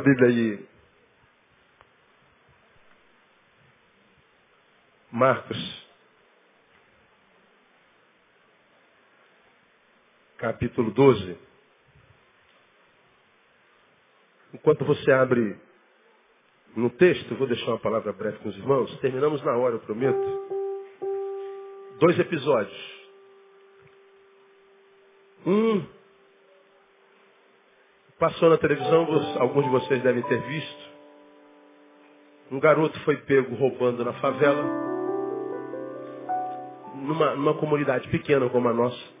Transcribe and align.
Tua 0.00 0.14
Bíblia 0.14 0.28
aí. 0.28 0.68
Marcos. 5.10 5.86
Capítulo 10.38 10.90
12. 10.90 11.38
Enquanto 14.54 14.86
você 14.86 15.12
abre 15.12 15.60
no 16.74 16.88
texto, 16.88 17.36
vou 17.36 17.46
deixar 17.46 17.72
uma 17.72 17.78
palavra 17.78 18.10
breve 18.12 18.38
com 18.38 18.48
os 18.48 18.56
irmãos. 18.56 18.98
Terminamos 19.00 19.42
na 19.44 19.54
hora, 19.54 19.74
eu 19.74 19.80
prometo. 19.80 20.18
Dois 21.98 22.18
episódios. 22.18 23.00
Um 25.44 25.99
passou 28.20 28.50
na 28.50 28.58
televisão, 28.58 29.08
alguns 29.38 29.64
de 29.64 29.70
vocês 29.70 30.02
devem 30.02 30.22
ter 30.22 30.40
visto. 30.42 30.90
Um 32.52 32.60
garoto 32.60 32.98
foi 33.00 33.16
pego 33.16 33.54
roubando 33.56 34.04
na 34.04 34.12
favela, 34.14 34.62
numa, 36.96 37.34
numa 37.34 37.54
comunidade 37.54 38.06
pequena 38.08 38.48
como 38.50 38.68
a 38.68 38.74
nossa. 38.74 39.20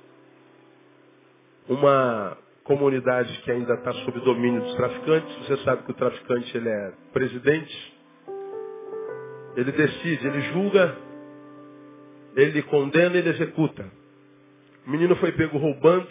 Uma 1.68 2.36
comunidade 2.64 3.32
que 3.42 3.50
ainda 3.50 3.74
está 3.74 3.92
sob 3.92 4.20
domínio 4.20 4.60
dos 4.60 4.74
traficantes. 4.74 5.36
Você 5.38 5.56
sabe 5.64 5.82
que 5.84 5.92
o 5.92 5.94
traficante 5.94 6.56
ele 6.56 6.68
é 6.68 6.92
presidente. 7.12 8.00
Ele 9.56 9.72
decide, 9.72 10.26
ele 10.26 10.40
julga, 10.52 10.96
ele 12.36 12.62
condena, 12.62 13.16
ele 13.16 13.30
executa. 13.30 13.90
O 14.86 14.90
menino 14.90 15.16
foi 15.16 15.32
pego 15.32 15.56
roubando. 15.56 16.08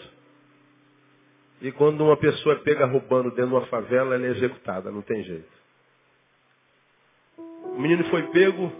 E 1.62 1.72
quando 1.74 2.03
uma 2.06 2.16
pessoa 2.16 2.56
é 2.56 2.59
pega 2.59 2.86
roubando 2.86 3.30
dentro 3.31 3.47
de 3.47 3.56
uma 3.56 3.66
favela, 3.68 4.16
ela 4.16 4.25
é 4.25 4.30
executada, 4.30 4.90
não 4.90 5.02
tem 5.02 5.24
jeito. 5.24 5.59
O 7.38 7.80
menino 7.80 8.03
foi 8.06 8.24
pego, 8.31 8.72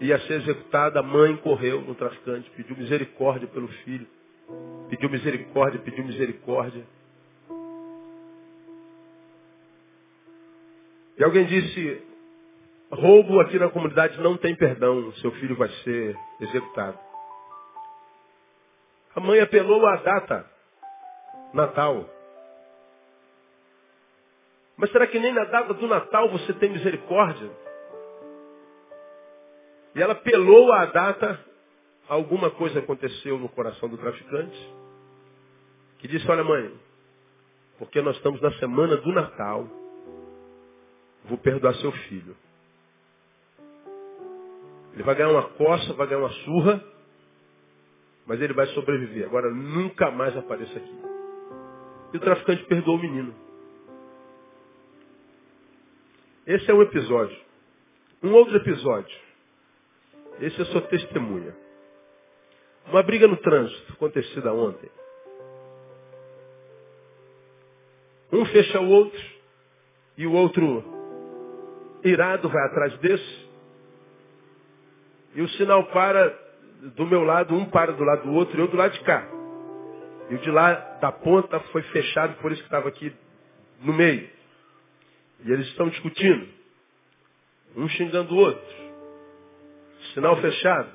ia 0.00 0.18
ser 0.20 0.42
executado, 0.42 0.98
a 0.98 1.02
mãe 1.02 1.36
correu 1.38 1.80
no 1.80 1.94
traficante, 1.94 2.50
pediu 2.50 2.76
misericórdia 2.76 3.48
pelo 3.48 3.68
filho. 3.68 4.06
Pediu 4.90 5.08
misericórdia, 5.10 5.80
pediu 5.80 6.04
misericórdia. 6.04 6.84
E 11.18 11.24
alguém 11.24 11.46
disse, 11.46 12.02
roubo 12.90 13.40
aqui 13.40 13.58
na 13.58 13.68
comunidade 13.70 14.20
não 14.20 14.36
tem 14.36 14.54
perdão, 14.54 15.12
seu 15.14 15.32
filho 15.32 15.56
vai 15.56 15.68
ser 15.82 16.16
executado. 16.40 16.98
A 19.16 19.20
mãe 19.20 19.40
apelou 19.40 19.84
à 19.86 19.96
data, 19.96 20.46
Natal. 21.52 22.17
Mas 24.78 24.92
será 24.92 25.08
que 25.08 25.18
nem 25.18 25.32
na 25.32 25.44
data 25.44 25.74
do 25.74 25.86
Natal 25.88 26.30
você 26.30 26.52
tem 26.54 26.70
misericórdia? 26.70 27.50
E 29.94 30.00
ela 30.00 30.14
pelou 30.14 30.72
a 30.72 30.86
data, 30.86 31.44
alguma 32.08 32.48
coisa 32.52 32.78
aconteceu 32.78 33.36
no 33.38 33.48
coração 33.48 33.88
do 33.88 33.98
traficante, 33.98 34.74
que 35.98 36.06
disse, 36.06 36.30
olha 36.30 36.44
mãe, 36.44 36.72
porque 37.76 38.00
nós 38.00 38.16
estamos 38.16 38.40
na 38.40 38.52
semana 38.52 38.96
do 38.98 39.12
Natal, 39.12 39.68
vou 41.24 41.38
perdoar 41.38 41.74
seu 41.74 41.90
filho. 41.90 42.36
Ele 44.94 45.02
vai 45.02 45.16
ganhar 45.16 45.30
uma 45.30 45.48
coça, 45.50 45.92
vai 45.94 46.06
ganhar 46.06 46.20
uma 46.20 46.32
surra, 46.44 46.84
mas 48.26 48.40
ele 48.40 48.52
vai 48.52 48.66
sobreviver. 48.68 49.26
Agora 49.26 49.50
nunca 49.50 50.08
mais 50.12 50.36
apareça 50.36 50.78
aqui. 50.78 50.98
E 52.12 52.16
o 52.16 52.20
traficante 52.20 52.64
perdoou 52.66 52.96
o 52.96 53.00
menino. 53.00 53.47
Esse 56.48 56.70
é 56.70 56.74
um 56.74 56.80
episódio. 56.80 57.38
Um 58.22 58.32
outro 58.32 58.56
episódio. 58.56 59.14
Esse 60.40 60.62
é 60.62 60.64
sua 60.64 60.80
testemunha. 60.80 61.54
Uma 62.86 63.02
briga 63.02 63.28
no 63.28 63.36
trânsito, 63.36 63.92
acontecida 63.92 64.50
ontem. 64.50 64.90
Um 68.32 68.46
fecha 68.46 68.80
o 68.80 68.88
outro 68.88 69.20
e 70.16 70.26
o 70.26 70.32
outro 70.32 70.84
irado 72.02 72.48
vai 72.48 72.66
atrás 72.68 72.96
desse. 72.96 73.48
E 75.34 75.42
o 75.42 75.48
sinal 75.50 75.84
para 75.88 76.30
do 76.96 77.04
meu 77.04 77.24
lado, 77.24 77.54
um 77.54 77.66
para 77.66 77.92
do 77.92 78.04
lado 78.04 78.22
do 78.22 78.32
outro 78.32 78.56
e 78.56 78.60
eu 78.60 78.68
do 78.68 78.76
lado 78.78 78.92
de 78.94 79.00
cá. 79.04 79.28
E 80.30 80.34
o 80.34 80.38
de 80.38 80.50
lá 80.50 80.72
da 80.98 81.12
ponta 81.12 81.60
foi 81.72 81.82
fechado, 81.82 82.40
por 82.40 82.52
isso 82.52 82.62
que 82.62 82.68
estava 82.68 82.88
aqui 82.88 83.14
no 83.82 83.92
meio. 83.92 84.37
E 85.44 85.52
eles 85.52 85.66
estão 85.68 85.88
discutindo. 85.88 86.48
Um 87.76 87.88
xingando 87.88 88.34
o 88.34 88.38
outro. 88.38 88.76
Sinal 90.14 90.36
fechado. 90.40 90.90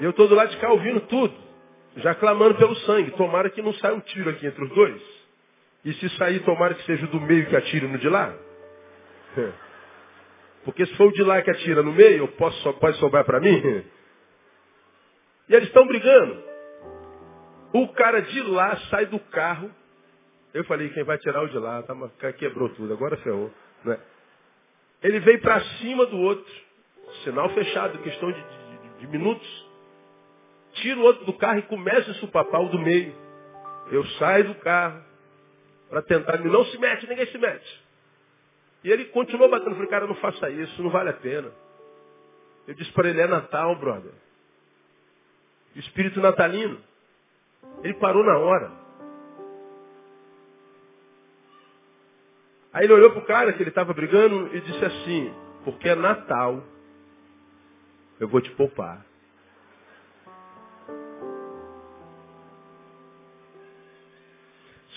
E 0.00 0.04
eu 0.04 0.10
estou 0.10 0.26
do 0.26 0.34
lado 0.34 0.50
de 0.50 0.56
cá 0.58 0.70
ouvindo 0.70 1.00
tudo. 1.02 1.34
Já 1.96 2.14
clamando 2.14 2.56
pelo 2.56 2.74
sangue. 2.76 3.12
Tomara 3.12 3.50
que 3.50 3.62
não 3.62 3.72
saia 3.74 3.94
um 3.94 4.00
tiro 4.00 4.30
aqui 4.30 4.46
entre 4.46 4.64
os 4.64 4.70
dois. 4.70 5.02
E 5.84 5.92
se 5.94 6.08
sair, 6.16 6.40
tomara 6.44 6.74
que 6.74 6.84
seja 6.84 7.04
o 7.04 7.08
do 7.08 7.20
meio 7.20 7.46
que 7.46 7.56
atire 7.56 7.86
no 7.86 7.98
de 7.98 8.08
lá. 8.08 8.34
Porque 10.64 10.86
se 10.86 10.96
for 10.96 11.08
o 11.08 11.12
de 11.12 11.22
lá 11.22 11.42
que 11.42 11.50
atira 11.50 11.82
no 11.82 11.92
meio, 11.92 12.26
posso, 12.28 12.72
pode 12.74 12.96
sobrar 12.98 13.24
para 13.24 13.40
mim. 13.40 13.84
E 15.46 15.54
eles 15.54 15.68
estão 15.68 15.86
brigando. 15.86 16.42
O 17.74 17.88
cara 17.88 18.22
de 18.22 18.40
lá 18.44 18.76
sai 18.88 19.04
do 19.04 19.20
carro 19.20 19.70
eu 20.54 20.64
falei, 20.64 20.88
quem 20.90 21.02
vai 21.02 21.18
tirar 21.18 21.42
o 21.42 21.48
de 21.48 21.58
lá, 21.58 21.82
tá, 21.82 22.32
quebrou 22.32 22.68
tudo, 22.70 22.92
agora 22.92 23.16
ferrou. 23.18 23.52
Né? 23.84 23.98
Ele 25.02 25.18
veio 25.18 25.40
para 25.40 25.60
cima 25.78 26.06
do 26.06 26.16
outro, 26.16 26.52
sinal 27.24 27.50
fechado, 27.50 27.98
questão 27.98 28.30
de, 28.30 28.40
de, 28.40 29.00
de, 29.00 29.06
minutos. 29.08 29.66
Tira 30.74 31.00
o 31.00 31.02
outro 31.02 31.24
do 31.24 31.32
carro 31.32 31.58
e 31.58 31.62
começa 31.62 32.08
a 32.12 32.14
supapar 32.14 32.62
o 32.62 32.68
do 32.68 32.78
meio. 32.78 33.12
Eu 33.90 34.06
saio 34.18 34.44
do 34.44 34.54
carro 34.56 35.02
para 35.90 36.02
tentar, 36.02 36.38
não 36.38 36.64
se 36.66 36.78
mete, 36.78 37.08
ninguém 37.08 37.26
se 37.26 37.36
mete. 37.36 37.84
E 38.84 38.90
ele 38.90 39.06
continuou 39.06 39.50
batendo, 39.50 39.70
eu 39.70 39.74
falei, 39.74 39.90
cara, 39.90 40.06
não 40.06 40.14
faça 40.16 40.50
isso, 40.50 40.82
não 40.82 40.90
vale 40.90 41.10
a 41.10 41.14
pena. 41.14 41.50
Eu 42.68 42.74
disse 42.74 42.92
para 42.92 43.08
ele, 43.08 43.20
é 43.20 43.26
Natal, 43.26 43.74
brother. 43.76 44.12
Espírito 45.74 46.20
natalino. 46.20 46.80
Ele 47.82 47.94
parou 47.94 48.22
na 48.22 48.38
hora. 48.38 48.83
Aí 52.74 52.84
ele 52.86 52.92
olhou 52.92 53.10
para 53.12 53.20
o 53.20 53.24
cara 53.24 53.52
que 53.52 53.62
ele 53.62 53.70
estava 53.70 53.94
brigando 53.94 54.50
e 54.52 54.60
disse 54.60 54.84
assim, 54.84 55.32
porque 55.64 55.88
é 55.88 55.94
Natal, 55.94 56.60
eu 58.18 58.26
vou 58.26 58.40
te 58.40 58.50
poupar. 58.50 59.06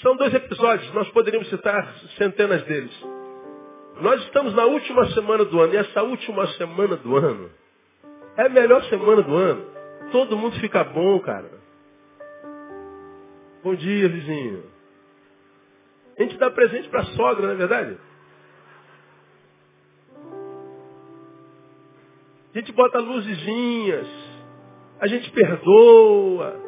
São 0.02 0.16
dois 0.16 0.34
episódios, 0.34 0.92
nós 0.94 1.08
poderíamos 1.10 1.48
citar 1.50 1.94
centenas 2.18 2.64
deles. 2.64 2.92
Nós 4.02 4.24
estamos 4.24 4.56
na 4.56 4.66
última 4.66 5.08
semana 5.12 5.46
do 5.46 5.60
ano, 5.60 5.74
e 5.74 5.78
essa 5.78 6.02
última 6.02 6.48
semana 6.54 6.96
do 6.96 7.16
ano 7.16 7.52
é 8.38 8.44
a 8.44 8.50
melhor 8.50 8.84
semana 8.86 9.22
do 9.22 9.36
ano. 9.36 9.66
Todo 10.12 10.38
mundo 10.38 10.60
fica 10.60 10.84
bom, 10.84 11.20
cara. 11.20 11.52
Bom 13.64 13.76
dia, 13.76 14.10
vizinho. 14.10 14.77
A 16.18 16.24
gente 16.24 16.38
dá 16.38 16.50
presente 16.50 16.90
para 16.90 17.02
a 17.02 17.06
sogra, 17.06 17.46
não 17.46 17.54
é 17.54 17.56
verdade? 17.56 17.98
A 22.54 22.60
gente 22.60 22.72
bota 22.72 23.00
luzezinhas. 23.00 24.08
A 25.00 25.08
gente 25.08 25.30
perdoa. 25.30 26.60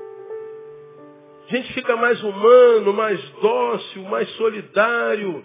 A 1.47 1.55
gente 1.55 1.73
fica 1.73 1.95
mais 1.95 2.23
humano, 2.23 2.93
mais 2.93 3.19
dócil, 3.41 4.03
mais 4.03 4.29
solidário. 4.35 5.43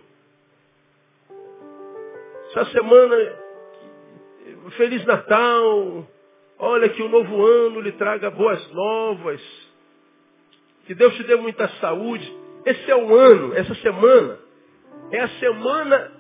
Essa 2.51 2.67
semana, 2.67 3.17
Feliz 4.77 5.03
Natal. 5.07 6.07
Olha 6.59 6.91
que 6.91 7.03
o 7.03 7.09
novo 7.09 7.45
ano 7.47 7.81
lhe 7.81 7.93
traga 7.93 8.31
boas 8.31 8.71
novas. 8.71 9.41
Que 10.87 10.95
Deus 10.95 11.15
te 11.17 11.23
dê 11.23 11.37
muita 11.37 11.67
saúde. 11.81 12.44
Esse 12.67 12.91
é 12.91 12.97
o 12.97 13.15
ano, 13.15 13.55
essa 13.55 13.75
semana, 13.77 14.39
é 15.11 15.21
a 15.21 15.29
semana 15.29 16.13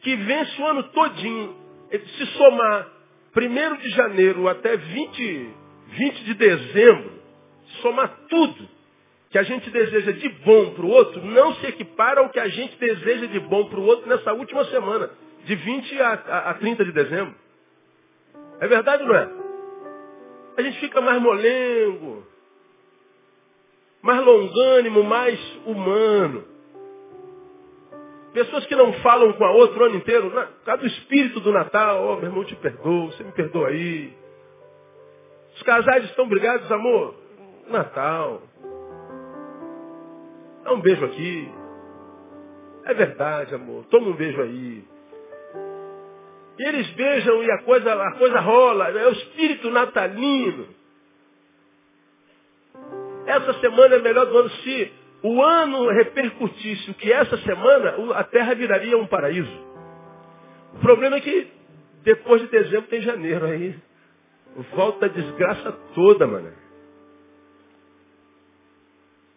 que 0.00 0.14
vence 0.16 0.60
o 0.60 0.66
ano 0.66 0.82
todinho. 0.84 1.56
Se 1.90 2.26
somar 2.38 2.88
1 3.36 3.76
de 3.76 3.90
janeiro 3.90 4.48
até 4.48 4.76
20, 4.76 5.50
20 5.88 6.24
de 6.24 6.34
dezembro, 6.34 7.12
somar 7.80 8.08
tudo 8.28 8.68
que 9.30 9.38
a 9.38 9.42
gente 9.42 9.70
deseja 9.70 10.12
de 10.12 10.28
bom 10.44 10.74
para 10.74 10.84
o 10.84 10.90
outro, 10.90 11.24
não 11.24 11.54
se 11.54 11.66
equipara 11.66 12.20
ao 12.20 12.28
que 12.28 12.38
a 12.38 12.48
gente 12.48 12.76
deseja 12.76 13.26
de 13.26 13.40
bom 13.40 13.64
para 13.68 13.80
o 13.80 13.84
outro 13.84 14.06
nessa 14.06 14.32
última 14.34 14.64
semana, 14.66 15.10
de 15.44 15.54
20 15.54 16.02
a, 16.02 16.08
a, 16.08 16.50
a 16.50 16.54
30 16.54 16.84
de 16.84 16.92
dezembro. 16.92 17.34
É 18.60 18.68
verdade 18.68 19.02
ou 19.02 19.08
não 19.08 19.16
é? 19.16 19.28
A 20.58 20.62
gente 20.62 20.78
fica 20.80 21.00
mais 21.00 21.20
molengo, 21.20 22.26
mais 24.02 24.24
longânimo, 24.24 25.02
mais 25.04 25.38
humano. 25.64 26.44
Pessoas 28.32 28.66
que 28.66 28.74
não 28.74 28.92
falam 28.94 29.32
com 29.34 29.44
a 29.44 29.50
outra 29.52 29.82
o 29.82 29.86
ano 29.86 29.96
inteiro, 29.96 30.30
por 30.30 30.64
causa 30.64 30.82
do 30.82 30.86
espírito 30.88 31.40
do 31.40 31.52
Natal, 31.52 32.04
oh, 32.06 32.16
meu 32.16 32.24
irmão, 32.24 32.44
te 32.44 32.56
perdoa, 32.56 33.06
você 33.06 33.22
me 33.22 33.32
perdoa 33.32 33.68
aí. 33.68 34.12
Os 35.54 35.62
casais 35.62 36.04
estão 36.04 36.26
brigados, 36.26 36.70
amor. 36.72 37.14
Natal. 37.68 38.42
Dá 40.64 40.72
um 40.72 40.80
beijo 40.80 41.04
aqui. 41.04 41.48
É 42.84 42.94
verdade, 42.94 43.54
amor. 43.54 43.84
Toma 43.86 44.08
um 44.08 44.16
beijo 44.16 44.40
aí. 44.40 44.84
E 46.58 46.68
eles 46.68 46.90
beijam 46.90 47.42
e 47.42 47.50
a 47.50 47.62
coisa, 47.62 47.92
a 47.92 48.12
coisa 48.12 48.40
rola. 48.40 48.88
É 48.88 49.06
o 49.08 49.12
espírito 49.12 49.70
natalino. 49.70 50.66
Essa 53.26 53.54
semana 53.60 53.96
é 53.96 53.98
melhor 54.00 54.26
do 54.26 54.38
ano 54.38 54.50
se 54.50 54.92
o 55.22 55.42
ano 55.42 55.88
repercutisse 55.90 56.90
o 56.90 56.94
que 56.94 57.12
essa 57.12 57.36
semana, 57.38 58.14
a 58.14 58.24
terra 58.24 58.54
viraria 58.54 58.98
um 58.98 59.06
paraíso. 59.06 59.72
O 60.74 60.78
problema 60.80 61.16
é 61.16 61.20
que 61.20 61.48
depois 62.02 62.42
de 62.42 62.48
dezembro 62.48 62.88
tem 62.88 63.00
janeiro 63.00 63.46
aí. 63.46 63.78
Volta 64.74 65.06
a 65.06 65.08
desgraça 65.08 65.72
toda, 65.94 66.26
mano. 66.26 66.52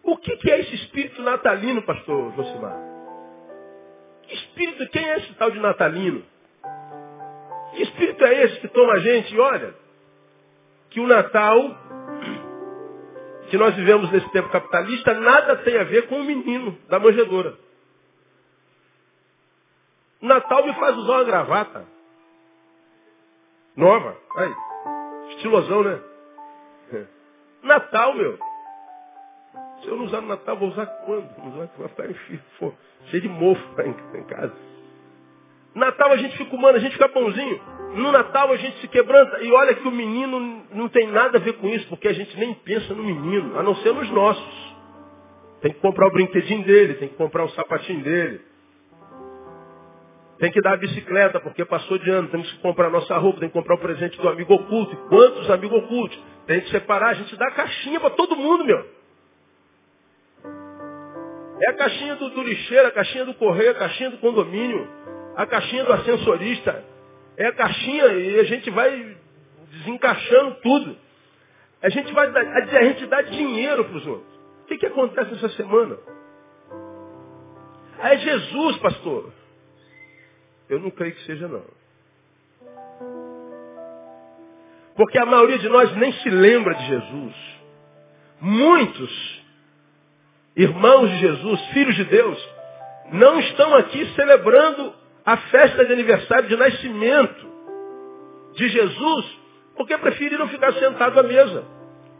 O 0.02 0.16
que, 0.16 0.36
que 0.36 0.50
é 0.50 0.60
esse 0.60 0.74
espírito 0.74 1.22
natalino, 1.22 1.82
pastor 1.82 2.32
Josimar? 2.34 2.78
Que 4.22 4.34
espírito, 4.34 4.88
quem 4.90 5.08
é 5.08 5.18
esse 5.18 5.34
tal 5.34 5.50
de 5.50 5.58
natalino? 5.60 6.22
Que 7.70 7.82
espírito 7.82 8.24
é 8.24 8.44
esse 8.44 8.60
que 8.60 8.68
toma 8.68 8.94
a 8.94 8.98
gente 8.98 9.34
e 9.34 9.38
olha, 9.38 9.74
que 10.90 11.00
o 11.00 11.06
Natal 11.06 11.76
que 13.50 13.56
nós 13.56 13.74
vivemos 13.74 14.10
nesse 14.10 14.28
tempo 14.30 14.48
capitalista 14.50 15.14
nada 15.14 15.56
tem 15.56 15.78
a 15.78 15.84
ver 15.84 16.08
com 16.08 16.20
o 16.20 16.24
menino 16.24 16.76
da 16.88 16.98
manjedoura. 16.98 17.56
Natal 20.20 20.64
me 20.66 20.74
faz 20.74 20.96
usar 20.96 21.12
uma 21.12 21.24
gravata. 21.24 21.86
Nova. 23.76 24.16
Aí. 24.36 24.54
Estilosão, 25.30 25.82
né? 25.82 26.00
Natal, 27.62 28.14
meu. 28.14 28.38
Se 29.82 29.88
eu 29.88 29.96
não 29.96 30.04
usar 30.06 30.20
no 30.20 30.28
Natal, 30.28 30.56
vou 30.56 30.68
usar 30.68 30.86
quando? 31.04 31.28
Vai 31.76 31.88
ficar 31.88 32.08
cheio 33.10 33.22
de 33.22 33.28
mofo 33.28 33.62
em 33.80 34.24
casa. 34.24 34.54
Natal 35.76 36.10
a 36.10 36.16
gente 36.16 36.36
fica 36.38 36.56
humano, 36.56 36.78
a 36.78 36.80
gente 36.80 36.92
fica 36.92 37.08
pãozinho. 37.08 37.60
No 37.96 38.10
Natal 38.10 38.50
a 38.50 38.56
gente 38.56 38.78
se 38.80 38.88
quebranta. 38.88 39.42
E 39.42 39.52
olha 39.52 39.74
que 39.74 39.86
o 39.86 39.90
menino 39.90 40.64
não 40.72 40.88
tem 40.88 41.06
nada 41.08 41.36
a 41.36 41.40
ver 41.40 41.52
com 41.54 41.68
isso, 41.68 41.86
porque 41.88 42.08
a 42.08 42.14
gente 42.14 42.36
nem 42.38 42.54
pensa 42.54 42.94
no 42.94 43.04
menino, 43.04 43.58
a 43.58 43.62
não 43.62 43.74
ser 43.76 43.92
nos 43.92 44.10
nossos. 44.10 44.76
Tem 45.60 45.72
que 45.72 45.80
comprar 45.80 46.08
o 46.08 46.12
brinquedinho 46.12 46.64
dele, 46.64 46.94
tem 46.94 47.08
que 47.08 47.16
comprar 47.16 47.44
o 47.44 47.50
sapatinho 47.50 48.02
dele. 48.02 48.40
Tem 50.38 50.50
que 50.50 50.60
dar 50.62 50.74
a 50.74 50.76
bicicleta, 50.76 51.40
porque 51.40 51.64
passou 51.64 51.98
de 51.98 52.10
ano, 52.10 52.28
temos 52.28 52.50
que 52.50 52.58
comprar 52.60 52.90
nossa 52.90 53.16
roupa, 53.18 53.40
tem 53.40 53.48
que 53.48 53.54
comprar 53.54 53.74
o 53.74 53.78
presente 53.78 54.18
do 54.18 54.28
amigo 54.28 54.54
oculto. 54.54 54.94
E 54.94 55.08
quantos 55.08 55.50
amigos 55.50 55.78
ocultos? 55.84 56.18
Tem 56.46 56.60
que 56.62 56.70
separar, 56.70 57.10
a 57.10 57.14
gente 57.14 57.36
dá 57.36 57.48
a 57.48 57.52
caixinha 57.52 58.00
para 58.00 58.10
todo 58.10 58.36
mundo, 58.36 58.64
meu. 58.64 58.96
É 61.62 61.70
a 61.70 61.74
caixinha 61.74 62.16
do, 62.16 62.30
do 62.30 62.42
lixeiro, 62.42 62.86
a 62.86 62.90
caixinha 62.90 63.24
do 63.24 63.34
correio, 63.34 63.70
a 63.70 63.74
caixinha 63.74 64.10
do 64.10 64.18
condomínio, 64.18 64.86
a 65.36 65.46
caixinha 65.46 65.84
do 65.84 65.92
ascensorista. 65.92 66.84
É 67.36 67.46
a 67.46 67.52
caixinha 67.52 68.06
e 68.06 68.40
a 68.40 68.44
gente 68.44 68.70
vai 68.70 69.16
desencaixando 69.70 70.54
tudo. 70.62 70.96
A 71.82 71.90
gente 71.90 72.12
vai 72.12 72.26
a 72.26 72.84
gente 72.84 73.06
dá 73.06 73.20
dinheiro 73.22 73.84
para 73.84 73.98
os 73.98 74.06
outros. 74.06 74.34
O 74.62 74.66
que, 74.66 74.78
que 74.78 74.86
acontece 74.86 75.34
essa 75.34 75.50
semana? 75.50 75.98
É 78.00 78.16
Jesus, 78.18 78.78
pastor. 78.78 79.32
Eu 80.68 80.80
não 80.80 80.90
creio 80.90 81.14
que 81.14 81.24
seja 81.24 81.46
não. 81.46 81.64
Porque 84.96 85.18
a 85.18 85.26
maioria 85.26 85.58
de 85.58 85.68
nós 85.68 85.94
nem 85.96 86.12
se 86.14 86.30
lembra 86.30 86.74
de 86.74 86.86
Jesus. 86.86 87.34
Muitos 88.40 89.44
irmãos 90.56 91.10
de 91.10 91.18
Jesus, 91.18 91.60
filhos 91.68 91.94
de 91.96 92.04
Deus, 92.04 92.50
não 93.12 93.38
estão 93.38 93.74
aqui 93.74 94.06
celebrando 94.14 94.94
a 95.26 95.36
festa 95.36 95.84
de 95.84 95.92
aniversário 95.92 96.48
de 96.48 96.56
nascimento 96.56 97.46
de 98.52 98.68
Jesus, 98.68 99.38
porque 99.76 99.98
preferiram 99.98 100.48
ficar 100.48 100.72
sentado 100.74 101.18
à 101.18 101.22
mesa, 101.24 101.64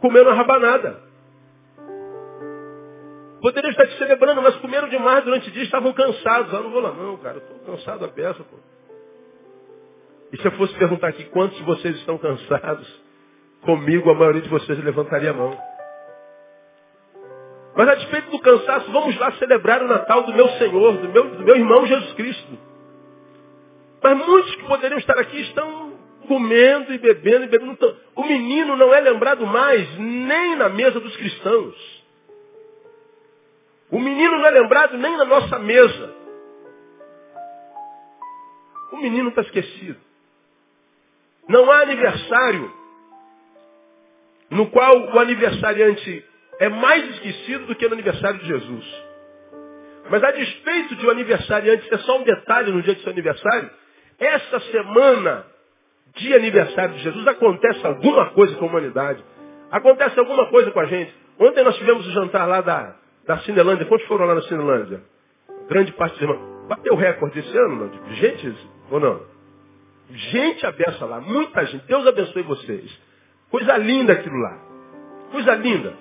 comendo 0.01 0.29
a 0.29 0.33
rabanada. 0.33 1.07
Poderiam 3.41 3.71
estar 3.71 3.87
te 3.87 3.97
celebrando, 3.97 4.41
mas 4.41 4.57
comeram 4.57 4.89
demais 4.89 5.23
durante 5.23 5.47
o 5.47 5.51
dia, 5.51 5.63
estavam 5.63 5.93
cansados. 5.93 6.53
Ah, 6.53 6.59
não 6.59 6.69
vou 6.69 6.81
lá 6.81 6.91
não, 6.91 7.15
cara, 7.17 7.37
estou 7.37 7.59
cansado 7.59 8.03
a 8.03 8.09
peça, 8.09 8.43
pô. 8.43 8.57
E 10.33 10.37
se 10.37 10.45
eu 10.45 10.51
fosse 10.53 10.73
perguntar 10.77 11.07
aqui 11.07 11.23
quantos 11.25 11.57
de 11.57 11.63
vocês 11.63 11.95
estão 11.95 12.17
cansados, 12.17 13.01
comigo 13.61 14.09
a 14.09 14.15
maioria 14.15 14.41
de 14.41 14.49
vocês 14.49 14.83
levantaria 14.83 15.29
a 15.29 15.33
mão. 15.33 15.57
Mas 17.73 17.87
a 17.87 17.95
despeito 17.95 18.31
do 18.31 18.39
cansaço, 18.39 18.91
vamos 18.91 19.17
lá 19.17 19.31
celebrar 19.33 19.81
o 19.81 19.87
Natal 19.87 20.23
do 20.23 20.33
meu 20.33 20.49
Senhor, 20.49 20.97
do 20.97 21.09
meu, 21.09 21.29
do 21.29 21.43
meu 21.43 21.55
irmão 21.55 21.85
Jesus 21.85 22.13
Cristo. 22.13 22.66
Mas 24.01 24.17
muitos 24.17 24.55
que 24.55 24.63
poderiam 24.63 24.99
estar 24.99 25.17
aqui 25.17 25.41
estão 25.41 25.97
comendo 26.27 26.93
e 26.93 26.97
bebendo 26.97 27.45
e 27.45 27.47
bebendo. 27.47 27.97
O 28.15 28.23
menino 28.23 28.75
não 28.75 28.93
é 28.93 28.99
lembrado 28.99 29.45
mais 29.45 29.97
nem 29.97 30.55
na 30.55 30.69
mesa 30.69 30.99
dos 30.99 31.15
cristãos. 31.15 31.97
O 33.89 33.99
menino 33.99 34.37
não 34.37 34.45
é 34.45 34.51
lembrado 34.51 34.97
nem 34.97 35.15
na 35.17 35.25
nossa 35.25 35.57
mesa. 35.59 36.13
O 38.91 38.97
menino 38.97 39.29
está 39.29 39.41
esquecido. 39.41 39.99
Não 41.47 41.71
há 41.71 41.81
aniversário 41.81 42.73
no 44.49 44.69
qual 44.69 45.13
o 45.13 45.19
aniversariante 45.19 46.25
é 46.59 46.69
mais 46.69 47.09
esquecido 47.15 47.67
do 47.67 47.75
que 47.75 47.87
no 47.87 47.93
aniversário 47.93 48.39
de 48.39 48.47
Jesus. 48.47 49.07
Mas 50.09 50.23
a 50.23 50.31
despeito 50.31 50.95
de 50.95 51.05
o 51.05 51.11
aniversariante 51.11 51.87
ser 51.87 51.99
só 51.99 52.17
um 52.17 52.23
detalhe 52.23 52.71
no 52.71 52.81
dia 52.81 52.95
de 52.95 53.01
seu 53.01 53.11
aniversário, 53.11 53.69
essa 54.19 54.59
semana 54.71 55.45
de 56.15 56.33
aniversário 56.33 56.95
de 56.95 57.03
Jesus 57.03 57.27
acontece 57.27 57.85
alguma 57.85 58.31
coisa 58.31 58.55
com 58.55 58.65
a 58.65 58.69
humanidade. 58.69 59.23
Acontece 59.71 60.19
alguma 60.19 60.47
coisa 60.49 60.71
com 60.71 60.79
a 60.79 60.85
gente. 60.85 61.13
Ontem 61.39 61.63
nós 61.63 61.75
tivemos 61.77 62.07
o 62.07 62.11
jantar 62.11 62.47
lá 62.47 62.61
da, 62.61 62.95
da 63.25 63.37
Cinelândia. 63.39 63.85
Quantos 63.85 64.07
foram 64.07 64.25
lá 64.25 64.35
na 64.35 64.41
Cinelândia? 64.43 65.01
Grande 65.69 65.91
parte 65.93 66.13
dos 66.13 66.21
irmãos. 66.21 66.67
Bateu 66.67 66.95
recorde 66.95 67.39
esse 67.39 67.57
ano, 67.57 67.75
não? 67.75 68.13
Gente 68.15 68.55
ou 68.89 68.99
não? 68.99 69.21
Gente 70.09 70.65
abençoa 70.65 71.07
lá, 71.07 71.21
muita 71.21 71.65
gente. 71.65 71.85
Deus 71.85 72.07
abençoe 72.07 72.41
vocês. 72.43 72.99
Coisa 73.51 73.77
linda 73.77 74.13
aquilo 74.13 74.37
lá. 74.37 74.57
Coisa 75.31 75.53
linda. 75.55 75.93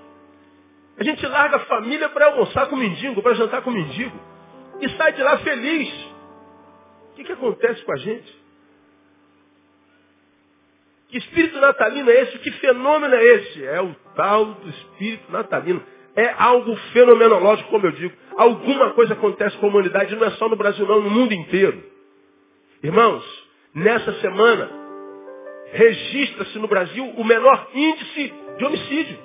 A 0.98 1.04
gente 1.04 1.26
larga 1.26 1.56
a 1.56 1.60
família 1.60 2.08
para 2.08 2.26
almoçar 2.26 2.68
com 2.68 2.76
mendigo, 2.76 3.22
para 3.22 3.34
jantar 3.34 3.62
com 3.62 3.70
mendigo. 3.70 4.16
E 4.80 4.88
sai 4.90 5.12
de 5.12 5.22
lá 5.22 5.38
feliz. 5.38 6.05
Que, 7.16 7.24
que 7.24 7.32
acontece 7.32 7.82
com 7.82 7.92
a 7.92 7.96
gente? 7.96 8.46
Que 11.08 11.18
espírito 11.18 11.58
natalino 11.58 12.10
é 12.10 12.22
esse? 12.22 12.38
Que 12.38 12.50
fenômeno 12.52 13.14
é 13.14 13.24
esse? 13.24 13.64
É 13.64 13.80
o 13.80 13.94
tal 14.14 14.44
do 14.44 14.68
espírito 14.68 15.32
natalino. 15.32 15.82
É 16.14 16.34
algo 16.38 16.76
fenomenológico, 16.92 17.70
como 17.70 17.86
eu 17.86 17.92
digo. 17.92 18.14
Alguma 18.36 18.92
coisa 18.92 19.14
acontece 19.14 19.56
com 19.58 19.66
a 19.66 19.68
humanidade, 19.68 20.14
não 20.14 20.26
é 20.26 20.30
só 20.32 20.48
no 20.48 20.56
Brasil, 20.56 20.86
não, 20.86 21.00
no 21.00 21.10
mundo 21.10 21.32
inteiro. 21.32 21.82
Irmãos, 22.82 23.24
nessa 23.74 24.12
semana, 24.20 24.70
registra-se 25.72 26.58
no 26.58 26.68
Brasil 26.68 27.04
o 27.16 27.24
menor 27.24 27.68
índice 27.74 28.34
de 28.58 28.64
homicídio. 28.64 29.18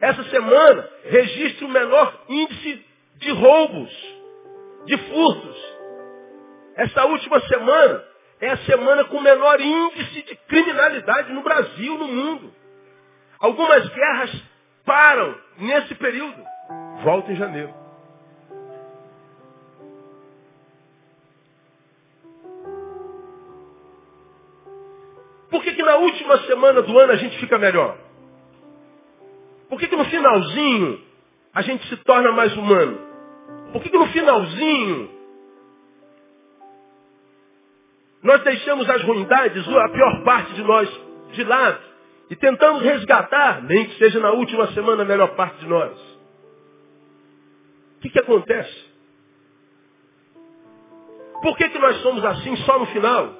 Essa 0.00 0.24
semana 0.24 0.88
registra 1.04 1.66
o 1.66 1.70
menor 1.70 2.24
índice 2.28 2.84
de 3.16 3.30
roubos, 3.30 3.90
de 4.86 4.96
furtos. 4.96 5.77
Essa 6.78 7.04
última 7.06 7.40
semana 7.40 8.04
é 8.40 8.50
a 8.50 8.56
semana 8.58 9.04
com 9.06 9.20
menor 9.20 9.60
índice 9.60 10.22
de 10.22 10.36
criminalidade 10.46 11.32
no 11.32 11.42
Brasil, 11.42 11.98
no 11.98 12.06
mundo. 12.06 12.54
Algumas 13.40 13.88
guerras 13.88 14.30
param 14.84 15.34
nesse 15.58 15.96
período. 15.96 16.40
Volta 17.02 17.32
em 17.32 17.34
janeiro. 17.34 17.74
Por 25.50 25.60
que, 25.64 25.72
que 25.72 25.82
na 25.82 25.96
última 25.96 26.38
semana 26.46 26.80
do 26.80 26.96
ano 26.96 27.12
a 27.12 27.16
gente 27.16 27.40
fica 27.40 27.58
melhor? 27.58 27.98
Por 29.68 29.80
que, 29.80 29.88
que 29.88 29.96
no 29.96 30.04
finalzinho 30.04 31.04
a 31.52 31.62
gente 31.62 31.88
se 31.88 31.96
torna 32.04 32.30
mais 32.30 32.56
humano? 32.56 33.00
Por 33.72 33.82
que, 33.82 33.90
que 33.90 33.98
no 33.98 34.06
finalzinho 34.12 35.17
nós 38.22 38.42
deixamos 38.42 38.88
as 38.90 39.02
ruindades, 39.02 39.66
a 39.68 39.88
pior 39.90 40.24
parte 40.24 40.52
de 40.54 40.62
nós, 40.62 40.88
de 41.32 41.44
lado 41.44 41.88
e 42.30 42.36
tentamos 42.36 42.82
resgatar, 42.82 43.62
nem 43.62 43.86
que 43.86 43.96
seja 43.98 44.20
na 44.20 44.30
última 44.32 44.66
semana, 44.72 45.02
a 45.02 45.06
melhor 45.06 45.28
parte 45.34 45.58
de 45.60 45.66
nós? 45.66 45.98
O 47.96 48.00
que, 48.00 48.10
que 48.10 48.18
acontece? 48.18 48.88
Por 51.42 51.56
que, 51.56 51.68
que 51.68 51.78
nós 51.78 51.96
somos 52.02 52.24
assim 52.24 52.56
só 52.58 52.78
no 52.78 52.86
final? 52.86 53.32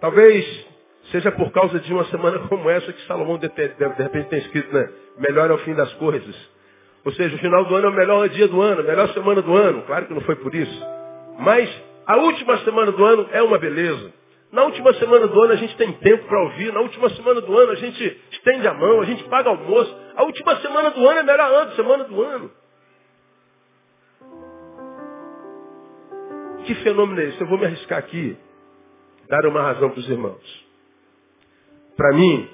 Talvez 0.00 0.66
seja 1.12 1.30
por 1.32 1.52
causa 1.52 1.78
de 1.78 1.92
uma 1.92 2.04
semana 2.06 2.40
como 2.48 2.68
essa 2.68 2.92
que 2.92 3.06
Salomão 3.06 3.38
de, 3.38 3.46
repente 3.46 4.28
tem 4.28 4.38
escrito, 4.40 4.74
né? 4.74 4.88
Melhor 5.18 5.50
é 5.50 5.54
o 5.54 5.58
fim 5.58 5.74
das 5.74 5.92
coisas. 5.94 6.34
Ou 7.04 7.12
seja, 7.12 7.36
o 7.36 7.38
final 7.38 7.64
do 7.64 7.74
ano 7.76 7.86
é 7.86 7.90
o 7.90 7.94
melhor 7.94 8.28
dia 8.28 8.48
do 8.48 8.60
ano, 8.60 8.80
a 8.80 8.84
melhor 8.84 9.08
semana 9.10 9.40
do 9.40 9.54
ano. 9.54 9.82
Claro 9.82 10.06
que 10.06 10.14
não 10.14 10.20
foi 10.22 10.34
por 10.36 10.52
isso. 10.52 10.82
Mas 11.38 11.70
a 12.06 12.16
última 12.16 12.58
semana 12.58 12.92
do 12.92 13.04
ano 13.04 13.28
é 13.32 13.42
uma 13.42 13.58
beleza. 13.58 14.12
Na 14.52 14.62
última 14.64 14.94
semana 14.94 15.26
do 15.26 15.42
ano 15.42 15.52
a 15.52 15.56
gente 15.56 15.76
tem 15.76 15.92
tempo 15.92 16.24
para 16.26 16.42
ouvir. 16.44 16.72
Na 16.72 16.80
última 16.80 17.10
semana 17.10 17.40
do 17.40 17.58
ano 17.58 17.72
a 17.72 17.74
gente 17.74 18.22
estende 18.30 18.66
a 18.66 18.74
mão, 18.74 19.00
a 19.00 19.04
gente 19.04 19.24
paga 19.24 19.50
almoço. 19.50 19.94
A 20.14 20.22
última 20.22 20.56
semana 20.60 20.90
do 20.90 21.06
ano 21.06 21.18
é 21.18 21.22
melhor 21.22 21.52
ano, 21.52 21.72
semana 21.72 22.04
do 22.04 22.22
ano. 22.22 22.50
Que 26.64 26.74
fenômeno 26.76 27.20
é 27.20 27.24
esse? 27.24 27.40
Eu 27.40 27.46
vou 27.46 27.58
me 27.58 27.66
arriscar 27.66 27.98
aqui, 27.98 28.36
dar 29.28 29.46
uma 29.46 29.62
razão 29.62 29.90
para 29.90 30.00
os 30.00 30.08
irmãos. 30.08 30.66
Para 31.96 32.12
mim, 32.12 32.48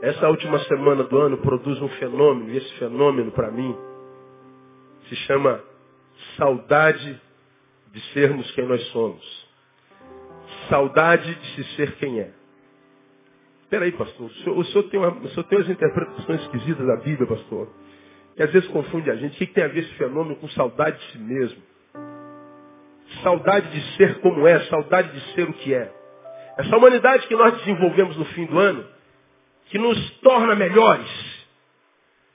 essa 0.00 0.28
última 0.28 0.58
semana 0.60 1.04
do 1.04 1.18
ano 1.18 1.38
produz 1.38 1.80
um 1.80 1.88
fenômeno, 1.88 2.50
e 2.50 2.56
esse 2.56 2.72
fenômeno, 2.78 3.30
para 3.32 3.50
mim, 3.50 3.76
se 5.08 5.16
chama 5.16 5.60
saudade 6.36 7.20
de 7.92 8.00
sermos 8.12 8.50
quem 8.52 8.66
nós 8.66 8.82
somos. 8.88 9.46
Saudade 10.68 11.34
de 11.34 11.46
se 11.54 11.76
ser 11.76 11.92
quem 11.96 12.20
é. 12.20 12.30
Espera 13.64 13.84
aí, 13.84 13.92
pastor. 13.92 14.26
O 14.26 14.34
senhor, 14.34 14.58
o, 14.58 14.64
senhor 14.64 14.82
tem 14.84 15.00
uma, 15.00 15.08
o 15.08 15.28
senhor 15.28 15.44
tem 15.44 15.58
umas 15.58 15.70
interpretações 15.70 16.40
esquisitas 16.42 16.86
da 16.86 16.96
Bíblia, 16.96 17.26
pastor. 17.26 17.68
Que 18.36 18.42
às 18.42 18.50
vezes 18.50 18.68
confunde 18.70 19.10
a 19.10 19.16
gente. 19.16 19.34
O 19.34 19.38
que, 19.38 19.46
que 19.46 19.54
tem 19.54 19.64
a 19.64 19.68
ver 19.68 19.80
esse 19.80 19.94
fenômeno 19.94 20.36
com 20.36 20.48
saudade 20.50 20.98
de 20.98 21.12
si 21.12 21.18
mesmo? 21.18 21.62
Saudade 23.22 23.70
de 23.70 23.96
ser 23.96 24.20
como 24.20 24.46
é, 24.46 24.60
saudade 24.66 25.12
de 25.12 25.34
ser 25.34 25.48
o 25.48 25.52
que 25.52 25.74
é. 25.74 25.92
Essa 26.58 26.76
humanidade 26.76 27.26
que 27.26 27.34
nós 27.34 27.56
desenvolvemos 27.58 28.16
no 28.16 28.24
fim 28.26 28.46
do 28.46 28.58
ano, 28.58 28.86
que 29.66 29.78
nos 29.78 30.10
torna 30.20 30.54
melhores, 30.54 31.08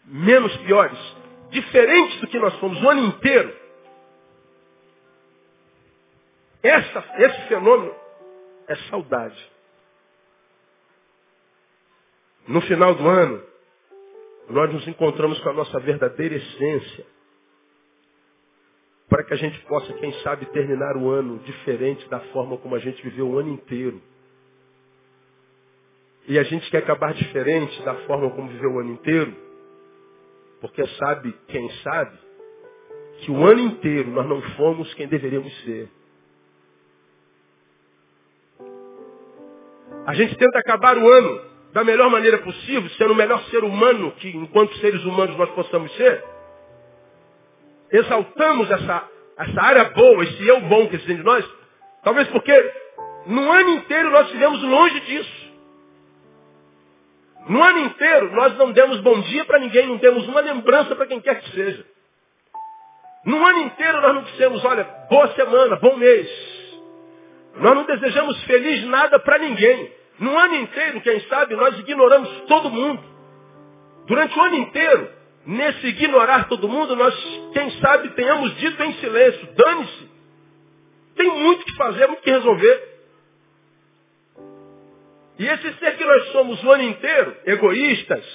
menos 0.05 0.55
piores, 0.57 0.97
diferentes 1.51 2.19
do 2.19 2.27
que 2.27 2.39
nós 2.39 2.55
fomos 2.55 2.81
o 2.81 2.89
ano 2.89 3.05
inteiro. 3.05 3.66
Essa, 6.67 7.05
esse 7.17 7.47
fenômeno 7.47 7.95
é 8.67 8.75
saudade. 8.89 9.51
No 12.45 12.59
final 12.61 12.93
do 12.93 13.07
ano, 13.07 13.41
nós 14.49 14.73
nos 14.73 14.85
encontramos 14.85 15.39
com 15.39 15.49
a 15.49 15.53
nossa 15.53 15.79
verdadeira 15.79 16.35
essência 16.35 17.05
para 19.07 19.23
que 19.23 19.33
a 19.33 19.37
gente 19.37 19.57
possa, 19.61 19.93
quem 19.93 20.11
sabe, 20.21 20.45
terminar 20.47 20.97
o 20.97 21.09
ano 21.09 21.39
diferente 21.39 22.05
da 22.09 22.19
forma 22.31 22.57
como 22.57 22.75
a 22.75 22.79
gente 22.79 23.01
viveu 23.01 23.29
o 23.29 23.39
ano 23.39 23.53
inteiro. 23.53 24.01
E 26.27 26.37
a 26.37 26.43
gente 26.43 26.69
quer 26.69 26.79
acabar 26.79 27.13
diferente 27.13 27.81
da 27.83 27.95
forma 28.05 28.29
como 28.31 28.49
viveu 28.49 28.73
o 28.73 28.79
ano 28.79 28.91
inteiro, 28.91 29.33
porque 30.59 30.85
sabe, 30.97 31.33
quem 31.47 31.69
sabe, 31.81 32.17
que 33.21 33.31
o 33.31 33.45
ano 33.45 33.61
inteiro 33.61 34.11
nós 34.11 34.27
não 34.27 34.41
fomos 34.57 34.93
quem 34.95 35.07
deveríamos 35.07 35.55
ser. 35.63 35.89
A 40.07 40.13
gente 40.15 40.35
tenta 40.35 40.57
acabar 40.57 40.97
o 40.97 41.07
ano 41.07 41.41
da 41.73 41.83
melhor 41.83 42.09
maneira 42.09 42.39
possível, 42.39 42.89
sendo 42.91 43.13
o 43.13 43.15
melhor 43.15 43.43
ser 43.51 43.63
humano 43.63 44.11
que, 44.13 44.29
enquanto 44.29 44.75
seres 44.77 45.03
humanos, 45.03 45.37
nós 45.37 45.49
possamos 45.51 45.95
ser 45.95 46.23
exaltamos 47.91 48.69
essa, 48.69 49.09
essa 49.37 49.61
área 49.61 49.85
boa, 49.85 50.23
esse 50.23 50.47
eu 50.47 50.61
bom 50.61 50.87
que 50.87 50.95
existe 50.95 51.15
de 51.15 51.23
nós, 51.23 51.45
talvez 52.03 52.27
porque 52.29 52.73
no 53.25 53.51
ano 53.51 53.69
inteiro 53.71 54.09
nós 54.09 54.25
estivemos 54.27 54.61
longe 54.61 54.99
disso. 55.01 55.47
No 57.47 57.63
ano 57.63 57.79
inteiro 57.79 58.35
nós 58.35 58.57
não 58.57 58.71
demos 58.71 58.99
bom 59.01 59.21
dia 59.21 59.45
para 59.45 59.59
ninguém, 59.59 59.87
não 59.87 59.97
demos 59.97 60.27
uma 60.27 60.41
lembrança 60.41 60.95
para 60.95 61.07
quem 61.07 61.21
quer 61.21 61.39
que 61.39 61.51
seja. 61.51 61.85
No 63.25 63.45
ano 63.45 63.59
inteiro 63.59 64.01
nós 64.01 64.15
não 64.15 64.23
dissemos, 64.23 64.63
olha, 64.65 64.83
boa 65.09 65.27
semana, 65.33 65.75
bom 65.77 65.95
mês. 65.97 66.56
Nós 67.59 67.75
não 67.75 67.85
desejamos 67.85 68.43
feliz 68.43 68.85
nada 68.85 69.19
para 69.19 69.39
ninguém. 69.39 69.91
No 70.19 70.37
ano 70.37 70.55
inteiro, 70.55 71.01
quem 71.01 71.19
sabe, 71.21 71.55
nós 71.55 71.77
ignoramos 71.79 72.29
todo 72.47 72.69
mundo. 72.69 73.03
Durante 74.07 74.37
o 74.37 74.41
ano 74.41 74.55
inteiro, 74.55 75.17
Nesse 75.47 75.87
ignorar 75.87 76.49
todo 76.49 76.67
mundo, 76.67 76.93
nós, 76.93 77.15
quem 77.53 77.71
sabe, 77.79 78.09
tenhamos 78.09 78.53
dito 78.57 78.83
em 78.83 78.93
silêncio, 78.95 79.47
dane-se. 79.55 80.09
Tem 81.15 81.31
muito 81.31 81.63
que 81.63 81.73
fazer, 81.77 82.05
muito 82.05 82.21
que 82.21 82.29
resolver. 82.29 82.97
E 85.39 85.47
esse 85.47 85.73
ser 85.75 85.95
que 85.95 86.03
nós 86.03 86.31
somos 86.33 86.61
o 86.61 86.69
ano 86.69 86.83
inteiro, 86.83 87.33
egoístas, 87.45 88.25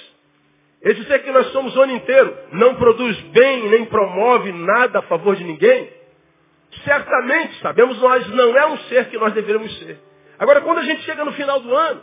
esse 0.81 1.03
ser 1.03 1.19
que 1.19 1.31
nós 1.31 1.51
somos 1.51 1.75
o 1.75 1.81
ano 1.81 1.91
inteiro, 1.91 2.35
não 2.53 2.73
produz 2.77 3.15
bem, 3.25 3.69
nem 3.69 3.85
promove 3.85 4.51
nada 4.51 4.97
a 4.97 5.03
favor 5.03 5.35
de 5.35 5.43
ninguém, 5.43 5.91
certamente, 6.83 7.59
sabemos 7.59 7.99
nós, 7.99 8.27
não 8.29 8.57
é 8.57 8.65
um 8.67 8.77
ser 8.89 9.09
que 9.09 9.17
nós 9.17 9.33
deveríamos 9.33 9.77
ser. 9.79 9.99
Agora, 10.39 10.61
quando 10.61 10.79
a 10.79 10.83
gente 10.83 11.01
chega 11.03 11.23
no 11.23 11.33
final 11.33 11.59
do 11.59 11.75
ano, 11.75 12.01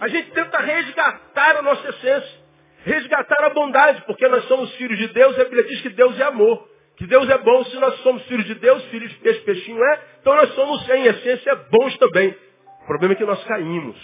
a 0.00 0.08
gente 0.08 0.30
tenta 0.30 0.58
resgatar 0.58 1.56
a 1.56 1.62
nossa 1.62 1.88
essência 1.88 2.48
resgatar 2.84 3.44
a 3.44 3.50
bondade, 3.50 4.02
porque 4.06 4.26
nós 4.28 4.44
somos 4.44 4.74
filhos 4.76 4.98
de 4.98 5.08
Deus, 5.08 5.36
e 5.36 5.40
a 5.40 5.44
Bíblia 5.44 5.64
diz 5.64 5.80
que 5.80 5.90
Deus 5.90 6.18
é 6.18 6.24
amor. 6.24 6.68
Que 6.96 7.06
Deus 7.06 7.28
é 7.28 7.38
bom, 7.38 7.64
se 7.64 7.76
nós 7.76 7.94
somos 8.00 8.24
filhos 8.24 8.44
de 8.46 8.54
Deus, 8.56 8.82
filhos 8.86 9.10
de 9.10 9.16
peixe, 9.18 9.40
peixinho 9.40 9.80
é, 9.80 10.00
então 10.20 10.34
nós 10.34 10.52
somos, 10.54 10.88
em 10.90 11.04
essência, 11.04 11.54
bons 11.70 11.96
também. 11.98 12.34
O 12.82 12.86
problema 12.86 13.12
é 13.12 13.16
que 13.16 13.24
nós 13.24 13.42
caímos. 13.44 13.96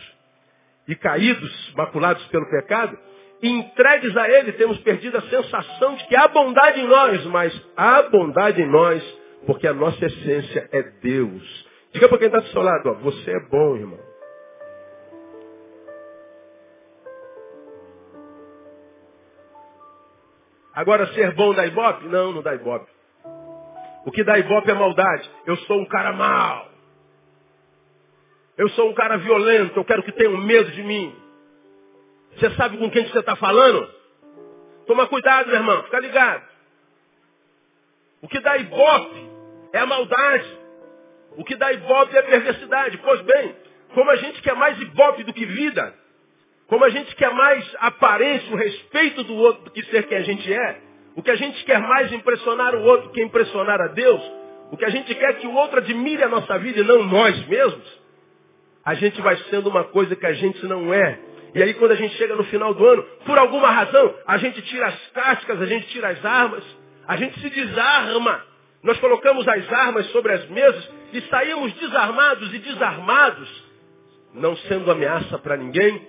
E 0.86 0.94
caídos, 0.94 1.72
maculados 1.74 2.24
pelo 2.26 2.48
pecado, 2.48 2.96
entregues 3.42 4.16
a 4.16 4.28
Ele, 4.28 4.52
temos 4.52 4.78
perdido 4.78 5.18
a 5.18 5.22
sensação 5.22 5.96
de 5.96 6.06
que 6.06 6.14
há 6.14 6.28
bondade 6.28 6.80
em 6.80 6.86
nós, 6.86 7.24
mas 7.26 7.68
há 7.76 8.02
bondade 8.02 8.62
em 8.62 8.66
nós, 8.66 9.02
porque 9.46 9.66
a 9.66 9.74
nossa 9.74 10.04
essência 10.04 10.68
é 10.72 10.82
Deus. 10.82 11.66
Diga 11.92 12.08
para 12.08 12.18
quem 12.18 12.26
está 12.26 12.40
do 12.40 12.48
seu 12.48 12.62
lado, 12.62 12.90
ó, 12.90 12.94
você 12.94 13.30
é 13.30 13.40
bom, 13.48 13.76
irmão. 13.76 14.14
Agora, 20.74 21.06
ser 21.14 21.32
bom 21.34 21.54
dá 21.54 21.64
ibope? 21.66 22.06
Não, 22.08 22.32
não 22.32 22.42
dá 22.42 22.54
ibope. 22.54 22.90
O 24.04 24.10
que 24.10 24.24
dá 24.24 24.38
ibope 24.38 24.70
é 24.70 24.74
maldade. 24.74 25.30
Eu 25.46 25.56
sou 25.58 25.78
um 25.78 25.86
cara 25.86 26.12
mau. 26.12 26.68
Eu 28.58 28.68
sou 28.70 28.90
um 28.90 28.94
cara 28.94 29.16
violento. 29.18 29.78
Eu 29.78 29.84
quero 29.84 30.02
que 30.02 30.12
tenham 30.12 30.36
medo 30.36 30.72
de 30.72 30.82
mim. 30.82 31.16
Você 32.32 32.50
sabe 32.56 32.76
com 32.76 32.90
quem 32.90 33.06
você 33.06 33.20
está 33.20 33.36
falando? 33.36 33.88
Toma 34.86 35.06
cuidado, 35.06 35.46
meu 35.46 35.56
irmão. 35.56 35.84
Fica 35.84 36.00
ligado. 36.00 36.44
O 38.20 38.28
que 38.28 38.40
dá 38.40 38.58
ibope 38.58 39.33
é 39.74 39.80
a 39.80 39.86
maldade. 39.86 40.58
O 41.36 41.44
que 41.44 41.56
dá 41.56 41.72
ibope 41.72 42.16
é 42.16 42.20
a 42.20 42.22
perversidade. 42.22 42.96
Pois 42.98 43.20
bem, 43.22 43.56
como 43.92 44.08
a 44.08 44.16
gente 44.16 44.40
quer 44.40 44.54
mais 44.54 44.80
ibope 44.80 45.24
do 45.24 45.32
que 45.32 45.44
vida, 45.44 45.92
como 46.68 46.84
a 46.84 46.88
gente 46.90 47.14
quer 47.16 47.32
mais 47.32 47.76
aparência, 47.80 48.52
o 48.52 48.56
respeito 48.56 49.24
do 49.24 49.34
outro 49.34 49.64
do 49.64 49.70
que 49.72 49.82
ser 49.86 50.06
quem 50.06 50.18
a 50.18 50.22
gente 50.22 50.52
é, 50.52 50.80
o 51.16 51.22
que 51.22 51.30
a 51.30 51.36
gente 51.36 51.64
quer 51.64 51.80
mais 51.80 52.12
impressionar 52.12 52.74
o 52.76 52.84
outro 52.84 53.10
que 53.10 53.20
impressionar 53.20 53.80
a 53.80 53.88
Deus, 53.88 54.22
o 54.70 54.76
que 54.76 54.84
a 54.84 54.90
gente 54.90 55.12
quer 55.12 55.38
que 55.38 55.46
o 55.46 55.54
outro 55.54 55.78
admire 55.78 56.22
a 56.22 56.28
nossa 56.28 56.56
vida 56.58 56.80
e 56.80 56.84
não 56.84 57.02
nós 57.02 57.46
mesmos, 57.46 58.00
a 58.84 58.94
gente 58.94 59.20
vai 59.20 59.36
sendo 59.50 59.68
uma 59.68 59.84
coisa 59.84 60.14
que 60.14 60.26
a 60.26 60.32
gente 60.34 60.64
não 60.66 60.94
é. 60.94 61.18
E 61.52 61.62
aí 61.62 61.74
quando 61.74 61.92
a 61.92 61.96
gente 61.96 62.16
chega 62.16 62.36
no 62.36 62.44
final 62.44 62.74
do 62.74 62.86
ano, 62.86 63.02
por 63.26 63.38
alguma 63.38 63.70
razão, 63.70 64.14
a 64.24 64.38
gente 64.38 64.62
tira 64.62 64.86
as 64.86 65.06
cascas, 65.10 65.60
a 65.60 65.66
gente 65.66 65.88
tira 65.88 66.08
as 66.08 66.24
armas, 66.24 66.64
a 67.08 67.16
gente 67.16 67.40
se 67.40 67.50
desarma. 67.50 68.53
Nós 68.84 69.00
colocamos 69.00 69.48
as 69.48 69.72
armas 69.72 70.06
sobre 70.10 70.30
as 70.30 70.46
mesas 70.50 70.90
e 71.10 71.20
saímos 71.22 71.72
desarmados 71.72 72.52
e 72.52 72.58
desarmados, 72.58 73.64
não 74.34 74.54
sendo 74.58 74.90
ameaça 74.90 75.38
para 75.38 75.56
ninguém, 75.56 76.06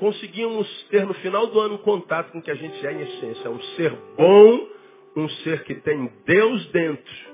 conseguimos 0.00 0.66
ter 0.90 1.06
no 1.06 1.14
final 1.14 1.46
do 1.46 1.60
ano 1.60 1.78
contato 1.78 2.32
com 2.32 2.40
o 2.40 2.42
que 2.42 2.50
a 2.50 2.56
gente 2.56 2.84
é 2.84 2.92
em 2.92 3.02
essência. 3.02 3.48
Um 3.48 3.62
ser 3.76 3.96
bom, 4.16 4.66
um 5.16 5.28
ser 5.28 5.62
que 5.62 5.76
tem 5.76 6.12
Deus 6.26 6.66
dentro. 6.72 7.30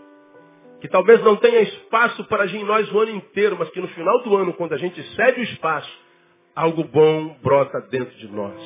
Que 0.82 0.88
talvez 0.88 1.22
não 1.22 1.36
tenha 1.36 1.62
espaço 1.62 2.22
para 2.24 2.42
agir 2.42 2.58
em 2.58 2.64
nós 2.64 2.92
o 2.92 3.00
ano 3.00 3.12
inteiro, 3.12 3.56
mas 3.58 3.70
que 3.70 3.80
no 3.80 3.88
final 3.88 4.22
do 4.24 4.36
ano, 4.36 4.52
quando 4.52 4.74
a 4.74 4.76
gente 4.76 5.02
cede 5.14 5.40
o 5.40 5.44
espaço, 5.44 5.90
algo 6.54 6.84
bom 6.84 7.34
brota 7.42 7.80
dentro 7.90 8.14
de 8.18 8.28
nós. 8.28 8.60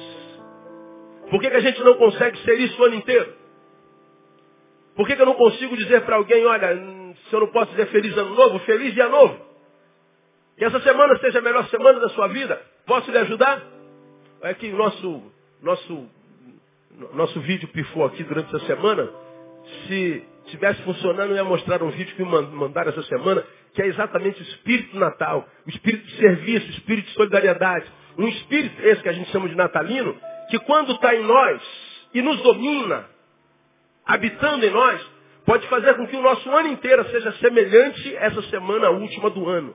Por 1.31 1.41
que, 1.41 1.49
que 1.49 1.57
a 1.57 1.61
gente 1.61 1.81
não 1.85 1.95
consegue 1.95 2.37
ser 2.39 2.59
isso 2.59 2.83
o 2.83 2.87
ano 2.87 2.97
inteiro? 2.97 3.40
Por 5.01 5.07
que, 5.07 5.17
que 5.17 5.23
eu 5.23 5.27
não 5.27 5.33
consigo 5.33 5.75
dizer 5.79 6.03
para 6.03 6.17
alguém, 6.17 6.45
olha, 6.45 6.77
se 7.27 7.33
eu 7.33 7.41
não 7.41 7.47
posso 7.47 7.71
dizer 7.71 7.87
feliz 7.87 8.15
ano 8.19 8.35
novo, 8.35 8.59
feliz 8.59 8.93
dia 8.93 9.09
novo? 9.09 9.35
Que 10.59 10.65
essa 10.67 10.79
semana 10.81 11.19
seja 11.21 11.39
a 11.39 11.41
melhor 11.41 11.67
semana 11.71 11.99
da 12.01 12.11
sua 12.11 12.29
vida. 12.29 12.61
Posso 12.85 13.11
lhe 13.11 13.17
ajudar? 13.17 13.63
É 14.43 14.53
que 14.53 14.69
nosso, 14.69 15.23
nosso, 15.63 16.07
nosso 17.15 17.41
vídeo 17.41 17.67
pifou 17.69 18.05
aqui 18.05 18.23
durante 18.25 18.55
essa 18.55 18.67
semana. 18.67 19.09
Se 19.87 20.23
estivesse 20.45 20.83
funcionando, 20.83 21.31
eu 21.31 21.37
ia 21.37 21.45
mostrar 21.45 21.83
um 21.83 21.89
vídeo 21.89 22.15
que 22.15 22.23
me 22.23 22.29
mandaram 22.29 22.91
essa 22.91 23.03
semana, 23.05 23.43
que 23.73 23.81
é 23.81 23.87
exatamente 23.87 24.39
o 24.39 24.43
espírito 24.43 24.99
natal, 24.99 25.49
o 25.67 25.71
espírito 25.71 26.05
de 26.05 26.17
serviço, 26.19 26.67
o 26.67 26.71
espírito 26.73 27.07
de 27.07 27.15
solidariedade. 27.15 27.87
Um 28.19 28.29
espírito, 28.29 28.83
esse 28.83 29.03
que 29.03 29.09
a 29.09 29.15
gente 29.15 29.31
chama 29.31 29.49
de 29.49 29.55
natalino, 29.55 30.15
que 30.51 30.59
quando 30.59 30.93
está 30.93 31.15
em 31.15 31.23
nós 31.23 31.63
e 32.13 32.21
nos 32.21 32.39
domina, 32.43 33.09
habitando 34.07 34.65
em 34.65 34.71
nós, 34.71 35.01
pode 35.45 35.67
fazer 35.69 35.95
com 35.95 36.07
que 36.07 36.17
o 36.17 36.23
nosso 36.23 36.51
ano 36.51 36.69
inteiro 36.69 37.05
seja 37.11 37.33
semelhante 37.33 38.17
a 38.17 38.27
essa 38.27 38.43
semana 38.43 38.91
última 38.91 39.31
do 39.31 39.49
ano. 39.49 39.75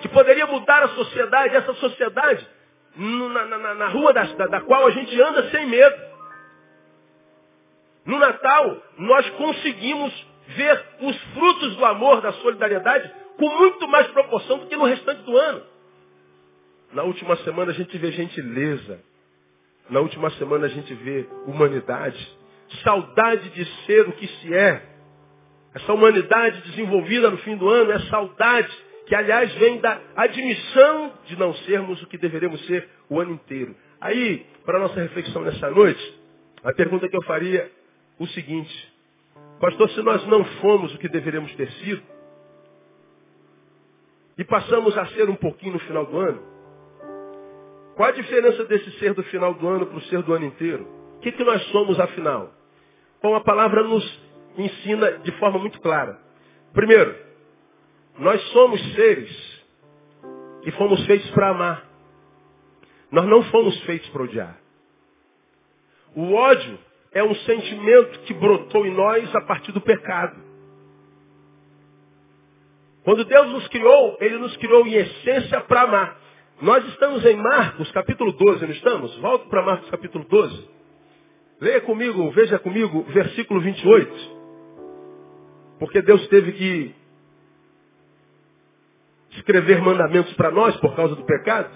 Que 0.00 0.08
poderia 0.08 0.46
mudar 0.46 0.82
a 0.82 0.88
sociedade, 0.88 1.56
essa 1.56 1.74
sociedade, 1.74 2.46
na, 2.96 3.44
na, 3.46 3.74
na 3.74 3.88
rua 3.88 4.12
da, 4.12 4.24
da 4.24 4.60
qual 4.62 4.86
a 4.86 4.90
gente 4.90 5.20
anda 5.20 5.50
sem 5.50 5.66
medo. 5.66 5.96
No 8.04 8.18
Natal, 8.18 8.82
nós 8.98 9.28
conseguimos 9.30 10.12
ver 10.48 10.84
os 11.00 11.16
frutos 11.34 11.76
do 11.76 11.84
amor, 11.84 12.20
da 12.20 12.32
solidariedade, 12.34 13.10
com 13.36 13.48
muito 13.58 13.88
mais 13.88 14.06
proporção 14.08 14.58
do 14.58 14.66
que 14.66 14.76
no 14.76 14.84
restante 14.84 15.22
do 15.22 15.36
ano. 15.36 15.62
Na 16.92 17.02
última 17.02 17.36
semana 17.38 17.72
a 17.72 17.74
gente 17.74 17.98
vê 17.98 18.12
gentileza. 18.12 19.00
Na 19.90 20.00
última 20.00 20.30
semana 20.30 20.66
a 20.66 20.68
gente 20.68 20.94
vê 20.94 21.28
humanidade. 21.46 22.36
Saudade 22.82 23.50
de 23.50 23.64
ser 23.84 24.08
o 24.08 24.12
que 24.12 24.26
se 24.26 24.54
é. 24.54 24.82
Essa 25.74 25.92
humanidade 25.92 26.62
desenvolvida 26.62 27.30
no 27.30 27.38
fim 27.38 27.56
do 27.56 27.68
ano 27.68 27.92
é 27.92 27.98
saudade 28.08 28.70
que, 29.06 29.14
aliás, 29.14 29.52
vem 29.54 29.78
da 29.78 30.00
admissão 30.16 31.12
de 31.26 31.38
não 31.38 31.54
sermos 31.54 32.02
o 32.02 32.06
que 32.06 32.18
deveremos 32.18 32.64
ser 32.66 32.88
o 33.08 33.20
ano 33.20 33.32
inteiro. 33.32 33.76
Aí, 34.00 34.44
para 34.64 34.78
a 34.78 34.80
nossa 34.80 35.00
reflexão 35.00 35.42
nessa 35.42 35.70
noite, 35.70 36.20
a 36.64 36.72
pergunta 36.72 37.08
que 37.08 37.16
eu 37.16 37.22
faria 37.22 37.70
o 38.18 38.26
seguinte, 38.28 38.92
pastor, 39.60 39.88
se 39.90 40.02
nós 40.02 40.26
não 40.26 40.44
fomos 40.60 40.94
o 40.94 40.98
que 40.98 41.08
deveríamos 41.08 41.54
ter 41.54 41.70
sido, 41.72 42.02
e 44.38 44.44
passamos 44.44 44.96
a 44.98 45.06
ser 45.06 45.30
um 45.30 45.36
pouquinho 45.36 45.74
no 45.74 45.78
final 45.80 46.04
do 46.04 46.18
ano, 46.18 46.42
qual 47.94 48.10
a 48.10 48.12
diferença 48.12 48.64
desse 48.64 48.90
ser 48.98 49.14
do 49.14 49.22
final 49.24 49.54
do 49.54 49.66
ano 49.66 49.86
para 49.86 49.96
o 49.96 50.02
ser 50.02 50.22
do 50.22 50.34
ano 50.34 50.44
inteiro? 50.44 50.86
O 51.16 51.20
que, 51.20 51.32
que 51.32 51.44
nós 51.44 51.62
somos 51.68 51.98
afinal? 51.98 52.52
Bom, 53.26 53.34
a 53.34 53.40
palavra 53.40 53.82
nos 53.82 54.20
ensina 54.56 55.18
de 55.18 55.32
forma 55.32 55.58
muito 55.58 55.80
clara. 55.80 56.16
Primeiro, 56.72 57.12
nós 58.20 58.40
somos 58.52 58.80
seres 58.94 59.64
que 60.62 60.70
fomos 60.70 61.04
feitos 61.06 61.28
para 61.30 61.48
amar. 61.48 61.90
Nós 63.10 63.26
não 63.26 63.42
fomos 63.50 63.76
feitos 63.80 64.08
para 64.10 64.22
odiar. 64.22 64.60
O 66.14 66.34
ódio 66.34 66.78
é 67.10 67.24
um 67.24 67.34
sentimento 67.34 68.20
que 68.20 68.34
brotou 68.34 68.86
em 68.86 68.94
nós 68.94 69.34
a 69.34 69.40
partir 69.40 69.72
do 69.72 69.80
pecado. 69.80 70.40
Quando 73.02 73.24
Deus 73.24 73.48
nos 73.48 73.66
criou, 73.66 74.18
Ele 74.20 74.38
nos 74.38 74.56
criou 74.58 74.86
em 74.86 74.94
essência 74.94 75.62
para 75.62 75.82
amar. 75.82 76.20
Nós 76.62 76.86
estamos 76.90 77.24
em 77.24 77.34
Marcos 77.34 77.90
capítulo 77.90 78.30
12, 78.30 78.66
não 78.66 78.72
estamos? 78.72 79.18
Volto 79.18 79.48
para 79.48 79.62
Marcos 79.62 79.90
capítulo 79.90 80.24
12. 80.28 80.75
Leia 81.60 81.80
comigo, 81.80 82.30
veja 82.32 82.58
comigo, 82.58 83.02
versículo 83.04 83.60
28. 83.60 84.36
Porque 85.78 86.02
Deus 86.02 86.26
teve 86.28 86.52
que 86.52 86.94
escrever 89.32 89.80
mandamentos 89.80 90.32
para 90.34 90.50
nós 90.50 90.76
por 90.78 90.94
causa 90.94 91.14
do 91.14 91.24
pecado. 91.24 91.70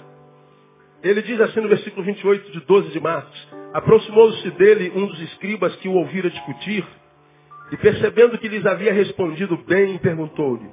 Ele 1.03 1.23
diz 1.23 1.41
assim 1.41 1.61
no 1.61 1.69
versículo 1.69 2.05
28 2.05 2.53
de 2.53 2.61
12 2.61 2.91
de 2.91 3.01
Marcos. 3.01 3.49
Aproximou-se 3.73 4.51
dele 4.53 4.93
um 4.95 5.07
dos 5.07 5.21
escribas 5.23 5.75
que 5.77 5.89
o 5.89 5.95
ouvira 5.95 6.29
discutir, 6.29 6.85
e 7.73 7.77
percebendo 7.77 8.37
que 8.37 8.49
lhes 8.49 8.67
havia 8.67 8.93
respondido 8.93 9.57
bem, 9.59 9.97
perguntou-lhe, 9.99 10.69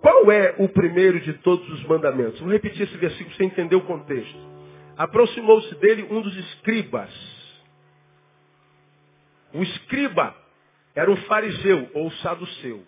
qual 0.00 0.30
é 0.30 0.54
o 0.58 0.68
primeiro 0.68 1.20
de 1.20 1.32
todos 1.34 1.68
os 1.70 1.84
mandamentos? 1.84 2.38
Vou 2.40 2.50
repetir 2.50 2.82
esse 2.82 2.96
versículo 2.96 3.34
sem 3.34 3.48
entender 3.48 3.74
o 3.74 3.80
contexto. 3.80 4.38
Aproximou-se 4.96 5.74
dele 5.76 6.06
um 6.10 6.22
dos 6.22 6.36
escribas. 6.36 7.10
O 9.52 9.62
escriba 9.62 10.34
era 10.94 11.10
um 11.10 11.16
fariseu 11.16 11.90
ou 11.94 12.10
saduceu, 12.12 12.84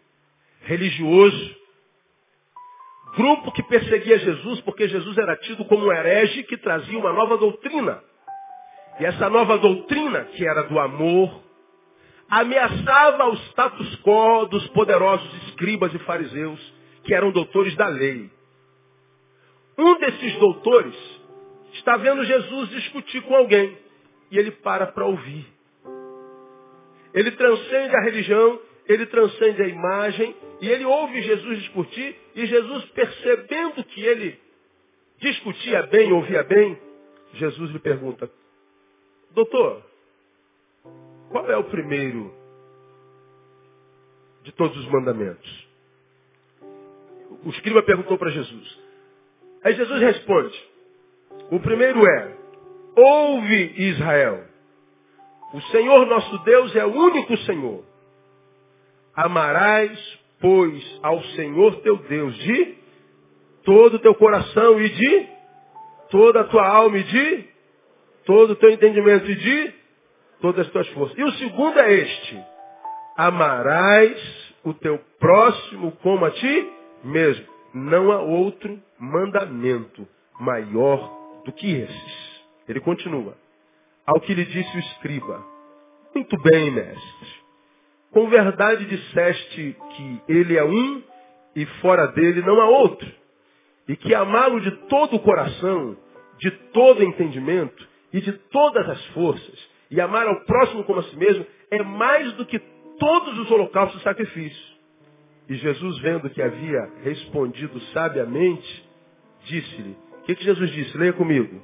religioso, 0.63 1.57
grupo 3.17 3.53
que 3.53 3.63
perseguia 3.63 4.19
Jesus 4.19 4.61
porque 4.63 4.89
Jesus 4.89 5.17
era 5.19 5.37
tido 5.37 5.65
como 5.65 5.87
um 5.87 5.93
herege 5.93 6.43
que 6.45 6.57
trazia 6.57 6.99
uma 6.99 7.13
nova 7.13 7.37
doutrina. 7.37 8.03
E 8.99 9.05
essa 9.05 9.31
nova 9.31 9.59
doutrina, 9.59 10.25
que 10.25 10.47
era 10.47 10.65
do 10.65 10.79
amor, 10.79 11.43
ameaçava 12.29 13.27
o 13.31 13.35
status 13.35 13.97
quo 14.03 14.47
dos 14.47 14.67
poderosos 14.69 15.49
escribas 15.49 15.93
e 15.95 15.99
fariseus, 16.01 16.61
que 17.05 17.15
eram 17.15 17.33
doutores 17.33 17.75
da 17.77 17.89
lei. 17.89 18.31
Um 19.79 19.99
desses 19.99 20.37
doutores 20.39 20.95
está 21.73 21.97
vendo 21.97 22.25
Jesus 22.25 22.69
discutir 22.71 23.23
com 23.23 23.35
alguém 23.35 23.77
e 24.31 24.39
ele 24.39 24.51
para 24.51 24.87
para 24.87 25.07
ouvir. 25.07 25.47
Ele 27.15 27.31
transcende 27.33 27.97
a 27.97 28.01
religião, 28.03 28.61
ele 28.87 29.07
transcende 29.07 29.63
a 29.63 29.69
imagem 29.69 30.35
e 30.61 30.69
ele 30.69 30.85
ouve 30.85 31.21
Jesus 31.23 31.59
discutir 31.59 32.17
e 32.35 32.47
Jesus 32.47 32.85
percebendo 32.87 33.85
que 33.85 34.05
ele 34.05 34.39
discutia 35.19 35.83
bem, 35.87 36.13
ouvia 36.13 36.43
bem, 36.43 36.79
Jesus 37.35 37.71
lhe 37.71 37.79
pergunta, 37.79 38.31
Doutor, 39.33 39.85
qual 41.31 41.49
é 41.51 41.57
o 41.57 41.65
primeiro 41.65 42.35
de 44.43 44.53
todos 44.53 44.77
os 44.77 44.87
mandamentos? 44.87 45.69
O 47.45 47.51
escriba 47.51 47.83
perguntou 47.83 48.19
para 48.19 48.31
Jesus. 48.31 48.79
Aí 49.63 49.75
Jesus 49.75 50.01
responde: 50.01 50.69
O 51.51 51.61
primeiro 51.61 52.05
é: 52.05 52.37
Ouve 52.97 53.75
Israel. 53.77 54.50
O 55.53 55.61
Senhor 55.63 56.07
nosso 56.07 56.39
Deus 56.39 56.75
é 56.77 56.85
o 56.85 56.93
único 56.93 57.37
Senhor. 57.39 57.85
Amarás, 59.15 60.19
pois, 60.41 61.01
ao 61.03 61.23
Senhor 61.23 61.81
teu 61.83 61.97
Deus 61.97 62.35
de 62.37 62.79
todo 63.65 63.95
o 63.95 63.99
teu 63.99 64.15
coração 64.15 64.81
e 64.81 64.89
de 64.89 65.29
toda 66.11 66.41
a 66.41 66.45
tua 66.45 66.67
alma 66.67 66.99
e 66.99 67.03
de 67.03 67.45
todo 68.25 68.53
o 68.53 68.57
teu 68.57 68.71
entendimento 68.71 69.31
e 69.31 69.35
de 69.35 69.75
todas 70.41 70.67
as 70.67 70.73
tuas 70.73 70.89
forças. 70.89 71.19
E 71.19 71.25
o 71.25 71.33
segundo 71.33 71.79
é 71.79 71.93
este. 71.93 72.41
Amarás 73.17 74.55
o 74.65 74.73
teu 74.73 74.99
próximo 75.19 75.93
como 76.03 76.25
a 76.25 76.31
ti 76.31 76.73
mesmo. 77.05 77.47
Não 77.75 78.11
há 78.13 78.21
outro 78.21 78.81
mandamento 78.99 80.07
maior 80.39 81.43
do 81.45 81.53
que 81.53 81.71
esses. 81.71 82.43
Ele 82.69 82.81
continua. 82.81 83.37
Ao 84.13 84.21
que 84.21 84.35
lhe 84.35 84.45
disse 84.45 84.77
o 84.77 84.81
escriba. 84.81 85.41
Muito 86.13 86.37
bem, 86.43 86.73
mestre. 86.73 87.29
Com 88.11 88.29
verdade 88.29 88.85
disseste 88.87 89.77
que 89.95 90.23
ele 90.29 90.57
é 90.57 90.65
um 90.65 91.01
e 91.55 91.65
fora 91.81 92.09
dele 92.09 92.43
não 92.43 92.61
há 92.61 92.69
outro. 92.69 93.09
E 93.87 93.97
que 93.97 94.13
amá-lo 94.13 94.61
de 94.61 94.73
todo 94.89 95.15
o 95.15 95.21
coração, 95.21 95.97
de 96.41 96.51
todo 96.73 97.05
entendimento, 97.05 97.89
e 98.13 98.21
de 98.21 98.33
todas 98.33 98.89
as 98.89 99.07
forças, 99.09 99.71
e 99.89 100.01
amar 100.01 100.27
ao 100.27 100.41
próximo 100.41 100.83
como 100.83 100.99
a 100.99 101.05
si 101.05 101.17
mesmo, 101.17 101.47
é 101.71 101.81
mais 101.85 102.33
do 102.33 102.45
que 102.45 102.59
todos 102.99 103.39
os 103.39 103.49
holocaustos 103.49 104.01
e 104.01 104.05
sacrifícios. 104.05 104.81
E 105.49 105.55
Jesus, 105.55 105.99
vendo 106.01 106.29
que 106.31 106.43
havia 106.43 106.91
respondido 107.05 107.79
sabiamente, 107.93 108.91
disse-lhe, 109.45 109.97
o 110.19 110.23
que, 110.23 110.35
que 110.35 110.45
Jesus 110.45 110.71
disse? 110.73 110.99
Leia 110.99 111.13
comigo. 111.13 111.63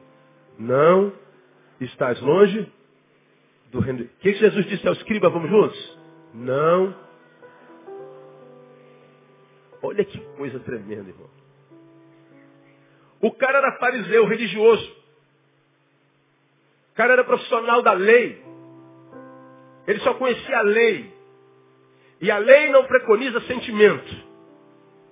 Não 0.56 1.12
estás 1.84 2.20
longe 2.20 2.70
do 3.70 3.80
reino. 3.80 4.04
O 4.04 4.08
que, 4.20 4.32
Jesus 4.34 4.66
disse 4.66 4.86
ao 4.86 4.94
escriba? 4.94 5.28
Vamos 5.28 5.50
juntos? 5.50 5.98
Não. 6.34 6.94
Olha 9.82 10.04
que 10.04 10.18
coisa 10.36 10.58
tremenda, 10.60 11.10
irmão. 11.10 11.30
O 13.20 13.32
cara 13.32 13.58
era 13.58 13.78
fariseu, 13.78 14.26
religioso. 14.26 14.96
O 16.92 16.94
cara 16.96 17.14
era 17.14 17.24
profissional 17.24 17.82
da 17.82 17.92
lei. 17.92 18.42
Ele 19.86 20.00
só 20.00 20.14
conhecia 20.14 20.58
a 20.58 20.62
lei. 20.62 21.14
E 22.20 22.30
a 22.30 22.38
lei 22.38 22.70
não 22.70 22.84
preconiza 22.86 23.40
sentimento. 23.42 24.26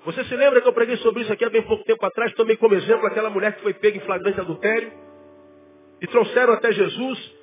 Você 0.04 0.24
se 0.24 0.36
lembra 0.36 0.60
que 0.60 0.68
eu 0.68 0.72
preguei 0.72 0.96
sobre 0.98 1.22
isso 1.22 1.32
aqui 1.32 1.44
há 1.44 1.50
bem 1.50 1.62
pouco 1.62 1.84
tempo 1.84 2.04
atrás? 2.04 2.32
Tomei 2.34 2.56
como 2.56 2.74
exemplo 2.74 3.06
aquela 3.06 3.30
mulher 3.30 3.54
que 3.54 3.62
foi 3.62 3.72
pega 3.72 3.96
em 3.96 4.00
flagrante 4.00 4.40
adultério. 4.40 4.92
E 6.00 6.06
trouxeram 6.06 6.52
até 6.52 6.72
Jesus 6.72 7.34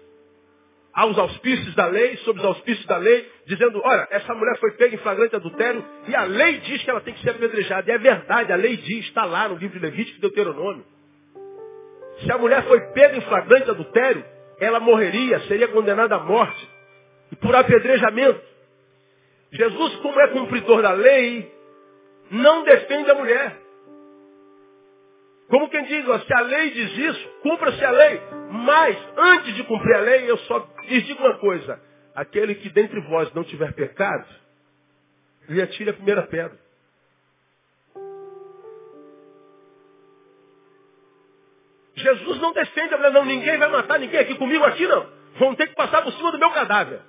aos 0.93 1.17
auspícios 1.17 1.73
da 1.75 1.87
lei, 1.87 2.17
sob 2.17 2.39
os 2.39 2.45
auspícios 2.45 2.85
da 2.85 2.97
lei, 2.97 3.29
dizendo, 3.45 3.81
olha, 3.83 4.07
essa 4.11 4.33
mulher 4.33 4.57
foi 4.59 4.71
pega 4.71 4.95
em 4.95 4.99
flagrante 4.99 5.35
adultério 5.35 5.83
e 6.07 6.15
a 6.15 6.23
lei 6.23 6.57
diz 6.59 6.83
que 6.83 6.89
ela 6.89 7.01
tem 7.01 7.13
que 7.13 7.21
ser 7.21 7.31
apedrejada. 7.31 7.89
E 7.89 7.93
é 7.93 7.97
verdade, 7.97 8.51
a 8.51 8.55
lei 8.55 8.75
diz, 8.77 9.05
está 9.05 9.23
lá 9.25 9.47
no 9.47 9.55
livro 9.55 9.79
de 9.79 9.85
Levítico 9.85 10.17
e 10.17 10.21
Deuteronômio. 10.21 10.85
Se 12.19 12.31
a 12.31 12.37
mulher 12.37 12.63
foi 12.63 12.79
pega 12.91 13.17
em 13.17 13.21
flagrante 13.21 13.69
adultério, 13.69 14.23
ela 14.59 14.79
morreria, 14.79 15.39
seria 15.41 15.67
condenada 15.69 16.15
à 16.15 16.19
morte. 16.19 16.69
E 17.31 17.35
por 17.37 17.55
apedrejamento. 17.55 18.41
Jesus, 19.51 19.95
como 19.97 20.19
é 20.19 20.27
cumpridor 20.27 20.81
da 20.81 20.91
lei, 20.91 21.51
não 22.29 22.63
defende 22.63 23.09
a 23.09 23.15
mulher. 23.15 23.57
Como 25.51 25.69
quem 25.69 25.83
diz, 25.83 26.07
ó, 26.07 26.17
se 26.17 26.33
a 26.33 26.39
lei 26.39 26.71
diz 26.71 26.97
isso, 26.97 27.29
cumpra-se 27.41 27.83
a 27.83 27.91
lei. 27.91 28.21
Mas, 28.51 28.97
antes 29.17 29.53
de 29.53 29.63
cumprir 29.65 29.93
a 29.97 29.99
lei, 29.99 30.31
eu 30.31 30.37
só 30.37 30.65
lhes 30.87 31.05
digo 31.05 31.21
uma 31.21 31.37
coisa. 31.39 31.77
Aquele 32.15 32.55
que 32.55 32.69
dentre 32.69 33.01
vós 33.01 33.33
não 33.33 33.43
tiver 33.43 33.73
pecado, 33.73 34.25
lhe 35.49 35.61
atire 35.61 35.89
a 35.89 35.93
primeira 35.93 36.23
pedra. 36.23 36.57
Jesus 41.95 42.39
não 42.39 42.53
defende 42.53 42.93
a 42.93 42.97
mulher, 42.97 43.11
não. 43.11 43.25
Ninguém 43.25 43.57
vai 43.57 43.67
matar 43.67 43.99
ninguém 43.99 44.21
aqui 44.21 44.35
comigo, 44.35 44.63
aqui 44.63 44.87
não. 44.87 45.05
Vão 45.37 45.53
ter 45.55 45.67
que 45.67 45.75
passar 45.75 46.01
por 46.01 46.13
cima 46.13 46.31
do 46.31 46.39
meu 46.39 46.49
cadáver. 46.51 47.01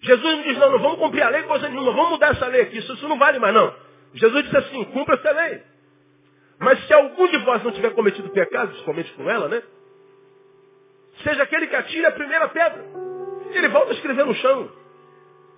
Jesus 0.00 0.36
não 0.36 0.42
diz, 0.42 0.58
não, 0.58 0.72
não 0.72 0.78
vamos 0.80 0.98
cumprir 0.98 1.22
a 1.22 1.28
lei, 1.28 1.44
coisa 1.44 1.68
nenhuma, 1.68 1.92
vamos 1.92 2.10
mudar 2.10 2.32
essa 2.32 2.46
lei 2.48 2.62
aqui, 2.62 2.78
isso, 2.78 2.92
isso 2.92 3.08
não 3.08 3.16
vale 3.16 3.38
mais 3.38 3.54
não. 3.54 3.72
Jesus 4.14 4.42
disse 4.42 4.56
assim, 4.56 4.84
cumpra 4.86 5.14
essa 5.14 5.30
lei. 5.30 5.71
Mas 6.62 6.86
se 6.86 6.92
algum 6.92 7.28
de 7.28 7.38
vós 7.38 7.62
não 7.62 7.72
tiver 7.72 7.90
cometido 7.94 8.30
pecado, 8.30 8.68
principalmente 8.68 9.12
com 9.14 9.28
ela, 9.28 9.48
né? 9.48 9.62
Seja 11.22 11.42
aquele 11.42 11.66
que 11.66 11.76
atire 11.76 12.06
a 12.06 12.12
primeira 12.12 12.48
pedra. 12.48 12.84
Ele 13.50 13.68
volta 13.68 13.90
a 13.90 13.94
escrever 13.94 14.24
no 14.24 14.34
chão. 14.34 14.70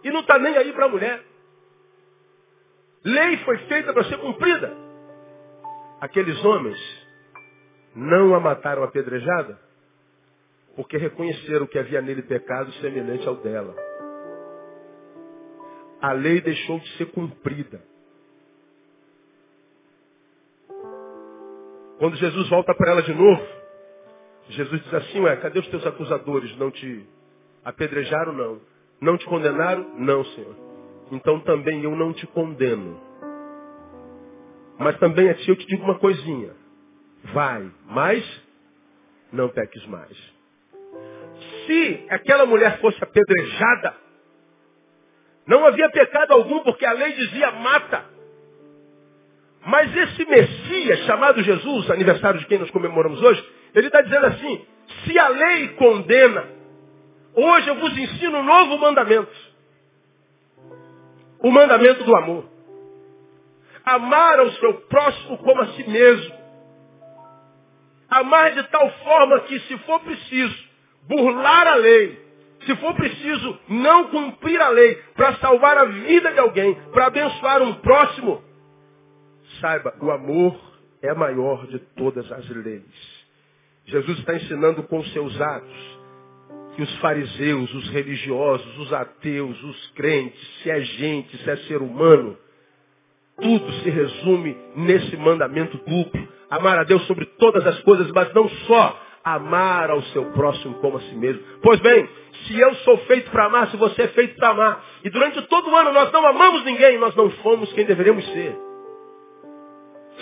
E 0.02 0.10
não 0.10 0.20
está 0.20 0.38
nem 0.38 0.56
aí 0.56 0.72
para 0.72 0.86
a 0.86 0.88
mulher. 0.88 1.22
Lei 3.04 3.36
foi 3.38 3.58
feita 3.66 3.92
para 3.92 4.04
ser 4.04 4.18
cumprida. 4.18 4.74
Aqueles 6.00 6.42
homens 6.44 6.78
não 7.94 8.34
a 8.34 8.40
mataram 8.40 8.82
apedrejada 8.82 9.58
porque 10.74 10.96
reconheceram 10.96 11.66
que 11.66 11.78
havia 11.78 12.02
nele 12.02 12.22
pecado 12.22 12.72
semelhante 12.74 13.28
ao 13.28 13.36
dela 13.36 13.76
a 16.04 16.12
lei 16.12 16.38
deixou 16.42 16.78
de 16.80 16.88
ser 16.98 17.06
cumprida. 17.12 17.82
Quando 22.04 22.18
Jesus 22.18 22.50
volta 22.50 22.74
para 22.74 22.90
ela 22.90 23.02
de 23.02 23.14
novo, 23.14 23.42
Jesus 24.50 24.82
diz 24.82 24.92
assim, 24.92 25.20
ué, 25.20 25.36
cadê 25.36 25.58
os 25.58 25.66
teus 25.68 25.86
acusadores? 25.86 26.54
Não 26.58 26.70
te 26.70 27.02
apedrejaram? 27.64 28.30
Não. 28.34 28.60
Não 29.00 29.16
te 29.16 29.24
condenaram? 29.24 29.88
Não, 29.96 30.22
Senhor. 30.22 30.54
Então 31.10 31.40
também 31.40 31.82
eu 31.82 31.96
não 31.96 32.12
te 32.12 32.26
condeno. 32.26 33.00
Mas 34.78 34.98
também 34.98 35.30
a 35.30 35.34
ti 35.34 35.48
eu 35.48 35.56
te 35.56 35.66
digo 35.66 35.82
uma 35.82 35.98
coisinha. 35.98 36.50
Vai, 37.32 37.72
mas 37.86 38.42
não 39.32 39.48
peques 39.48 39.86
mais. 39.86 40.14
Se 41.66 42.06
aquela 42.10 42.44
mulher 42.44 42.82
fosse 42.82 43.02
apedrejada, 43.02 43.96
não 45.46 45.64
havia 45.64 45.88
pecado 45.88 46.32
algum, 46.32 46.64
porque 46.64 46.84
a 46.84 46.92
lei 46.92 47.14
dizia 47.14 47.50
mata. 47.50 48.13
Mas 49.66 49.94
esse 49.96 50.24
Messias, 50.26 51.00
chamado 51.06 51.42
Jesus, 51.42 51.90
aniversário 51.90 52.38
de 52.38 52.46
quem 52.46 52.58
nós 52.58 52.70
comemoramos 52.70 53.22
hoje, 53.22 53.44
ele 53.74 53.86
está 53.86 54.02
dizendo 54.02 54.26
assim, 54.26 54.66
se 55.04 55.18
a 55.18 55.28
lei 55.28 55.68
condena, 55.68 56.46
hoje 57.34 57.68
eu 57.68 57.74
vos 57.76 57.96
ensino 57.96 58.38
um 58.38 58.44
novo 58.44 58.78
mandamento. 58.78 59.32
O 61.40 61.50
mandamento 61.50 62.04
do 62.04 62.16
amor. 62.16 62.44
Amar 63.84 64.38
ao 64.38 64.50
seu 64.52 64.74
próximo 64.82 65.38
como 65.38 65.60
a 65.62 65.66
si 65.68 65.88
mesmo. 65.88 66.34
Amar 68.10 68.52
de 68.52 68.62
tal 68.64 68.90
forma 68.90 69.40
que, 69.40 69.58
se 69.60 69.78
for 69.78 70.00
preciso, 70.00 70.64
burlar 71.08 71.66
a 71.66 71.74
lei, 71.74 72.18
se 72.64 72.76
for 72.76 72.94
preciso 72.94 73.58
não 73.68 74.08
cumprir 74.08 74.60
a 74.60 74.68
lei 74.68 74.94
para 75.14 75.34
salvar 75.36 75.76
a 75.78 75.84
vida 75.84 76.32
de 76.32 76.38
alguém, 76.38 76.74
para 76.92 77.06
abençoar 77.06 77.62
um 77.62 77.74
próximo, 77.74 78.42
saiba, 79.64 79.94
o 79.98 80.10
amor 80.10 80.54
é 81.00 81.14
maior 81.14 81.66
de 81.68 81.78
todas 81.96 82.30
as 82.30 82.46
leis. 82.50 83.24
Jesus 83.86 84.18
está 84.18 84.34
ensinando 84.34 84.82
com 84.82 85.02
seus 85.04 85.40
atos 85.40 85.98
que 86.76 86.82
os 86.82 86.94
fariseus, 86.96 87.72
os 87.72 87.88
religiosos, 87.88 88.78
os 88.78 88.92
ateus, 88.92 89.62
os 89.62 89.90
crentes, 89.92 90.38
se 90.62 90.70
é 90.70 90.80
gente, 90.80 91.38
se 91.38 91.50
é 91.50 91.56
ser 91.56 91.80
humano, 91.80 92.36
tudo 93.40 93.72
se 93.82 93.88
resume 93.88 94.54
nesse 94.76 95.16
mandamento 95.16 95.78
duplo. 95.78 96.28
Amar 96.50 96.78
a 96.78 96.84
Deus 96.84 97.02
sobre 97.06 97.24
todas 97.38 97.66
as 97.66 97.80
coisas, 97.82 98.10
mas 98.10 98.34
não 98.34 98.46
só 98.66 99.00
amar 99.24 99.90
ao 99.90 100.02
seu 100.02 100.26
próximo 100.32 100.74
como 100.74 100.98
a 100.98 101.00
si 101.00 101.14
mesmo. 101.14 101.42
Pois 101.62 101.80
bem, 101.80 102.06
se 102.46 102.60
eu 102.60 102.74
sou 102.76 102.98
feito 103.06 103.30
para 103.30 103.46
amar, 103.46 103.70
se 103.70 103.78
você 103.78 104.02
é 104.02 104.08
feito 104.08 104.36
para 104.36 104.50
amar, 104.50 104.84
e 105.02 105.08
durante 105.08 105.40
todo 105.42 105.70
o 105.70 105.76
ano 105.76 105.92
nós 105.92 106.12
não 106.12 106.26
amamos 106.26 106.64
ninguém, 106.64 106.98
nós 106.98 107.16
não 107.16 107.30
fomos 107.30 107.72
quem 107.72 107.86
deveríamos 107.86 108.24
ser. 108.32 108.63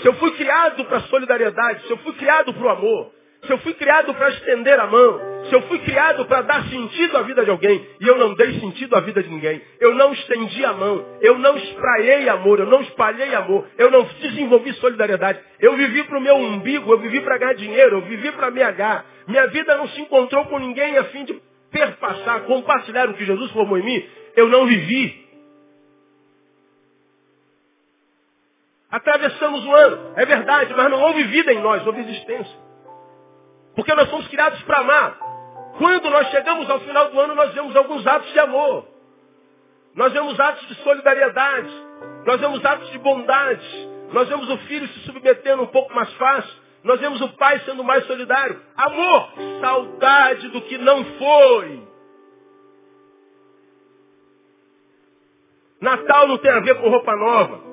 Se 0.03 0.09
eu 0.09 0.15
fui 0.15 0.33
criado 0.33 0.85
para 0.85 0.99
a 0.99 1.03
solidariedade, 1.03 1.87
se 1.87 1.91
eu 1.93 1.97
fui 1.99 2.13
criado 2.15 2.53
para 2.53 2.67
o 2.67 2.69
amor, 2.69 3.13
se 3.45 3.53
eu 3.53 3.59
fui 3.59 3.73
criado 3.75 4.13
para 4.15 4.31
estender 4.31 4.79
a 4.79 4.87
mão, 4.87 5.21
se 5.49 5.55
eu 5.55 5.63
fui 5.63 5.79
criado 5.81 6.25
para 6.27 6.43
dar 6.43 6.65
sentido 6.65 7.17
à 7.17 7.23
vida 7.23 7.45
de 7.45 7.51
alguém, 7.51 7.87
e 8.01 8.07
eu 8.07 8.17
não 8.19 8.35
dei 8.35 8.59
sentido 8.61 8.97
à 8.97 9.01
vida 9.01 9.23
de 9.23 9.29
ninguém, 9.29 9.63
eu 9.81 9.95
não 9.95 10.13
estendi 10.13 10.65
a 10.65 10.73
mão, 10.73 11.05
eu 11.21 11.39
não 11.39 11.57
espraiei 11.57 12.29
amor, 12.29 12.59
eu 12.59 12.67
não 12.67 12.83
espalhei 12.83 13.35
amor, 13.35 13.67
eu 13.79 13.91
não 13.91 14.03
desenvolvi 14.21 14.73
solidariedade, 14.75 15.41
eu 15.61 15.77
vivi 15.77 16.03
para 16.05 16.19
o 16.19 16.21
meu 16.21 16.37
umbigo, 16.37 16.93
eu 16.93 16.99
vivi 16.99 17.21
para 17.21 17.39
ganhar 17.39 17.55
dinheiro, 17.55 17.97
eu 17.97 18.01
vivi 18.03 18.31
para 18.33 18.51
me 18.51 18.63
agar. 18.63 19.05
Minha 19.29 19.47
vida 19.49 19.77
não 19.77 19.89
se 19.89 20.01
encontrou 20.01 20.47
com 20.47 20.59
ninguém 20.59 20.99
a 20.99 21.05
fim 21.05 21.25
de 21.25 21.41
perpassar, 21.71 22.43
compartilhar 22.43 23.09
o 23.09 23.15
que 23.15 23.25
Jesus 23.25 23.51
formou 23.53 23.79
em 23.79 23.85
mim, 23.85 24.05
eu 24.37 24.49
não 24.49 24.67
vivi. 24.67 25.23
Atravessamos 28.93 29.65
o 29.65 29.75
ano, 29.75 30.13
é 30.17 30.27
verdade, 30.27 30.75
mas 30.77 30.91
não 30.91 31.01
houve 31.01 31.25
vida 31.25 31.51
em 31.51 31.61
nós, 31.63 31.87
houve 31.87 32.03
existência. 32.03 32.59
Porque 33.75 33.95
nós 33.95 34.11
somos 34.11 34.29
criados 34.29 34.63
para 34.65 34.81
amar. 34.81 35.17
Quando 35.79 36.11
nós 36.11 36.29
chegamos 36.29 36.69
ao 36.69 36.79
final 36.81 37.11
do 37.11 37.19
ano, 37.19 37.35
nós 37.35 37.55
vemos 37.55 37.75
alguns 37.75 38.07
atos 38.07 38.31
de 38.31 38.39
amor. 38.39 38.87
Nós 39.95 40.13
vemos 40.13 40.39
atos 40.39 40.69
de 40.69 40.75
solidariedade. 40.83 41.73
Nós 42.27 42.39
vemos 42.39 42.63
atos 42.63 42.91
de 42.91 42.99
bondade. 42.99 43.89
Nós 44.13 44.29
vemos 44.29 44.51
o 44.51 44.59
filho 44.59 44.87
se 44.89 45.01
submetendo 45.01 45.63
um 45.63 45.69
pouco 45.69 45.95
mais 45.95 46.13
fácil. 46.15 46.53
Nós 46.85 47.01
vemos 47.01 47.19
o 47.23 47.29
pai 47.31 47.61
sendo 47.61 47.83
mais 47.83 48.07
solidário. 48.07 48.61
Amor, 48.77 49.33
saudade 49.63 50.49
do 50.49 50.61
que 50.61 50.77
não 50.77 51.03
foi. 51.17 51.83
Natal 55.81 56.29
não 56.29 56.37
tem 56.37 56.51
a 56.51 56.61
ver 56.61 56.75
com 56.75 56.91
roupa 56.91 57.17
nova. 57.17 57.72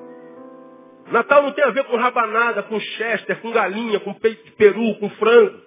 Natal 1.10 1.42
não 1.42 1.52
tem 1.52 1.64
a 1.64 1.70
ver 1.70 1.84
com 1.84 1.96
rabanada, 1.96 2.62
com 2.62 2.78
chester, 2.78 3.40
com 3.40 3.50
galinha, 3.50 3.98
com 4.00 4.14
peito 4.14 4.44
de 4.44 4.52
peru, 4.52 4.94
com 4.98 5.10
frango. 5.10 5.58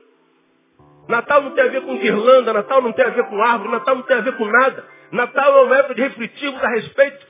Natal 1.07 1.41
não 1.41 1.51
tem 1.51 1.65
a 1.65 1.67
ver 1.67 1.81
com 1.81 1.97
guirlanda, 1.97 2.53
Natal 2.53 2.81
não 2.81 2.93
tem 2.93 3.05
a 3.05 3.09
ver 3.09 3.23
com 3.25 3.41
árvore, 3.41 3.71
Natal 3.71 3.95
não 3.95 4.03
tem 4.03 4.17
a 4.17 4.21
ver 4.21 4.37
com 4.37 4.45
nada. 4.45 4.85
Natal 5.11 5.57
é 5.57 5.61
uma 5.63 5.77
época 5.77 5.95
de 5.95 6.01
refletirmos 6.01 6.63
a 6.63 6.69
respeito 6.69 7.27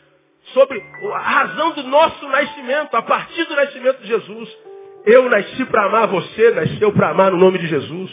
sobre 0.54 0.82
a 1.14 1.18
razão 1.18 1.72
do 1.72 1.84
nosso 1.84 2.28
nascimento, 2.28 2.96
a 2.96 3.02
partir 3.02 3.46
do 3.46 3.56
nascimento 3.56 4.02
de 4.02 4.08
Jesus. 4.08 4.58
Eu 5.06 5.30
nasci 5.30 5.66
para 5.66 5.86
amar 5.86 6.08
você, 6.08 6.52
nasceu 6.52 6.92
para 6.94 7.10
amar 7.10 7.32
no 7.32 7.38
nome 7.38 7.58
de 7.58 7.68
Jesus. 7.68 8.12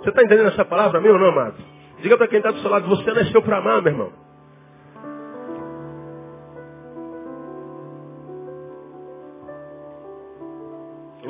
Você 0.00 0.08
está 0.10 0.22
entendendo 0.22 0.48
essa 0.48 0.64
palavra, 0.64 1.00
meu 1.00 1.14
ou 1.14 1.18
não, 1.18 1.28
amado? 1.28 1.56
Diga 2.00 2.16
para 2.16 2.26
quem 2.26 2.38
está 2.38 2.50
do 2.50 2.60
seu 2.60 2.70
lado, 2.70 2.88
você 2.88 3.12
nasceu 3.12 3.40
para 3.42 3.58
amar, 3.58 3.82
meu 3.82 3.92
irmão. 3.92 4.29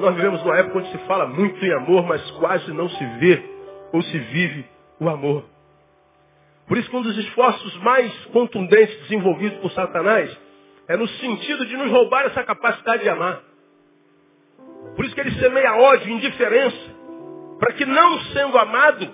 Nós 0.00 0.14
vivemos 0.14 0.42
numa 0.42 0.58
época 0.58 0.78
onde 0.78 0.90
se 0.90 0.98
fala 1.06 1.26
muito 1.26 1.64
em 1.64 1.72
amor, 1.72 2.06
mas 2.06 2.28
quase 2.32 2.72
não 2.72 2.88
se 2.88 3.04
vê 3.18 3.42
ou 3.92 4.02
se 4.02 4.18
vive 4.18 4.64
o 4.98 5.08
amor. 5.08 5.44
Por 6.66 6.78
isso 6.78 6.88
que 6.88 6.96
um 6.96 7.02
dos 7.02 7.18
esforços 7.18 7.76
mais 7.78 8.12
contundentes 8.26 8.96
desenvolvidos 9.02 9.58
por 9.58 9.72
Satanás 9.72 10.36
é 10.88 10.96
no 10.96 11.08
sentido 11.08 11.66
de 11.66 11.76
nos 11.76 11.90
roubar 11.90 12.26
essa 12.26 12.42
capacidade 12.44 13.02
de 13.02 13.08
amar. 13.08 13.40
Por 14.96 15.04
isso 15.04 15.14
que 15.14 15.20
ele 15.20 15.38
semeia 15.38 15.74
ódio, 15.74 16.12
indiferença, 16.12 16.94
para 17.58 17.72
que 17.74 17.84
não 17.84 18.20
sendo 18.32 18.56
amado, 18.58 19.08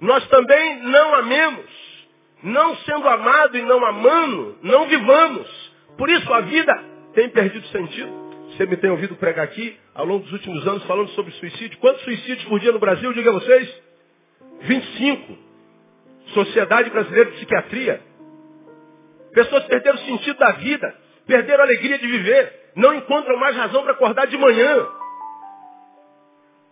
nós 0.00 0.26
também 0.28 0.82
não 0.82 1.14
amemos. 1.14 1.86
Não 2.42 2.76
sendo 2.76 3.08
amado 3.08 3.56
e 3.56 3.62
não 3.62 3.84
amando, 3.84 4.58
não 4.62 4.86
vivamos. 4.86 5.72
Por 5.96 6.08
isso 6.08 6.32
a 6.32 6.40
vida 6.42 6.84
tem 7.14 7.28
perdido 7.30 7.66
sentido. 7.68 8.25
Você 8.56 8.64
me 8.64 8.76
tem 8.78 8.90
ouvido 8.90 9.14
pregar 9.16 9.44
aqui, 9.44 9.78
ao 9.94 10.06
longo 10.06 10.24
dos 10.24 10.32
últimos 10.32 10.66
anos, 10.66 10.82
falando 10.84 11.10
sobre 11.10 11.30
suicídio. 11.32 11.78
Quantos 11.78 12.02
suicídios 12.04 12.44
por 12.44 12.58
dia 12.58 12.72
no 12.72 12.78
Brasil, 12.78 13.12
diga 13.12 13.28
a 13.28 13.34
vocês? 13.34 13.82
25. 14.62 15.38
Sociedade 16.32 16.88
Brasileira 16.88 17.30
de 17.30 17.36
Psiquiatria. 17.36 18.00
Pessoas 19.34 19.64
perderam 19.66 19.96
o 19.96 20.06
sentido 20.06 20.38
da 20.38 20.52
vida, 20.52 20.94
perderam 21.26 21.64
a 21.64 21.66
alegria 21.66 21.98
de 21.98 22.06
viver, 22.06 22.70
não 22.74 22.94
encontram 22.94 23.36
mais 23.36 23.54
razão 23.54 23.82
para 23.82 23.92
acordar 23.92 24.26
de 24.26 24.38
manhã. 24.38 24.86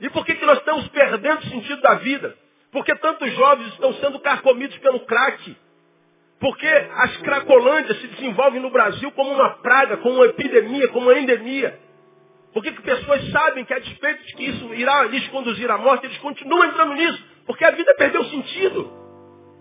E 0.00 0.08
por 0.08 0.24
que, 0.24 0.36
que 0.36 0.46
nós 0.46 0.58
estamos 0.60 0.88
perdendo 0.88 1.40
o 1.40 1.48
sentido 1.50 1.82
da 1.82 1.96
vida? 1.96 2.34
Porque 2.72 2.94
tantos 2.96 3.30
jovens 3.34 3.68
estão 3.74 3.92
sendo 3.94 4.18
carcomidos 4.20 4.78
pelo 4.78 5.00
crack. 5.00 5.54
Porque 6.44 6.66
as 6.66 7.16
cracolândias 7.22 7.98
se 8.02 8.06
desenvolvem 8.06 8.60
no 8.60 8.68
Brasil 8.68 9.10
como 9.12 9.32
uma 9.32 9.48
praga, 9.62 9.96
como 9.96 10.16
uma 10.16 10.26
epidemia, 10.26 10.88
como 10.88 11.06
uma 11.06 11.18
endemia. 11.18 11.80
Por 12.52 12.62
que, 12.62 12.70
que 12.70 12.82
pessoas 12.82 13.30
sabem 13.30 13.64
que 13.64 13.72
a 13.72 13.78
despeito 13.78 14.22
de 14.26 14.34
que 14.34 14.44
isso 14.50 14.74
irá 14.74 15.04
lhes 15.04 15.26
conduzir 15.28 15.70
à 15.70 15.78
morte, 15.78 16.04
eles 16.04 16.18
continuam 16.18 16.66
entrando 16.66 16.92
nisso? 16.92 17.24
Porque 17.46 17.64
a 17.64 17.70
vida 17.70 17.94
perdeu 17.96 18.22
sentido. 18.24 18.92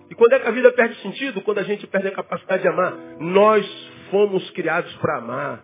E 0.10 0.16
quando 0.16 0.34
é 0.34 0.40
que 0.40 0.48
a 0.50 0.52
vida 0.52 0.74
perde 0.74 1.02
sentido? 1.02 1.40
Quando 1.40 1.60
a 1.60 1.64
gente 1.64 1.88
perde 1.88 2.10
a 2.10 2.12
capacidade 2.12 2.64
de 2.64 2.68
amar. 2.68 2.94
Nós 3.18 3.66
fomos 4.12 4.50
criados 4.50 4.94
para 4.96 5.20
amar. 5.20 5.64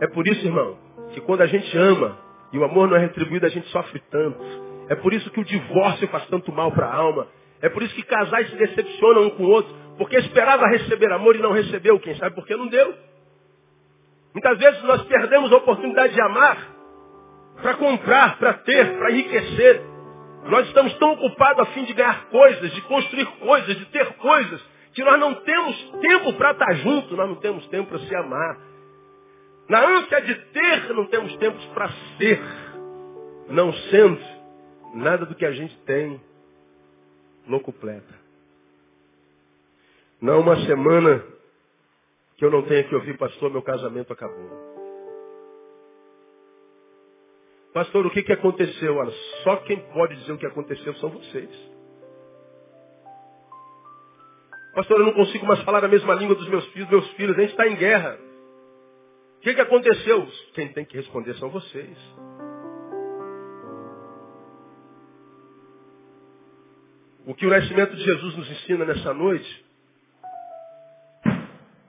É 0.00 0.06
por 0.06 0.24
isso, 0.24 0.46
irmão, 0.46 0.78
que 1.14 1.20
quando 1.20 1.40
a 1.40 1.48
gente 1.48 1.76
ama 1.76 2.16
e 2.52 2.58
o 2.58 2.64
amor 2.64 2.86
não 2.86 2.96
é 2.96 3.00
retribuído, 3.00 3.44
a 3.44 3.48
gente 3.48 3.66
sofre 3.70 4.00
tanto. 4.08 4.38
É 4.88 4.94
por 4.94 5.12
isso 5.12 5.28
que 5.32 5.40
o 5.40 5.44
divórcio 5.44 6.06
faz 6.06 6.24
tanto 6.28 6.52
mal 6.52 6.70
para 6.70 6.86
a 6.86 6.94
alma. 6.94 7.26
É 7.64 7.70
por 7.70 7.82
isso 7.82 7.94
que 7.94 8.02
casais 8.02 8.50
se 8.50 8.56
decepcionam 8.56 9.22
um 9.22 9.30
com 9.30 9.44
o 9.44 9.48
outro. 9.48 9.74
Porque 9.96 10.18
esperava 10.18 10.66
receber 10.66 11.10
amor 11.10 11.34
e 11.34 11.38
não 11.38 11.50
recebeu. 11.50 11.98
Quem 11.98 12.14
sabe 12.16 12.34
por 12.34 12.46
que 12.46 12.54
não 12.54 12.66
deu? 12.66 12.94
Muitas 14.34 14.58
vezes 14.58 14.82
nós 14.82 15.02
perdemos 15.04 15.50
a 15.50 15.56
oportunidade 15.56 16.12
de 16.12 16.20
amar 16.20 16.58
para 17.62 17.74
comprar, 17.74 18.36
para 18.36 18.52
ter, 18.52 18.98
para 18.98 19.10
enriquecer. 19.12 19.80
Nós 20.44 20.66
estamos 20.66 20.92
tão 20.98 21.12
ocupados 21.12 21.62
a 21.62 21.66
fim 21.72 21.84
de 21.84 21.94
ganhar 21.94 22.26
coisas, 22.26 22.70
de 22.70 22.82
construir 22.82 23.24
coisas, 23.24 23.78
de 23.78 23.86
ter 23.86 24.12
coisas, 24.16 24.60
que 24.92 25.02
nós 25.02 25.18
não 25.18 25.32
temos 25.32 25.90
tempo 26.02 26.34
para 26.34 26.50
estar 26.50 26.74
junto, 26.74 27.16
nós 27.16 27.28
não 27.30 27.36
temos 27.36 27.66
tempo 27.68 27.88
para 27.88 28.00
se 28.00 28.14
amar. 28.14 28.58
Na 29.70 29.80
ânsia 29.80 30.20
de 30.20 30.34
ter, 30.34 30.92
não 30.92 31.06
temos 31.06 31.34
tempo 31.36 31.56
para 31.72 31.88
ser. 32.18 32.42
Não 33.48 33.72
sendo, 33.72 34.20
nada 34.96 35.24
do 35.24 35.34
que 35.34 35.46
a 35.46 35.52
gente 35.52 35.74
tem 35.86 36.20
não 37.46 37.58
completa. 37.58 38.14
Não 40.20 40.40
uma 40.40 40.56
semana 40.66 41.24
que 42.36 42.44
eu 42.44 42.50
não 42.50 42.62
tenha 42.62 42.84
que 42.84 42.94
ouvir, 42.94 43.16
pastor, 43.18 43.50
meu 43.50 43.62
casamento 43.62 44.12
acabou. 44.12 44.74
Pastor, 47.72 48.06
o 48.06 48.10
que, 48.10 48.22
que 48.22 48.32
aconteceu? 48.32 48.96
Olha, 48.96 49.12
só 49.42 49.56
quem 49.56 49.78
pode 49.92 50.14
dizer 50.16 50.32
o 50.32 50.38
que 50.38 50.46
aconteceu 50.46 50.94
são 50.94 51.10
vocês. 51.10 51.50
Pastor, 54.74 55.00
eu 55.00 55.06
não 55.06 55.12
consigo 55.12 55.46
mais 55.46 55.60
falar 55.62 55.84
a 55.84 55.88
mesma 55.88 56.14
língua 56.14 56.34
dos 56.34 56.48
meus 56.48 56.64
filhos, 56.68 56.88
meus 56.88 57.08
filhos, 57.12 57.36
a 57.36 57.40
gente 57.40 57.50
está 57.50 57.66
em 57.66 57.76
guerra. 57.76 58.18
O 59.38 59.40
que, 59.40 59.54
que 59.54 59.60
aconteceu? 59.60 60.26
Quem 60.54 60.72
tem 60.72 60.84
que 60.84 60.96
responder 60.96 61.34
são 61.34 61.50
vocês. 61.50 61.96
O 67.26 67.34
que 67.34 67.46
o 67.46 67.50
nascimento 67.50 67.96
de 67.96 68.04
Jesus 68.04 68.36
nos 68.36 68.50
ensina 68.50 68.84
nessa 68.84 69.14
noite 69.14 69.64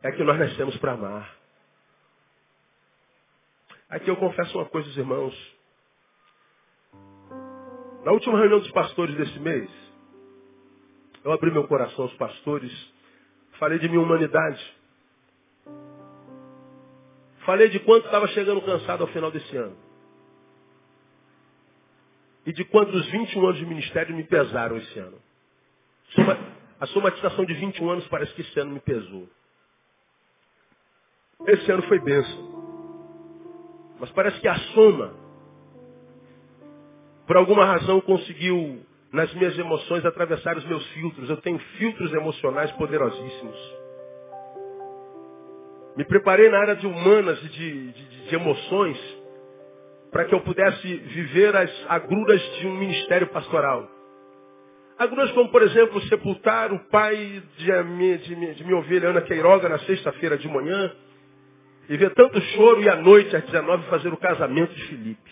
é 0.02 0.12
que 0.12 0.24
nós 0.24 0.40
nascemos 0.40 0.78
para 0.78 0.94
amar. 0.94 1.36
Aqui 3.90 4.10
eu 4.10 4.16
confesso 4.16 4.58
uma 4.58 4.66
coisa, 4.66 4.88
irmãos. 4.98 5.36
Na 8.06 8.12
última 8.12 8.40
reunião 8.40 8.60
dos 8.60 8.72
pastores 8.72 9.16
desse 9.16 9.38
mês, 9.40 9.70
eu 11.24 11.34
abri 11.34 11.52
meu 11.52 11.68
coração 11.68 12.06
aos 12.06 12.14
pastores, 12.14 12.72
falei 13.60 13.78
de 13.80 13.90
minha 13.90 14.02
humanidade. 14.02 14.76
Falei 17.46 17.68
de 17.70 17.80
quanto 17.82 18.06
estava 18.06 18.28
chegando 18.30 18.62
cansado 18.62 19.02
ao 19.02 19.08
final 19.10 19.32
desse 19.32 19.58
ano. 19.58 19.85
E 22.46 22.54
de 22.54 22.64
quanto 22.66 22.96
os 22.96 23.06
21 23.08 23.44
anos 23.46 23.58
de 23.58 23.66
ministério 23.66 24.16
me 24.16 24.24
pesaram 24.24 24.78
esse 24.78 25.00
ano. 25.00 25.18
A 26.80 26.86
somatização 26.88 27.46
de 27.46 27.54
21 27.54 27.90
anos 27.90 28.08
parece 28.08 28.34
que 28.34 28.42
esse 28.42 28.60
ano 28.60 28.72
me 28.72 28.80
pesou. 28.80 29.28
Esse 31.48 31.72
ano 31.72 31.84
foi 31.84 32.00
benção. 32.00 32.56
Mas 34.00 34.12
parece 34.12 34.40
que 34.40 34.48
a 34.48 34.56
soma, 34.56 35.14
por 37.26 37.38
alguma 37.38 37.66
razão, 37.66 38.02
conseguiu, 38.02 38.86
nas 39.12 39.34
minhas 39.34 39.58
emoções, 39.58 40.06
atravessar 40.06 40.58
os 40.58 40.66
meus 40.66 40.86
filtros. 40.92 41.30
Eu 41.30 41.38
tenho 41.38 41.58
filtros 41.78 42.14
emocionais 42.14 42.72
poderosíssimos. 42.74 43.58
Me 45.96 46.04
preparei 46.04 46.50
na 46.50 46.60
área 46.60 46.76
de 46.76 46.86
humanas 46.86 47.42
e 47.42 47.50
de, 47.50 47.92
de, 47.92 48.28
de 48.28 48.36
emoções 48.36 49.15
para 50.16 50.24
que 50.24 50.34
eu 50.34 50.40
pudesse 50.40 50.96
viver 50.96 51.54
as 51.58 51.70
agruras 51.90 52.42
de 52.58 52.68
um 52.68 52.78
ministério 52.78 53.28
pastoral. 53.28 53.86
Agruras 54.98 55.30
como, 55.32 55.50
por 55.50 55.62
exemplo, 55.62 56.00
sepultar 56.04 56.72
o 56.72 56.80
pai 56.88 57.44
de, 57.58 57.84
minha, 57.84 58.18
de, 58.20 58.54
de 58.54 58.64
minha 58.64 58.78
ovelha 58.78 59.10
Ana 59.10 59.20
Queiroga 59.20 59.68
na 59.68 59.78
sexta-feira 59.80 60.38
de 60.38 60.48
manhã, 60.48 60.96
e 61.90 61.98
ver 61.98 62.14
tanto 62.14 62.40
choro 62.40 62.82
e 62.82 62.88
à 62.88 62.96
noite, 62.96 63.36
às 63.36 63.44
19, 63.44 63.90
fazer 63.90 64.08
o 64.08 64.16
casamento 64.16 64.74
de 64.74 64.88
Felipe. 64.88 65.32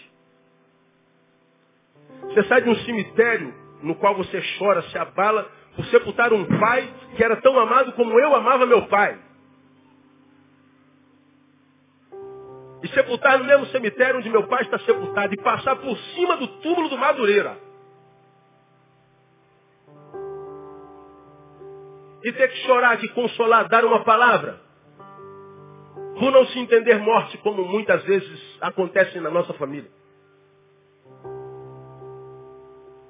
Você 2.23 2.43
sai 2.43 2.61
de 2.63 2.69
um 2.69 2.75
cemitério 2.75 3.53
no 3.83 3.95
qual 3.95 4.13
você 4.15 4.43
chora, 4.59 4.81
se 4.81 4.97
abala 4.97 5.49
por 5.77 5.85
sepultar 5.85 6.33
um 6.33 6.43
pai 6.59 6.93
que 7.15 7.23
era 7.23 7.37
tão 7.37 7.57
amado 7.57 7.93
como 7.93 8.19
eu 8.19 8.35
amava 8.35 8.65
meu 8.65 8.85
pai. 8.87 9.17
Sepultar 12.93 13.39
no 13.39 13.45
mesmo 13.45 13.65
cemitério 13.67 14.17
onde 14.17 14.29
meu 14.29 14.47
pai 14.47 14.63
está 14.63 14.79
sepultado 14.79 15.33
e 15.33 15.37
passar 15.41 15.75
por 15.75 15.97
cima 15.97 16.37
do 16.37 16.47
túmulo 16.59 16.89
do 16.89 16.97
Madureira. 16.97 17.57
E 22.23 22.31
ter 22.31 22.47
que 22.47 22.57
chorar, 22.65 22.97
que 22.97 23.07
consolar, 23.09 23.67
dar 23.67 23.83
uma 23.83 24.03
palavra. 24.03 24.61
Por 26.17 26.31
não 26.31 26.45
se 26.47 26.59
entender 26.59 26.99
morte, 26.99 27.37
como 27.39 27.65
muitas 27.65 28.03
vezes 28.03 28.57
acontece 28.61 29.19
na 29.19 29.29
nossa 29.29 29.53
família. 29.53 29.89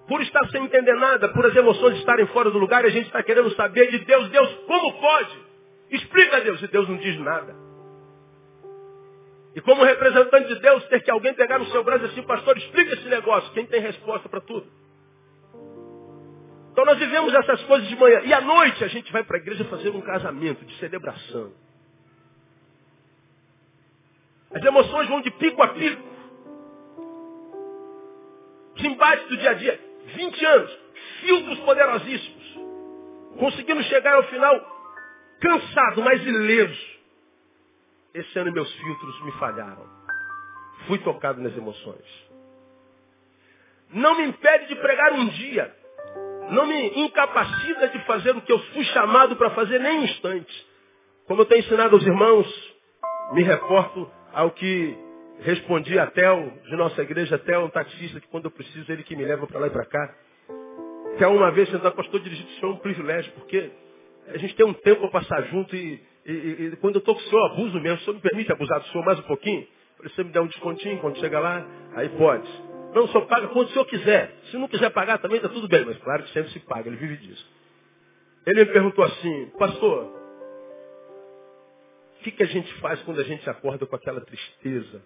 Por 0.08 0.22
estar 0.22 0.48
sem 0.50 0.64
entender 0.64 0.96
nada, 0.96 1.30
por 1.30 1.46
as 1.46 1.56
emoções 1.56 1.98
estarem 1.98 2.26
fora 2.28 2.50
do 2.50 2.58
lugar, 2.58 2.84
a 2.86 2.90
gente 2.90 3.06
está 3.06 3.22
querendo 3.24 3.54
saber 3.56 3.90
de 3.92 4.00
Deus. 4.00 4.30
Deus, 4.30 4.54
como 4.66 5.00
pode? 5.00 5.38
Explica 5.92 6.38
a 6.38 6.40
Deus. 6.40 6.62
E 6.62 6.68
Deus 6.68 6.90
não 6.90 6.98
diz 6.98 7.20
nada. 7.20 7.73
E 9.56 9.62
como 9.62 9.84
representante 9.84 10.48
de 10.48 10.60
Deus, 10.60 10.84
ter 10.88 11.02
que 11.04 11.12
alguém 11.12 11.34
pegar 11.34 11.60
no 11.60 11.66
seu 11.68 11.84
braço 11.84 12.06
e 12.06 12.08
assim, 12.08 12.24
pastor, 12.24 12.58
explica 12.58 12.94
esse 12.94 13.08
negócio. 13.08 13.52
Quem 13.54 13.66
tem 13.66 13.80
resposta 13.80 14.28
para 14.28 14.42
tudo? 14.42 14.66
Então 16.72 16.86
nós 16.86 16.98
vivemos 16.98 17.32
essas 17.36 17.62
coisas 17.66 17.88
de 17.88 17.96
manhã. 17.96 18.22
E 18.26 18.34
à 18.34 18.42
noite 18.42 18.84
a 18.84 18.88
gente 18.88 19.12
vai 19.12 19.24
para 19.24 19.38
a 19.38 19.40
igreja 19.40 19.64
fazer 19.66 19.90
um 19.92 20.02
casamento 20.02 20.66
de 20.66 20.76
celebração. 20.80 21.54
As 24.52 24.64
emoções 24.64 25.08
vão 25.08 25.22
de 25.22 25.30
pico 25.32 25.62
a 25.62 25.68
pico. 25.68 26.04
Os 28.76 28.84
embates 28.84 29.28
do 29.28 29.38
dia 29.38 29.52
a 29.52 29.54
dia. 29.54 29.80
20 30.16 30.46
anos. 30.46 30.80
Filtros 31.22 31.60
poderosíssimos. 31.60 32.44
Conseguindo 33.38 33.84
chegar 33.84 34.16
ao 34.16 34.24
final 34.24 34.74
cansado, 35.40 36.02
mas 36.02 36.26
ileso. 36.26 36.93
Esse 38.14 38.40
ano 38.40 38.52
meus 38.52 38.72
filtros 38.76 39.24
me 39.24 39.32
falharam. 39.34 39.88
Fui 40.88 41.00
tocado 41.00 41.42
nas 41.42 41.56
emoções. 41.56 42.34
Não 43.92 44.18
me 44.18 44.26
impede 44.26 44.68
de 44.68 44.76
pregar 44.76 45.14
um 45.14 45.28
dia. 45.30 45.76
Não 46.52 46.66
me 46.68 47.02
incapacita 47.02 47.88
de 47.90 48.00
fazer 48.06 48.36
o 48.36 48.42
que 48.42 48.52
eu 48.52 48.60
fui 48.60 48.84
chamado 48.86 49.36
para 49.36 49.52
fazer 49.52 49.80
nem 49.80 50.00
um 50.00 50.04
instante. 50.04 50.68
Como 51.26 51.42
eu 51.42 51.46
tenho 51.46 51.62
ensinado 51.62 51.96
aos 51.96 52.06
irmãos, 52.06 52.76
me 53.32 53.44
reporto 53.44 54.12
ao 54.34 54.52
que 54.52 54.98
respondi 55.40 55.98
a 55.98 56.08
Theo, 56.08 56.52
de 56.66 56.76
nossa 56.76 57.02
igreja, 57.02 57.38
Theo, 57.40 57.66
um 57.66 57.70
taxista, 57.70 58.20
que 58.20 58.28
quando 58.28 58.46
eu 58.46 58.52
preciso, 58.52 58.92
ele 58.92 59.04
que 59.04 59.16
me 59.16 59.26
leva 59.26 59.48
para 59.48 59.60
lá 59.60 59.68
e 59.68 59.72
para 59.72 59.86
cá. 59.86 60.16
Theo, 61.18 61.32
uma 61.32 61.52
vez, 61.52 61.70
sentar 61.70 61.92
pastor 61.92 62.20
dirigido, 62.20 62.50
isso 62.50 62.66
é 62.66 62.70
um 62.70 62.78
privilégio, 62.78 63.32
porque 63.34 63.72
a 64.28 64.38
gente 64.38 64.56
tem 64.56 64.66
um 64.66 64.74
tempo 64.74 65.02
para 65.02 65.22
passar 65.22 65.44
junto 65.44 65.76
e, 65.76 66.02
e, 66.32 66.32
e, 66.32 66.76
quando 66.78 66.96
eu 66.96 67.00
estou 67.00 67.16
com 67.16 67.22
o 67.22 67.24
senhor, 67.24 67.52
abuso 67.52 67.80
mesmo. 67.80 67.98
O 67.98 68.02
senhor 68.02 68.16
me 68.16 68.22
permite 68.22 68.52
abusar 68.52 68.80
do 68.80 68.88
senhor 68.88 69.06
mais 69.06 69.20
um 69.20 69.24
pouquinho? 69.24 69.68
Você 70.04 70.24
me 70.24 70.32
dá 70.32 70.42
um 70.42 70.48
descontinho 70.48 71.00
quando 71.00 71.18
chega 71.20 71.40
lá? 71.40 71.66
Aí 71.96 72.10
pode. 72.10 72.48
Não, 72.94 73.08
só 73.08 73.22
paga 73.22 73.48
quando 73.48 73.68
o 73.68 73.72
senhor 73.72 73.86
quiser. 73.86 74.34
Se 74.52 74.58
não 74.58 74.68
quiser 74.68 74.90
pagar 74.92 75.18
também, 75.20 75.38
está 75.38 75.50
tudo 75.50 75.68
bem. 75.68 75.86
Mas 75.86 75.98
claro 75.98 76.24
que 76.24 76.32
sempre 76.32 76.52
se 76.52 76.60
paga, 76.60 76.90
ele 76.90 76.98
vive 76.98 77.18
disso. 77.18 77.46
Ele 78.46 78.66
me 78.66 78.72
perguntou 78.72 79.06
assim, 79.06 79.46
pastor, 79.58 80.24
que, 82.24 82.32
que 82.32 82.44
a 82.44 82.48
gente 82.48 82.74
faz 82.76 83.02
quando 83.04 83.20
a 83.20 83.24
gente 83.24 83.48
acorda 83.50 83.86
com 83.86 83.96
aquela 83.96 84.22
tristeza, 84.22 85.02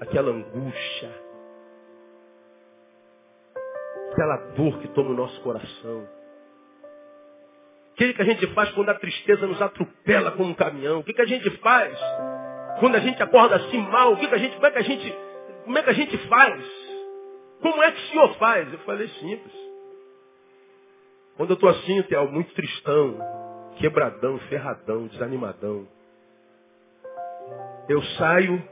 aquela 0.00 0.30
angústia, 0.30 1.10
aquela 4.12 4.36
dor 4.56 4.78
que 4.80 4.88
toma 4.88 5.10
o 5.10 5.14
nosso 5.14 5.40
coração? 5.42 6.08
O 7.96 7.98
que, 7.98 8.12
que 8.12 8.20
a 8.20 8.26
gente 8.26 8.46
faz 8.48 8.70
quando 8.72 8.90
a 8.90 8.94
tristeza 8.94 9.46
nos 9.46 9.60
atropela 9.62 10.32
como 10.32 10.50
um 10.50 10.54
caminhão? 10.54 10.98
O 10.98 11.02
que, 11.02 11.14
que 11.14 11.22
a 11.22 11.26
gente 11.26 11.48
faz 11.60 11.98
quando 12.78 12.94
a 12.94 13.00
gente 13.00 13.22
acorda 13.22 13.56
assim 13.56 13.78
mal? 13.78 14.12
O 14.12 14.18
que, 14.18 14.28
que 14.28 14.34
a 14.34 14.38
gente, 14.38 14.54
como 14.54 14.66
é 14.66 14.70
que 14.70 14.78
a 14.78 14.82
gente, 14.82 15.14
como 15.64 15.78
é 15.78 15.82
que 15.82 15.88
a 15.88 15.94
gente 15.94 16.18
faz? 16.28 16.62
Como 17.62 17.82
é 17.82 17.90
que 17.90 17.98
o 17.98 18.06
senhor 18.08 18.34
faz? 18.34 18.70
Eu 18.70 18.78
falei 18.80 19.08
simples. 19.08 19.54
Quando 21.38 21.50
eu 21.50 21.54
estou 21.54 21.70
assim, 21.70 22.02
Theo, 22.02 22.30
muito 22.30 22.52
tristão, 22.52 23.18
quebradão, 23.78 24.38
ferradão, 24.40 25.06
desanimadão. 25.06 25.88
Eu 27.88 28.02
saio 28.18 28.62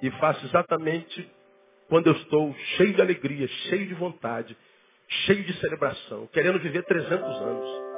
e 0.00 0.08
faço 0.12 0.46
exatamente 0.46 1.28
quando 1.88 2.06
eu 2.06 2.12
estou 2.12 2.54
cheio 2.76 2.94
de 2.94 3.02
alegria, 3.02 3.48
cheio 3.48 3.88
de 3.88 3.94
vontade, 3.94 4.56
cheio 5.08 5.42
de 5.42 5.52
celebração, 5.54 6.28
querendo 6.28 6.60
viver 6.60 6.84
300 6.84 7.10
anos. 7.40 7.91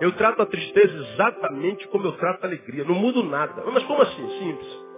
Eu 0.00 0.12
trato 0.12 0.42
a 0.42 0.46
tristeza 0.46 0.96
exatamente 1.12 1.86
como 1.88 2.06
eu 2.06 2.12
trato 2.12 2.44
a 2.44 2.46
alegria. 2.46 2.84
Não 2.84 2.94
mudo 2.94 3.22
nada. 3.22 3.62
Mas 3.70 3.84
como 3.84 4.02
assim? 4.02 4.28
Simples. 4.38 4.89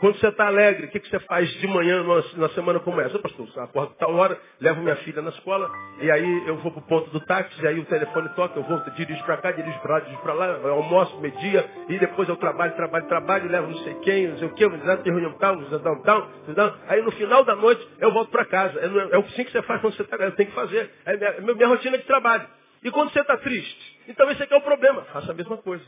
Quando 0.00 0.18
você 0.18 0.28
está 0.28 0.46
alegre, 0.46 0.86
o 0.86 0.90
que, 0.90 1.00
que 1.00 1.08
você 1.08 1.20
faz 1.20 1.48
de 1.60 1.66
manhã 1.66 2.04
na 2.36 2.48
semana 2.50 2.80
como 2.80 3.00
essa? 3.00 3.18
Pastor, 3.18 3.48
eu 3.54 3.62
acordo 3.62 3.94
tal 3.94 4.14
hora, 4.14 4.38
levo 4.60 4.82
minha 4.82 4.96
filha 4.96 5.22
na 5.22 5.30
escola, 5.30 5.70
e 6.00 6.10
aí 6.10 6.48
eu 6.48 6.56
vou 6.58 6.72
para 6.72 6.80
o 6.80 6.86
ponto 6.86 7.10
do 7.10 7.20
táxi, 7.20 7.66
aí 7.66 7.78
o 7.78 7.84
telefone 7.84 8.28
toca, 8.30 8.58
eu 8.58 8.64
vou, 8.64 8.78
dirijo 8.96 9.24
para 9.24 9.36
cá, 9.38 9.52
dirijo 9.52 9.78
para 9.80 9.94
lá, 9.94 10.00
dirijo 10.00 10.20
para 10.20 10.34
lá, 10.34 10.46
eu 10.46 10.72
almoço, 10.72 11.18
meio-dia, 11.20 11.64
e 11.88 11.98
depois 11.98 12.28
eu 12.28 12.36
trabalho, 12.36 12.74
trabalho, 12.74 13.06
trabalho, 13.06 13.50
levo 13.50 13.68
não 13.68 13.78
sei 13.78 13.94
quem, 13.96 14.28
não 14.28 14.38
sei 14.38 14.48
o 14.48 14.54
que, 14.54 14.68
tem 14.68 15.12
reunião 15.12 15.32
tal, 15.38 15.56
tal, 15.62 16.02
tal, 16.02 16.28
tal, 16.54 16.76
aí 16.88 17.00
no 17.02 17.12
final 17.12 17.44
da 17.44 17.54
noite 17.54 17.86
eu 17.98 18.12
volto 18.12 18.30
para 18.30 18.44
casa. 18.44 18.78
É, 18.80 19.14
é, 19.14 19.18
o 19.18 19.22
que 19.22 19.44
você 19.44 19.62
faz 19.62 19.80
quando 19.80 19.94
você 19.94 20.02
está 20.02 20.16
eu 20.16 20.32
tenho 20.32 20.48
que 20.48 20.54
fazer. 20.54 20.90
É 21.04 21.16
minha, 21.16 21.54
minha 21.54 21.68
rotina 21.68 21.98
de 21.98 22.04
trabalho. 22.04 22.46
E 22.82 22.90
quando 22.90 23.12
você 23.12 23.20
está 23.20 23.36
triste? 23.36 24.00
Então 24.08 24.30
esse 24.30 24.42
aqui 24.42 24.52
é 24.52 24.56
o 24.56 24.62
problema. 24.62 25.02
Faça 25.04 25.32
a 25.32 25.34
mesma 25.34 25.56
coisa. 25.56 25.84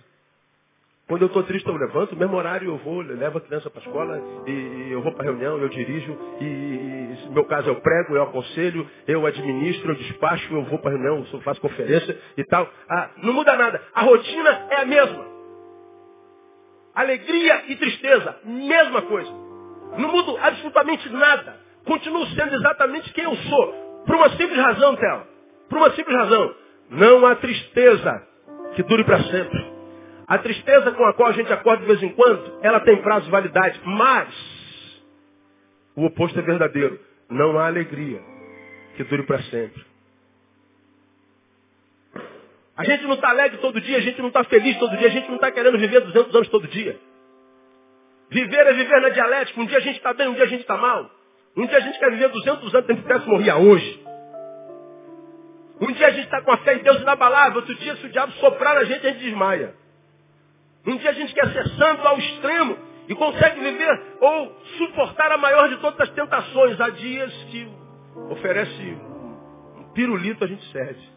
Quando 1.08 1.22
eu 1.22 1.28
estou 1.28 1.44
triste, 1.44 1.68
eu 1.68 1.76
levanto, 1.76 2.12
no 2.14 2.18
mesmo 2.18 2.36
horário 2.36 2.68
eu 2.68 2.78
vou, 2.78 3.00
eu 3.00 3.16
levo 3.16 3.38
a 3.38 3.40
criança 3.40 3.70
para 3.70 3.80
a 3.80 3.84
escola, 3.84 4.20
e, 4.44 4.88
eu 4.90 5.00
vou 5.02 5.12
para 5.12 5.22
a 5.22 5.30
reunião, 5.30 5.56
eu 5.56 5.68
dirijo, 5.68 6.18
e, 6.40 7.26
no 7.26 7.32
meu 7.32 7.44
caso 7.44 7.68
eu 7.68 7.76
prego, 7.76 8.16
eu 8.16 8.24
aconselho, 8.24 8.88
eu 9.06 9.24
administro, 9.24 9.92
eu 9.92 9.94
despacho, 9.94 10.52
eu 10.52 10.64
vou 10.64 10.80
para 10.80 10.90
a 10.90 10.94
reunião, 10.94 11.24
eu 11.32 11.40
faço 11.42 11.60
conferência 11.60 12.18
e 12.36 12.42
tal. 12.44 12.68
Ah, 12.88 13.10
não 13.18 13.32
muda 13.32 13.56
nada. 13.56 13.80
A 13.94 14.02
rotina 14.02 14.66
é 14.70 14.80
a 14.80 14.84
mesma. 14.84 15.24
Alegria 16.92 17.70
e 17.70 17.76
tristeza, 17.76 18.40
mesma 18.44 19.02
coisa. 19.02 19.30
Não 19.98 20.10
mudo 20.10 20.36
absolutamente 20.42 21.08
nada. 21.10 21.56
Continuo 21.84 22.26
sendo 22.28 22.56
exatamente 22.56 23.12
quem 23.12 23.22
eu 23.22 23.36
sou. 23.36 24.02
Por 24.04 24.16
uma 24.16 24.30
simples 24.30 24.58
razão, 24.58 24.96
Théo. 24.96 25.22
Por 25.68 25.78
uma 25.78 25.90
simples 25.92 26.16
razão. 26.16 26.54
Não 26.90 27.26
há 27.26 27.36
tristeza 27.36 28.26
que 28.74 28.82
dure 28.82 29.04
para 29.04 29.22
sempre. 29.22 29.75
A 30.26 30.38
tristeza 30.38 30.92
com 30.92 31.04
a 31.04 31.14
qual 31.14 31.28
a 31.28 31.32
gente 31.32 31.52
acorda 31.52 31.82
de 31.82 31.86
vez 31.86 32.02
em 32.02 32.12
quando, 32.14 32.58
ela 32.62 32.80
tem 32.80 33.00
prazo 33.00 33.26
de 33.26 33.30
validade. 33.30 33.80
Mas, 33.84 34.34
o 35.94 36.04
oposto 36.04 36.38
é 36.38 36.42
verdadeiro. 36.42 36.98
Não 37.30 37.58
há 37.58 37.66
alegria 37.66 38.20
que 38.96 39.04
dure 39.04 39.22
para 39.24 39.42
sempre. 39.44 39.84
A 42.76 42.84
gente 42.84 43.04
não 43.04 43.14
está 43.14 43.30
alegre 43.30 43.58
todo 43.58 43.80
dia, 43.80 43.96
a 43.96 44.00
gente 44.00 44.20
não 44.20 44.28
está 44.28 44.44
feliz 44.44 44.76
todo 44.78 44.96
dia, 44.96 45.06
a 45.06 45.10
gente 45.10 45.28
não 45.28 45.36
está 45.36 45.50
querendo 45.50 45.78
viver 45.78 46.00
200 46.00 46.34
anos 46.34 46.48
todo 46.48 46.68
dia. 46.68 46.98
Viver 48.28 48.66
é 48.66 48.72
viver 48.72 49.00
na 49.00 49.08
dialética. 49.10 49.60
Um 49.60 49.66
dia 49.66 49.78
a 49.78 49.80
gente 49.80 49.96
está 49.96 50.12
bem, 50.12 50.28
um 50.28 50.34
dia 50.34 50.44
a 50.44 50.48
gente 50.48 50.60
está 50.60 50.76
mal. 50.76 51.10
Um 51.56 51.66
dia 51.66 51.78
a 51.78 51.80
gente 51.80 51.98
quer 51.98 52.10
viver 52.10 52.28
200 52.28 52.74
anos, 52.74 52.86
tem 52.86 52.96
que 52.96 53.20
se 53.20 53.28
morrer 53.28 53.52
hoje. 53.54 54.04
Um 55.80 55.92
dia 55.92 56.06
a 56.06 56.10
gente 56.10 56.24
está 56.24 56.42
com 56.42 56.52
a 56.52 56.58
fé 56.58 56.74
em 56.74 56.82
Deus 56.82 57.00
inabalável, 57.00 57.58
outro 57.58 57.74
dia 57.76 57.96
se 57.96 58.06
o 58.06 58.10
diabo 58.10 58.32
soprar 58.32 58.74
na 58.74 58.84
gente, 58.84 59.06
a 59.06 59.10
gente 59.10 59.22
desmaia. 59.22 59.74
Um 60.86 60.96
dia 60.98 61.10
a 61.10 61.14
gente 61.14 61.34
quer 61.34 61.48
ser 61.52 61.68
santo 61.70 62.06
ao 62.06 62.16
extremo 62.18 62.78
e 63.08 63.14
consegue 63.14 63.60
viver 63.60 64.02
ou 64.20 64.56
suportar 64.78 65.32
a 65.32 65.36
maior 65.36 65.68
de 65.68 65.76
todas 65.78 66.00
as 66.00 66.10
tentações. 66.10 66.80
Há 66.80 66.90
dias 66.90 67.32
que 67.50 67.68
oferece 68.30 68.96
um 69.76 69.92
pirulito 69.92 70.44
a 70.44 70.46
gente 70.46 70.64
serve. 70.70 71.16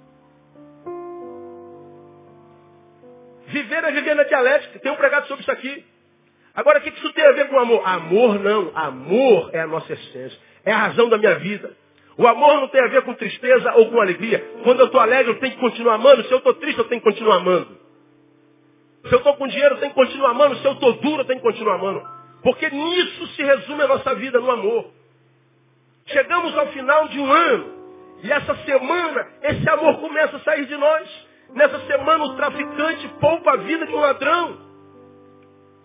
Viver 3.48 3.84
é 3.84 3.92
viver 3.92 4.16
na 4.16 4.24
dialética. 4.24 4.80
Tem 4.80 4.92
um 4.92 4.96
pregado 4.96 5.28
sobre 5.28 5.42
isso 5.42 5.52
aqui. 5.52 5.86
Agora, 6.56 6.80
o 6.80 6.82
que 6.82 6.90
isso 6.90 7.14
tem 7.14 7.26
a 7.26 7.32
ver 7.32 7.48
com 7.50 7.60
amor? 7.60 7.82
Amor 7.88 8.40
não. 8.40 8.72
Amor 8.76 9.50
é 9.54 9.62
a 9.62 9.68
nossa 9.68 9.94
essência. 9.94 10.38
É 10.66 10.72
a 10.72 10.78
razão 10.78 11.10
da 11.10 11.18
minha 11.18 11.36
vida. 11.36 11.72
O 12.18 12.28
amor 12.28 12.56
não 12.56 12.68
tem 12.68 12.82
a 12.82 12.88
ver 12.88 13.04
com 13.04 13.14
tristeza 13.14 13.74
ou 13.76 13.92
com 13.92 14.02
alegria. 14.02 14.40
Quando 14.64 14.82
eu 14.82 14.88
estou 14.88 15.00
alegre, 15.00 15.32
eu 15.32 15.40
tenho 15.40 15.54
que 15.54 15.60
continuar 15.60 15.96
amando. 15.96 16.24
Se 16.24 16.32
eu 16.32 16.40
estou 16.40 16.54
triste, 16.56 16.78
eu 16.80 16.86
tenho 16.86 17.02
que 17.02 17.10
continuar 17.10 17.38
amando. 17.38 17.89
Se 19.08 19.14
eu 19.14 19.20
estou 19.20 19.36
com 19.36 19.48
dinheiro, 19.48 19.76
eu 19.76 19.80
tenho 19.80 19.94
que 19.94 20.00
continuar 20.00 20.32
amando. 20.32 20.58
Se 20.58 20.66
eu 20.66 20.74
estou 20.74 20.94
duro, 20.94 21.22
eu 21.22 21.26
tenho 21.26 21.40
que 21.40 21.46
continuar 21.46 21.76
amando. 21.76 22.02
Porque 22.44 22.70
nisso 22.70 23.28
se 23.28 23.44
resume 23.44 23.84
a 23.84 23.88
nossa 23.88 24.16
vida 24.16 24.40
no 24.40 24.52
amor. 24.52 24.92
Chegamos 26.08 26.58
ao 26.58 26.68
final 26.68 27.08
de 27.08 27.20
um 27.20 27.32
ano. 27.32 27.80
E 28.24 28.32
essa 28.32 28.56
semana, 28.66 29.28
esse 29.44 29.70
amor 29.70 30.00
começa 30.00 30.38
a 30.38 30.40
sair 30.42 30.66
de 30.66 30.76
nós. 30.76 31.28
Nessa 31.54 31.80
semana, 31.88 32.24
o 32.26 32.36
traficante 32.36 33.08
poupa 33.20 33.54
a 33.54 33.58
vida 33.58 33.86
de 33.86 33.94
um 33.94 34.00
ladrão. 34.00 34.58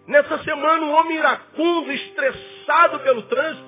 Nessa 0.06 0.38
semana, 0.38 0.84
um 0.84 0.94
homem 0.94 1.16
iracundo, 1.16 1.92
estressado 1.92 3.00
pelo 3.00 3.22
trânsito, 3.22 3.66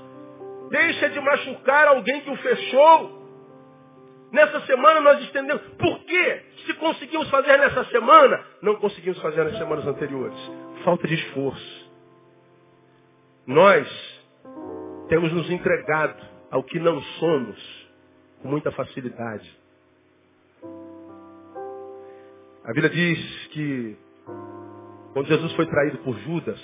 deixa 0.70 1.08
de 1.08 1.20
machucar 1.20 1.88
alguém 1.88 2.20
que 2.20 2.30
o 2.30 2.36
fechou. 2.36 3.16
Nessa 4.32 4.60
semana 4.66 5.00
nós 5.00 5.20
estendemos. 5.22 5.62
Por 5.78 5.98
quê? 6.04 6.42
Se 6.66 6.74
conseguimos 6.74 7.30
fazer 7.30 7.56
nessa 7.58 7.84
semana, 7.86 8.44
não 8.60 8.76
conseguimos 8.76 9.20
fazer 9.20 9.44
nas 9.44 9.56
semanas 9.56 9.86
anteriores. 9.86 10.38
Falta 10.84 11.06
de 11.06 11.14
esforço. 11.14 11.90
Nós 13.46 13.88
temos 15.08 15.32
nos 15.32 15.48
entregado 15.48 16.20
ao 16.50 16.64
que 16.64 16.80
não 16.80 17.00
somos 17.00 17.86
com 18.42 18.48
muita 18.48 18.72
facilidade. 18.72 19.48
A 22.64 22.72
Bíblia 22.72 22.90
diz 22.90 23.46
que 23.48 23.96
quando 25.12 25.28
Jesus 25.28 25.52
foi 25.52 25.66
traído 25.66 25.98
por 25.98 26.18
Judas, 26.18 26.60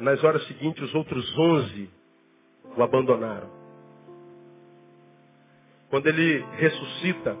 nas 0.00 0.22
horas 0.24 0.44
seguintes 0.48 0.82
os 0.82 0.94
outros 0.96 1.38
onze 1.38 1.88
o 2.76 2.82
abandonaram. 2.82 3.48
Quando 5.90 6.08
ele 6.08 6.44
ressuscita, 6.56 7.36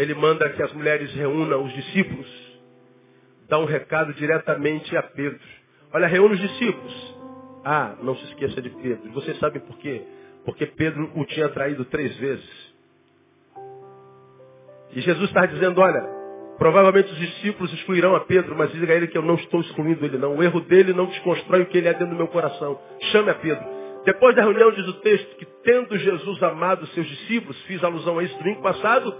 ele 0.00 0.14
manda 0.14 0.48
que 0.48 0.62
as 0.62 0.72
mulheres 0.72 1.12
reúnam 1.12 1.62
os 1.62 1.72
discípulos, 1.74 2.26
dá 3.46 3.58
um 3.58 3.66
recado 3.66 4.14
diretamente 4.14 4.96
a 4.96 5.02
Pedro. 5.02 5.38
Olha, 5.92 6.06
reúna 6.06 6.34
os 6.34 6.40
discípulos. 6.40 7.16
Ah, 7.62 7.96
não 8.02 8.16
se 8.16 8.24
esqueça 8.24 8.62
de 8.62 8.70
Pedro. 8.70 9.12
Vocês 9.12 9.38
sabem 9.38 9.60
por 9.60 9.76
quê? 9.76 10.02
Porque 10.46 10.64
Pedro 10.64 11.10
o 11.14 11.26
tinha 11.26 11.50
traído 11.50 11.84
três 11.84 12.16
vezes. 12.16 12.74
E 14.92 15.02
Jesus 15.02 15.28
está 15.28 15.44
dizendo, 15.44 15.78
olha, 15.82 16.02
provavelmente 16.56 17.12
os 17.12 17.18
discípulos 17.18 17.70
excluirão 17.74 18.16
a 18.16 18.20
Pedro, 18.20 18.56
mas 18.56 18.72
diga 18.72 18.94
a 18.94 18.96
ele 18.96 19.06
que 19.06 19.18
eu 19.18 19.22
não 19.22 19.34
estou 19.34 19.60
excluindo 19.60 20.02
ele 20.02 20.16
não. 20.16 20.36
O 20.36 20.42
erro 20.42 20.62
dele 20.62 20.94
não 20.94 21.04
desconstrói 21.04 21.60
o 21.60 21.66
que 21.66 21.76
ele 21.76 21.88
é 21.88 21.92
dentro 21.92 22.08
do 22.08 22.16
meu 22.16 22.28
coração. 22.28 22.80
Chame 23.12 23.28
a 23.28 23.34
Pedro. 23.34 23.64
Depois 24.06 24.34
da 24.34 24.42
reunião 24.42 24.72
diz 24.72 24.88
o 24.88 24.94
texto 25.00 25.36
que 25.36 25.44
tendo 25.62 25.98
Jesus 25.98 26.42
amado 26.42 26.86
seus 26.86 27.06
discípulos, 27.06 27.60
fiz 27.64 27.84
alusão 27.84 28.18
a 28.18 28.22
isso 28.22 28.38
domingo 28.38 28.62
passado, 28.62 29.14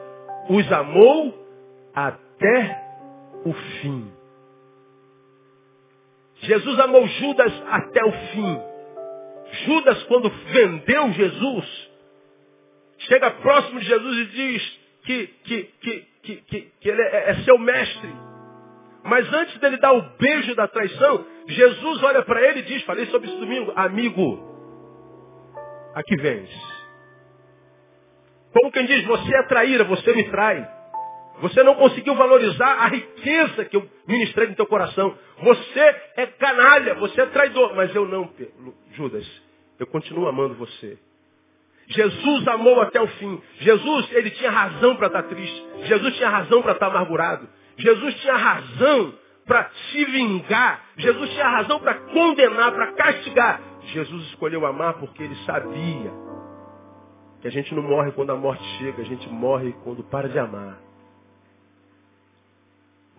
os 0.50 0.72
amou 0.72 1.32
até 1.94 2.82
o 3.44 3.52
fim. 3.52 4.12
Jesus 6.40 6.80
amou 6.80 7.06
Judas 7.06 7.52
até 7.68 8.04
o 8.04 8.12
fim. 8.12 8.60
Judas, 9.64 10.02
quando 10.04 10.28
vendeu 10.28 11.12
Jesus, 11.12 11.90
chega 12.98 13.30
próximo 13.30 13.78
de 13.78 13.86
Jesus 13.86 14.18
e 14.18 14.24
diz 14.26 14.80
que, 15.04 15.26
que, 15.44 15.62
que, 15.80 16.06
que, 16.22 16.36
que, 16.36 16.60
que 16.80 16.88
ele 16.88 17.02
é, 17.02 17.30
é 17.30 17.34
seu 17.44 17.56
mestre. 17.56 18.12
Mas 19.04 19.32
antes 19.32 19.56
dele 19.58 19.76
dar 19.76 19.92
o 19.92 20.02
beijo 20.18 20.54
da 20.56 20.66
traição, 20.66 21.24
Jesus 21.46 22.02
olha 22.02 22.22
para 22.22 22.42
ele 22.42 22.60
e 22.60 22.62
diz, 22.64 22.82
falei 22.82 23.06
sobre 23.06 23.28
isso 23.28 23.38
domingo, 23.38 23.72
amigo, 23.76 24.38
aqui 25.94 26.16
vens. 26.16 26.69
Como 28.52 28.72
quem 28.72 28.86
diz, 28.86 29.04
você 29.04 29.34
é 29.34 29.42
traíra, 29.44 29.84
você 29.84 30.12
me 30.12 30.24
trai. 30.24 30.68
Você 31.40 31.62
não 31.62 31.74
conseguiu 31.74 32.14
valorizar 32.14 32.84
a 32.84 32.88
riqueza 32.88 33.64
que 33.64 33.76
eu 33.76 33.88
ministrei 34.06 34.48
no 34.48 34.54
teu 34.54 34.66
coração. 34.66 35.16
Você 35.42 35.96
é 36.16 36.26
canalha, 36.26 36.94
você 36.94 37.20
é 37.22 37.26
traidor. 37.26 37.74
Mas 37.74 37.94
eu 37.94 38.06
não, 38.06 38.30
Judas. 38.92 39.26
Eu 39.78 39.86
continuo 39.86 40.28
amando 40.28 40.54
você. 40.54 40.98
Jesus 41.88 42.46
amou 42.48 42.80
até 42.82 43.00
o 43.00 43.06
fim. 43.06 43.40
Jesus, 43.60 44.12
ele 44.12 44.30
tinha 44.30 44.50
razão 44.50 44.96
para 44.96 45.06
estar 45.06 45.22
triste. 45.24 45.66
Jesus 45.84 46.16
tinha 46.16 46.28
razão 46.28 46.62
para 46.62 46.72
estar 46.72 46.86
amargurado. 46.88 47.48
Jesus 47.78 48.14
tinha 48.20 48.36
razão 48.36 49.14
para 49.46 49.70
se 49.90 50.04
vingar. 50.04 50.84
Jesus 50.98 51.30
tinha 51.30 51.48
razão 51.48 51.80
para 51.80 51.94
condenar, 51.94 52.72
para 52.72 52.92
castigar. 52.92 53.60
Jesus 53.86 54.24
escolheu 54.26 54.66
amar 54.66 54.94
porque 54.94 55.22
ele 55.22 55.34
sabia 55.46 56.29
que 57.40 57.48
a 57.48 57.50
gente 57.50 57.74
não 57.74 57.82
morre 57.82 58.12
quando 58.12 58.30
a 58.30 58.36
morte 58.36 58.62
chega, 58.78 59.02
a 59.02 59.04
gente 59.04 59.28
morre 59.28 59.72
quando 59.84 60.02
para 60.04 60.28
de 60.28 60.38
amar. 60.38 60.78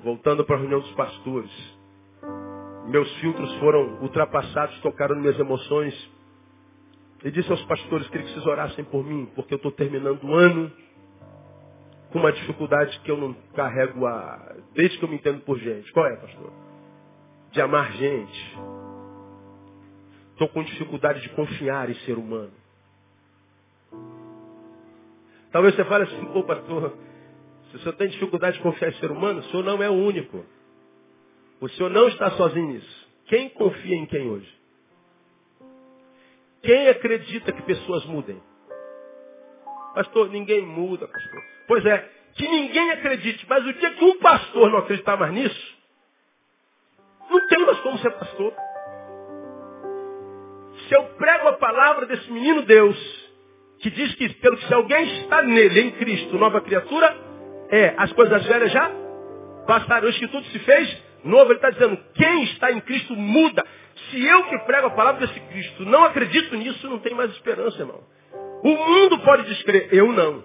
Voltando 0.04 0.46
para 0.46 0.56
a 0.56 0.60
reunião 0.60 0.80
dos 0.80 0.92
pastores, 0.94 1.52
meus 2.88 3.12
filtros 3.20 3.54
foram 3.56 4.02
ultrapassados, 4.02 4.80
tocaram 4.82 5.16
minhas 5.16 5.40
emoções. 5.40 6.12
E 7.24 7.32
disse 7.32 7.52
aos 7.52 7.64
pastores 7.66 8.08
que 8.10 8.18
eles 8.18 8.46
orassem 8.46 8.84
por 8.86 9.04
mim, 9.04 9.30
porque 9.36 9.54
eu 9.54 9.58
estou 9.58 9.72
terminando 9.72 10.24
o 10.24 10.34
ano 10.34 10.72
com 12.12 12.20
uma 12.20 12.32
dificuldade 12.32 13.00
que 13.02 13.12
eu 13.12 13.18
não 13.18 13.34
carrego 13.56 14.06
a... 14.06 14.56
desde 14.74 14.98
que 14.98 15.06
eu 15.06 15.10
me 15.10 15.16
entendo 15.16 15.42
por 15.42 15.58
gente. 15.58 15.92
Qual 15.94 16.06
é, 16.06 16.16
pastor? 16.16 16.52
De 17.52 17.62
amar 17.62 17.92
gente. 17.94 18.60
Estou 20.32 20.50
com 20.50 20.64
dificuldade 20.64 21.22
de 21.22 21.30
confiar 21.30 21.90
em 21.90 21.96
ser 22.00 22.18
humano. 22.18 22.61
Talvez 25.52 25.76
você 25.76 25.84
fale 25.86 26.06
assim, 26.06 26.26
pô 26.28 26.44
pastor, 26.44 26.98
se 27.70 27.76
o 27.76 27.80
senhor 27.80 27.94
tem 27.94 28.08
dificuldade 28.10 28.58
de 28.58 28.64
confiar 28.64 28.90
em 28.90 28.96
ser 28.96 29.12
humano, 29.12 29.40
o 29.40 29.44
senhor 29.44 29.64
não 29.64 29.82
é 29.82 29.90
o 29.90 29.94
único. 29.94 30.46
O 31.60 31.70
senhor 31.70 31.90
não 31.90 32.08
está 32.08 32.32
sozinho 32.32 32.68
nisso. 32.74 33.10
Quem 33.28 33.50
confia 33.50 33.96
em 33.96 34.06
quem 34.06 34.30
hoje? 34.30 34.62
Quem 36.64 36.90
acredita 36.90 37.52
que 37.52 37.62
pessoas 37.64 38.06
mudem? 38.06 38.42
Pastor, 39.94 40.30
ninguém 40.30 40.62
muda, 40.62 41.08
pastor. 41.08 41.42
Pois 41.68 41.86
é, 41.86 42.10
que 42.36 42.48
ninguém 42.48 42.92
acredite, 42.92 43.46
mas 43.48 43.66
o 43.66 43.74
dia 43.74 43.94
que 43.94 44.04
um 44.04 44.18
pastor 44.20 44.72
não 44.72 44.80
acreditar 44.80 45.18
mais 45.18 45.34
nisso, 45.34 45.78
não 47.30 47.48
tem 47.48 47.66
mais 47.66 47.80
como 47.80 47.98
ser 48.00 48.12
pastor. 48.12 48.54
Se 50.88 50.96
eu 50.96 51.04
prego 51.16 51.48
a 51.50 51.54
palavra 51.54 52.06
desse 52.06 52.30
menino 52.32 52.62
Deus, 52.64 53.21
que 53.82 53.90
diz 53.90 54.14
que 54.16 54.30
pelo 54.36 54.58
que 54.58 54.68
se 54.68 54.74
alguém 54.74 55.04
está 55.22 55.42
nele, 55.42 55.82
em 55.82 55.92
Cristo, 55.92 56.38
nova 56.38 56.62
criatura, 56.62 57.18
é, 57.70 57.94
as 57.98 58.14
coisas 58.14 58.46
velhas 58.46 58.72
já 58.72 58.92
passaram, 59.66 60.08
o 60.08 60.14
que 60.14 60.28
tudo 60.28 60.46
se 60.48 60.60
fez 60.60 61.04
novo. 61.24 61.52
Ele 61.52 61.56
está 61.56 61.72
dizendo, 61.72 61.98
quem 62.14 62.44
está 62.44 62.72
em 62.72 62.80
Cristo 62.82 63.16
muda. 63.16 63.66
Se 64.10 64.24
eu 64.24 64.44
que 64.46 64.58
prego 64.60 64.88
a 64.88 64.92
palavra 64.92 65.26
desse 65.26 65.40
Cristo 65.40 65.86
não 65.86 66.04
acredito 66.04 66.56
nisso, 66.56 66.88
não 66.88 67.00
tem 67.00 67.14
mais 67.14 67.32
esperança, 67.32 67.80
irmão. 67.80 68.02
O 68.64 68.70
mundo 68.70 69.20
pode 69.20 69.44
descrer, 69.44 69.90
eu 69.92 70.12
não. 70.12 70.44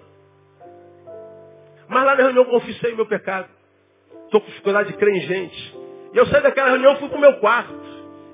Mas 1.87 2.03
lá 2.03 2.15
na 2.15 2.23
reunião 2.23 2.43
eu 2.43 2.49
confessei 2.49 2.95
meu 2.95 3.05
pecado. 3.05 3.47
Estou 4.25 4.41
com 4.41 4.47
dificuldade 4.47 4.91
de 4.91 4.97
crer 4.97 5.15
em 5.15 5.21
gente. 5.21 5.75
E 6.13 6.17
eu 6.17 6.25
saio 6.27 6.43
daquela 6.43 6.69
reunião 6.69 6.95
fui 6.97 7.07
para 7.07 7.17
o 7.17 7.21
meu 7.21 7.33
quarto. 7.35 7.87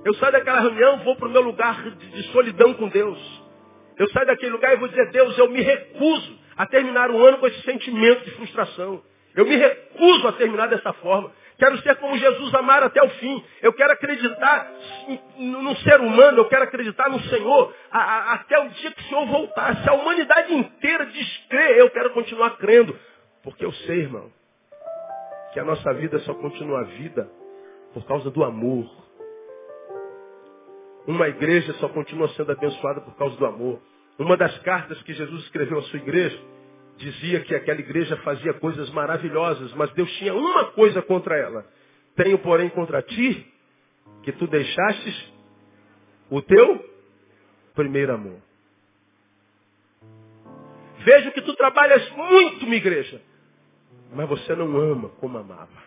Eu 0.05 0.13
saio 0.15 0.31
daquela 0.31 0.61
reunião 0.61 0.99
vou 0.99 1.15
para 1.17 1.27
o 1.27 1.31
meu 1.31 1.41
lugar 1.41 1.81
de, 1.91 2.07
de 2.09 2.23
solidão 2.31 2.73
com 2.73 2.87
Deus. 2.87 3.42
Eu 3.97 4.07
saio 4.09 4.25
daquele 4.25 4.51
lugar 4.51 4.73
e 4.73 4.77
vou 4.77 4.87
dizer, 4.87 5.09
Deus, 5.11 5.37
eu 5.37 5.49
me 5.49 5.61
recuso 5.61 6.39
a 6.57 6.65
terminar 6.65 7.11
o 7.11 7.23
ano 7.23 7.37
com 7.37 7.47
esse 7.47 7.61
sentimento 7.61 8.25
de 8.25 8.31
frustração. 8.31 9.01
Eu 9.35 9.45
me 9.45 9.55
recuso 9.55 10.27
a 10.27 10.33
terminar 10.33 10.67
dessa 10.67 10.93
forma. 10.93 11.31
Quero 11.57 11.77
ser 11.81 11.95
como 11.97 12.17
Jesus 12.17 12.53
amar 12.55 12.83
até 12.83 13.01
o 13.01 13.09
fim. 13.09 13.43
Eu 13.61 13.73
quero 13.73 13.93
acreditar 13.93 14.71
no 15.37 15.75
ser 15.77 15.99
humano, 16.01 16.39
eu 16.39 16.45
quero 16.45 16.63
acreditar 16.63 17.09
no 17.09 17.19
Senhor 17.21 17.73
a, 17.91 17.99
a, 17.99 18.33
até 18.33 18.59
o 18.59 18.69
dia 18.69 18.91
que 18.91 19.01
o 19.01 19.05
Senhor 19.05 19.25
voltar. 19.27 19.83
Se 19.83 19.89
a 19.89 19.93
humanidade 19.93 20.53
inteira 20.53 21.05
descrer, 21.05 21.77
eu 21.77 21.89
quero 21.89 22.11
continuar 22.11 22.57
crendo. 22.57 22.97
Porque 23.43 23.63
eu 23.63 23.71
sei, 23.71 23.99
irmão, 23.99 24.31
que 25.53 25.59
a 25.59 25.63
nossa 25.63 25.93
vida 25.93 26.19
só 26.19 26.33
continua 26.33 26.83
vida 26.83 27.29
por 27.93 28.05
causa 28.05 28.29
do 28.31 28.43
amor. 28.43 29.02
Uma 31.05 31.27
igreja 31.27 31.73
só 31.73 31.89
continua 31.89 32.29
sendo 32.29 32.51
abençoada 32.51 33.01
por 33.01 33.15
causa 33.15 33.35
do 33.35 33.45
amor. 33.45 33.81
Uma 34.17 34.37
das 34.37 34.57
cartas 34.59 35.01
que 35.03 35.13
Jesus 35.13 35.43
escreveu 35.43 35.79
à 35.79 35.81
sua 35.83 35.99
igreja 35.99 36.39
dizia 36.97 37.41
que 37.41 37.55
aquela 37.55 37.79
igreja 37.79 38.15
fazia 38.17 38.53
coisas 38.53 38.89
maravilhosas, 38.91 39.73
mas 39.73 39.91
Deus 39.93 40.11
tinha 40.17 40.33
uma 40.33 40.65
coisa 40.71 41.01
contra 41.01 41.35
ela. 41.37 41.65
Tenho, 42.15 42.37
porém, 42.39 42.69
contra 42.69 43.01
ti 43.01 43.51
que 44.21 44.31
tu 44.31 44.47
deixastes 44.47 45.33
o 46.29 46.41
teu 46.41 46.89
primeiro 47.73 48.13
amor. 48.13 48.39
Vejo 50.99 51.31
que 51.31 51.41
tu 51.41 51.53
trabalhas 51.55 52.09
muito, 52.11 52.65
minha 52.65 52.77
igreja, 52.77 53.21
mas 54.13 54.29
você 54.29 54.55
não 54.55 54.77
ama 54.77 55.09
como 55.19 55.37
amava. 55.37 55.83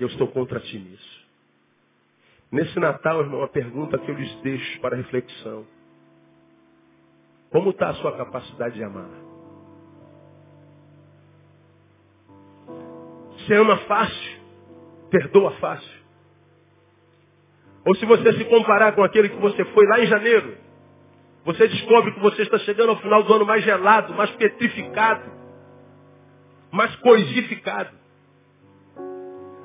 Eu 0.00 0.08
estou 0.08 0.28
contra 0.28 0.58
ti 0.60 0.78
nisso. 0.78 1.17
Nesse 2.50 2.78
Natal, 2.80 3.20
irmão, 3.20 3.42
a 3.42 3.48
pergunta 3.48 3.98
que 3.98 4.10
eu 4.10 4.14
lhes 4.14 4.34
deixo 4.40 4.80
para 4.80 4.96
reflexão. 4.96 5.66
Como 7.50 7.70
está 7.70 7.90
a 7.90 7.94
sua 7.94 8.16
capacidade 8.16 8.74
de 8.74 8.82
amar? 8.82 9.08
Você 13.32 13.54
ama 13.54 13.76
fácil? 13.78 14.38
Perdoa 15.10 15.52
fácil? 15.52 15.98
Ou 17.84 17.94
se 17.96 18.04
você 18.04 18.32
se 18.34 18.44
comparar 18.46 18.94
com 18.94 19.02
aquele 19.02 19.30
que 19.30 19.36
você 19.36 19.64
foi 19.66 19.86
lá 19.86 20.00
em 20.00 20.06
janeiro, 20.06 20.56
você 21.44 21.66
descobre 21.68 22.12
que 22.12 22.20
você 22.20 22.42
está 22.42 22.58
chegando 22.58 22.90
ao 22.90 23.00
final 23.00 23.22
do 23.22 23.32
ano 23.32 23.46
mais 23.46 23.64
gelado, 23.64 24.12
mais 24.14 24.30
petrificado, 24.32 25.30
mais 26.70 26.94
coisificado. 26.96 27.96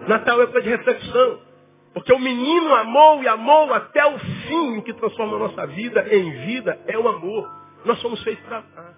Natal 0.08 0.42
é 0.42 0.48
para 0.48 0.62
de 0.62 0.70
reflexão. 0.70 1.53
Porque 1.94 2.12
o 2.12 2.20
menino 2.20 2.74
amou 2.74 3.22
e 3.22 3.28
amou 3.28 3.72
até 3.74 4.04
o 4.06 4.18
fim, 4.18 4.78
o 4.78 4.82
que 4.82 4.94
transforma 4.94 5.36
a 5.36 5.40
nossa 5.40 5.68
vida 5.68 6.08
em 6.14 6.46
vida 6.46 6.82
é 6.88 6.98
o 6.98 7.08
amor. 7.08 7.50
Nós 7.86 8.00
somos 8.00 8.22
feitos 8.24 8.44
para 8.46 8.58
amar. 8.58 8.96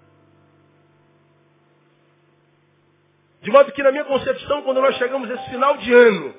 De 3.41 3.51
modo 3.51 3.71
que 3.73 3.83
na 3.83 3.91
minha 3.91 4.05
concepção, 4.05 4.63
quando 4.63 4.81
nós 4.81 4.95
chegamos 4.95 5.29
esse 5.29 5.49
final 5.49 5.77
de 5.77 5.93
ano, 5.93 6.33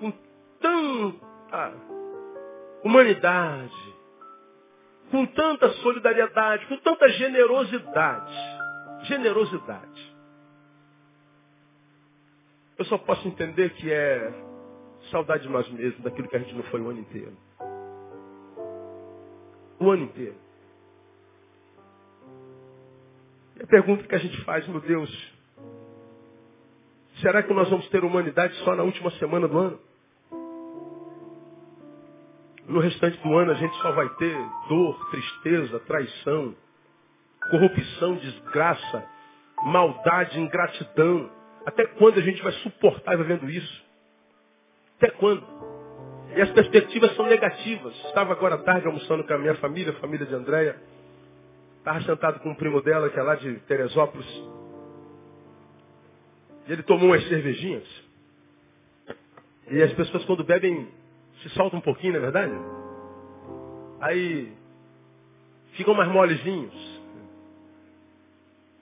com 0.00 0.12
tanta 0.60 1.72
humanidade, 2.82 3.94
com 5.10 5.24
tanta 5.26 5.70
solidariedade, 5.74 6.66
com 6.66 6.76
tanta 6.78 7.08
generosidade, 7.10 8.34
generosidade, 9.04 10.14
eu 12.76 12.84
só 12.86 12.98
posso 12.98 13.26
entender 13.28 13.70
que 13.70 13.90
é 13.90 14.53
saudade 15.14 15.44
de 15.44 15.48
nós 15.48 15.68
mesmos, 15.70 16.02
daquilo 16.02 16.26
que 16.26 16.34
a 16.34 16.40
gente 16.40 16.54
não 16.56 16.64
foi 16.64 16.80
o 16.80 16.90
ano 16.90 16.98
inteiro. 16.98 17.36
O 19.78 19.88
ano 19.88 20.02
inteiro. 20.02 20.34
E 23.56 23.62
a 23.62 23.66
pergunta 23.68 24.02
que 24.02 24.14
a 24.14 24.18
gente 24.18 24.44
faz, 24.44 24.66
meu 24.66 24.80
Deus, 24.80 25.32
será 27.20 27.44
que 27.44 27.54
nós 27.54 27.70
vamos 27.70 27.88
ter 27.90 28.02
humanidade 28.02 28.54
só 28.64 28.74
na 28.74 28.82
última 28.82 29.12
semana 29.12 29.46
do 29.46 29.56
ano? 29.56 29.80
No 32.66 32.80
restante 32.80 33.16
do 33.22 33.38
ano 33.38 33.52
a 33.52 33.54
gente 33.54 33.76
só 33.76 33.92
vai 33.92 34.08
ter 34.16 34.36
dor, 34.68 35.10
tristeza, 35.10 35.78
traição, 35.80 36.56
corrupção, 37.50 38.16
desgraça, 38.16 39.06
maldade, 39.62 40.40
ingratidão. 40.40 41.30
Até 41.64 41.86
quando 41.86 42.18
a 42.18 42.22
gente 42.22 42.42
vai 42.42 42.52
suportar 42.54 43.16
vivendo 43.16 43.48
isso? 43.48 43.84
Até 45.04 45.10
quando? 45.18 45.44
E 46.34 46.40
as 46.40 46.50
perspectivas 46.52 47.14
são 47.14 47.26
negativas. 47.26 47.94
Estava 48.06 48.32
agora 48.32 48.54
à 48.54 48.58
tarde 48.58 48.86
almoçando 48.86 49.22
com 49.22 49.34
a 49.34 49.38
minha 49.38 49.54
família, 49.56 49.92
a 49.92 50.00
família 50.00 50.24
de 50.24 50.34
Andréia. 50.34 50.80
Estava 51.78 52.00
sentado 52.02 52.40
com 52.40 52.48
um 52.48 52.54
primo 52.54 52.80
dela, 52.80 53.10
que 53.10 53.18
é 53.18 53.22
lá 53.22 53.34
de 53.34 53.54
Teresópolis. 53.60 54.26
E 56.66 56.72
ele 56.72 56.82
tomou 56.84 57.08
umas 57.08 57.22
cervejinhas. 57.28 57.86
E 59.70 59.82
as 59.82 59.92
pessoas 59.92 60.24
quando 60.24 60.42
bebem 60.42 60.88
se 61.42 61.50
soltam 61.50 61.80
um 61.80 61.82
pouquinho, 61.82 62.14
não 62.14 62.20
é 62.20 62.22
verdade? 62.22 62.54
Aí 64.00 64.52
ficam 65.74 65.92
mais 65.92 66.10
molezinhos. 66.10 67.02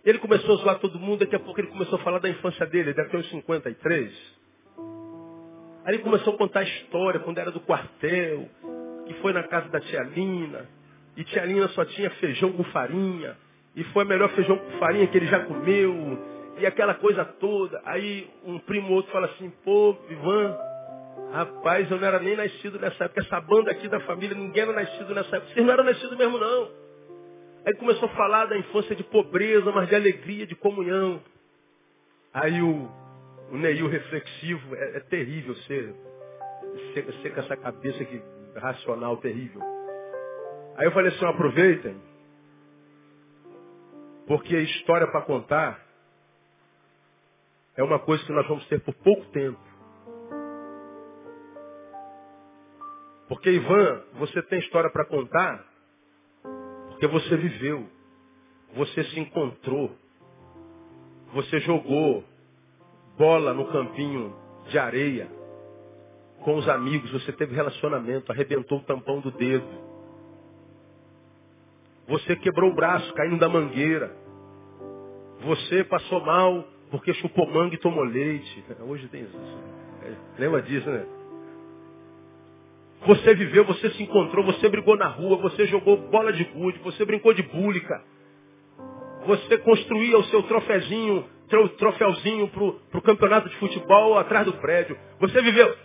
Ele 0.04 0.20
começou 0.20 0.54
a 0.54 0.62
zoar 0.62 0.78
todo 0.78 1.00
mundo, 1.00 1.20
daqui 1.20 1.34
a 1.34 1.40
pouco 1.40 1.60
ele 1.60 1.68
começou 1.68 1.98
a 1.98 2.02
falar 2.02 2.20
da 2.20 2.28
infância 2.28 2.64
dele, 2.66 2.90
ele 2.90 2.94
deve 2.94 3.10
ter 3.10 3.16
uns 3.16 3.28
53. 3.28 4.41
Aí 5.85 5.95
ele 5.95 6.03
começou 6.03 6.35
a 6.35 6.39
contar 6.39 6.61
a 6.61 6.64
história, 6.64 7.20
quando 7.20 7.39
era 7.39 7.51
do 7.51 7.61
quartel, 7.61 8.49
que 9.07 9.14
foi 9.14 9.33
na 9.33 9.43
casa 9.43 9.68
da 9.68 9.80
tia 9.80 10.03
Lina, 10.03 10.68
e 11.16 11.24
tia 11.24 11.45
Lina 11.45 11.68
só 11.68 11.85
tinha 11.85 12.11
feijão 12.12 12.53
com 12.53 12.64
farinha. 12.64 13.37
E 13.74 13.85
foi 13.85 14.05
o 14.05 14.09
melhor 14.09 14.30
feijão 14.30 14.57
com 14.57 14.78
farinha 14.78 15.07
que 15.07 15.16
ele 15.16 15.26
já 15.26 15.41
comeu. 15.41 16.18
E 16.59 16.66
aquela 16.66 16.95
coisa 16.95 17.24
toda. 17.24 17.80
Aí 17.85 18.30
um 18.45 18.59
primo 18.59 18.93
outro 18.93 19.11
fala 19.12 19.26
assim, 19.26 19.51
pô, 19.64 19.97
Ivan, 20.09 20.57
rapaz, 21.33 21.91
eu 21.91 21.99
não 21.99 22.07
era 22.07 22.18
nem 22.18 22.37
nascido 22.37 22.78
nessa 22.78 23.05
época. 23.05 23.20
Essa 23.20 23.41
banda 23.41 23.70
aqui 23.70 23.89
da 23.89 24.01
família, 24.01 24.37
ninguém 24.37 24.62
era 24.62 24.72
nascido 24.72 25.14
nessa 25.14 25.37
época. 25.37 25.53
Vocês 25.53 25.64
não 25.64 25.72
eram 25.72 25.85
nascidos 25.85 26.16
mesmo, 26.16 26.39
não. 26.39 26.70
Aí 27.64 27.74
começou 27.74 28.09
a 28.09 28.12
falar 28.12 28.47
da 28.47 28.59
infância 28.59 28.95
de 28.95 29.05
pobreza, 29.05 29.70
mas 29.70 29.89
de 29.89 29.95
alegria, 29.95 30.47
de 30.47 30.55
comunhão. 30.55 31.20
Aí 32.35 32.61
o, 32.61 32.91
o 33.53 33.57
Neil 33.59 33.86
reflexivo, 33.86 34.74
é, 34.74 34.96
é 34.96 35.00
terrível 35.00 35.55
ser, 35.55 35.94
ser, 36.94 37.12
ser 37.20 37.34
com 37.34 37.40
essa 37.40 37.57
cabeça 37.57 38.03
que, 38.05 38.22
racional 38.57 39.18
terrível. 39.18 39.61
Aí 40.76 40.86
eu 40.86 40.92
falei 40.92 41.14
assim, 41.14 41.24
aproveitem, 41.26 42.03
porque 44.26 44.57
história 44.57 45.07
para 45.07 45.22
contar 45.22 45.86
é 47.76 47.82
uma 47.82 47.98
coisa 47.98 48.24
que 48.24 48.32
nós 48.32 48.48
vamos 48.48 48.66
ter 48.68 48.80
por 48.80 48.94
pouco 48.94 49.24
tempo. 49.32 49.61
Porque, 53.28 53.50
Ivan, 53.50 54.03
você 54.14 54.42
tem 54.44 54.59
história 54.61 54.90
para 54.90 55.05
contar 55.05 55.70
porque 56.88 57.07
você 57.07 57.36
viveu, 57.36 57.88
você 58.74 59.05
se 59.05 59.20
encontrou, 59.20 59.94
Você 61.34 61.59
jogou 61.61 62.24
bola 63.22 63.54
no 63.54 63.66
campinho 63.66 64.34
de 64.68 64.76
areia 64.76 65.28
com 66.40 66.56
os 66.56 66.68
amigos, 66.68 67.08
você 67.12 67.30
teve 67.30 67.54
relacionamento, 67.54 68.32
arrebentou 68.32 68.78
o 68.78 68.82
tampão 68.82 69.20
do 69.20 69.30
dedo. 69.30 69.64
Você 72.08 72.34
quebrou 72.34 72.72
o 72.72 72.74
braço 72.74 73.14
caindo 73.14 73.38
da 73.38 73.48
mangueira. 73.48 74.12
Você 75.44 75.84
passou 75.84 76.20
mal 76.20 76.66
porque 76.90 77.14
chupou 77.14 77.48
manga 77.48 77.76
e 77.76 77.78
tomou 77.78 78.02
leite. 78.02 78.64
Hoje 78.82 79.06
tem 79.06 79.22
isso. 79.22 79.38
É, 80.02 80.40
lembra 80.40 80.60
disso, 80.60 80.90
né? 80.90 81.06
Você 83.06 83.36
viveu, 83.36 83.64
você 83.64 83.88
se 83.90 84.02
encontrou, 84.02 84.44
você 84.44 84.68
brigou 84.68 84.96
na 84.96 85.06
rua, 85.06 85.36
você 85.36 85.64
jogou 85.66 85.96
bola 85.96 86.32
de 86.32 86.42
gude, 86.42 86.80
você 86.80 87.04
brincou 87.04 87.32
de 87.32 87.42
búlica. 87.44 88.02
Você 89.26 89.58
construía 89.58 90.18
o 90.18 90.24
seu 90.24 90.42
trofézinho, 90.42 91.24
troféuzinho 91.70 92.48
para 92.48 92.98
o 92.98 93.03
campeonato 93.03 93.48
de 93.48 93.57
futebol 93.57 94.18
atrás 94.18 94.46
do 94.46 94.53
prédio. 94.55 94.98
Você 95.20 95.40
viveu. 95.42 95.76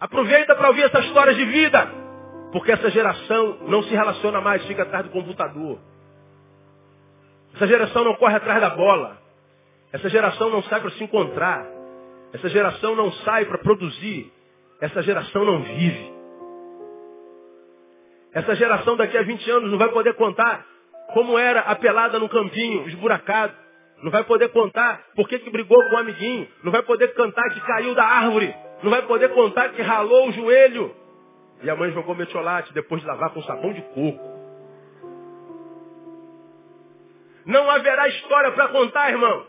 Aproveita 0.00 0.54
para 0.54 0.68
ouvir 0.68 0.82
essas 0.82 1.04
histórias 1.06 1.36
de 1.36 1.44
vida. 1.44 1.88
Porque 2.52 2.72
essa 2.72 2.90
geração 2.90 3.58
não 3.68 3.82
se 3.82 3.90
relaciona 3.90 4.40
mais, 4.40 4.64
fica 4.66 4.82
atrás 4.82 5.04
do 5.04 5.10
computador. 5.10 5.78
Essa 7.54 7.66
geração 7.66 8.04
não 8.04 8.14
corre 8.16 8.36
atrás 8.36 8.60
da 8.60 8.70
bola. 8.70 9.18
Essa 9.92 10.08
geração 10.08 10.50
não 10.50 10.62
sai 10.64 10.80
para 10.80 10.90
se 10.90 11.02
encontrar. 11.02 11.66
Essa 12.32 12.48
geração 12.48 12.94
não 12.94 13.10
sai 13.12 13.46
para 13.46 13.58
produzir. 13.58 14.32
Essa 14.80 15.02
geração 15.02 15.44
não 15.44 15.62
vive. 15.62 16.12
Essa 18.32 18.54
geração 18.54 18.96
daqui 18.96 19.16
a 19.16 19.22
20 19.22 19.50
anos 19.50 19.70
não 19.70 19.78
vai 19.78 19.88
poder 19.88 20.14
contar 20.14 20.66
como 21.14 21.38
era 21.38 21.60
a 21.60 21.74
pelada 21.74 22.18
no 22.18 22.28
campinho, 22.28 22.86
esburacado. 22.88 23.54
Não 24.02 24.10
vai 24.10 24.24
poder 24.24 24.50
contar 24.50 25.02
por 25.14 25.28
que, 25.28 25.38
que 25.38 25.50
brigou 25.50 25.82
com 25.88 25.96
o 25.96 25.98
amiguinho. 25.98 26.46
Não 26.62 26.70
vai 26.70 26.82
poder 26.82 27.14
cantar 27.14 27.48
que 27.50 27.60
caiu 27.60 27.94
da 27.94 28.04
árvore. 28.04 28.54
Não 28.82 28.90
vai 28.90 29.02
poder 29.02 29.30
contar 29.30 29.70
que 29.70 29.82
ralou 29.82 30.28
o 30.28 30.32
joelho. 30.32 30.94
E 31.62 31.70
a 31.70 31.74
mãe 31.74 31.90
jogou 31.92 32.14
metiolate 32.14 32.72
depois 32.74 33.00
de 33.00 33.06
lavar 33.06 33.30
com 33.30 33.42
sabão 33.42 33.72
de 33.72 33.80
coco. 33.82 34.36
Não 37.46 37.70
haverá 37.70 38.08
história 38.08 38.52
para 38.52 38.68
contar, 38.68 39.10
irmão. 39.10 39.46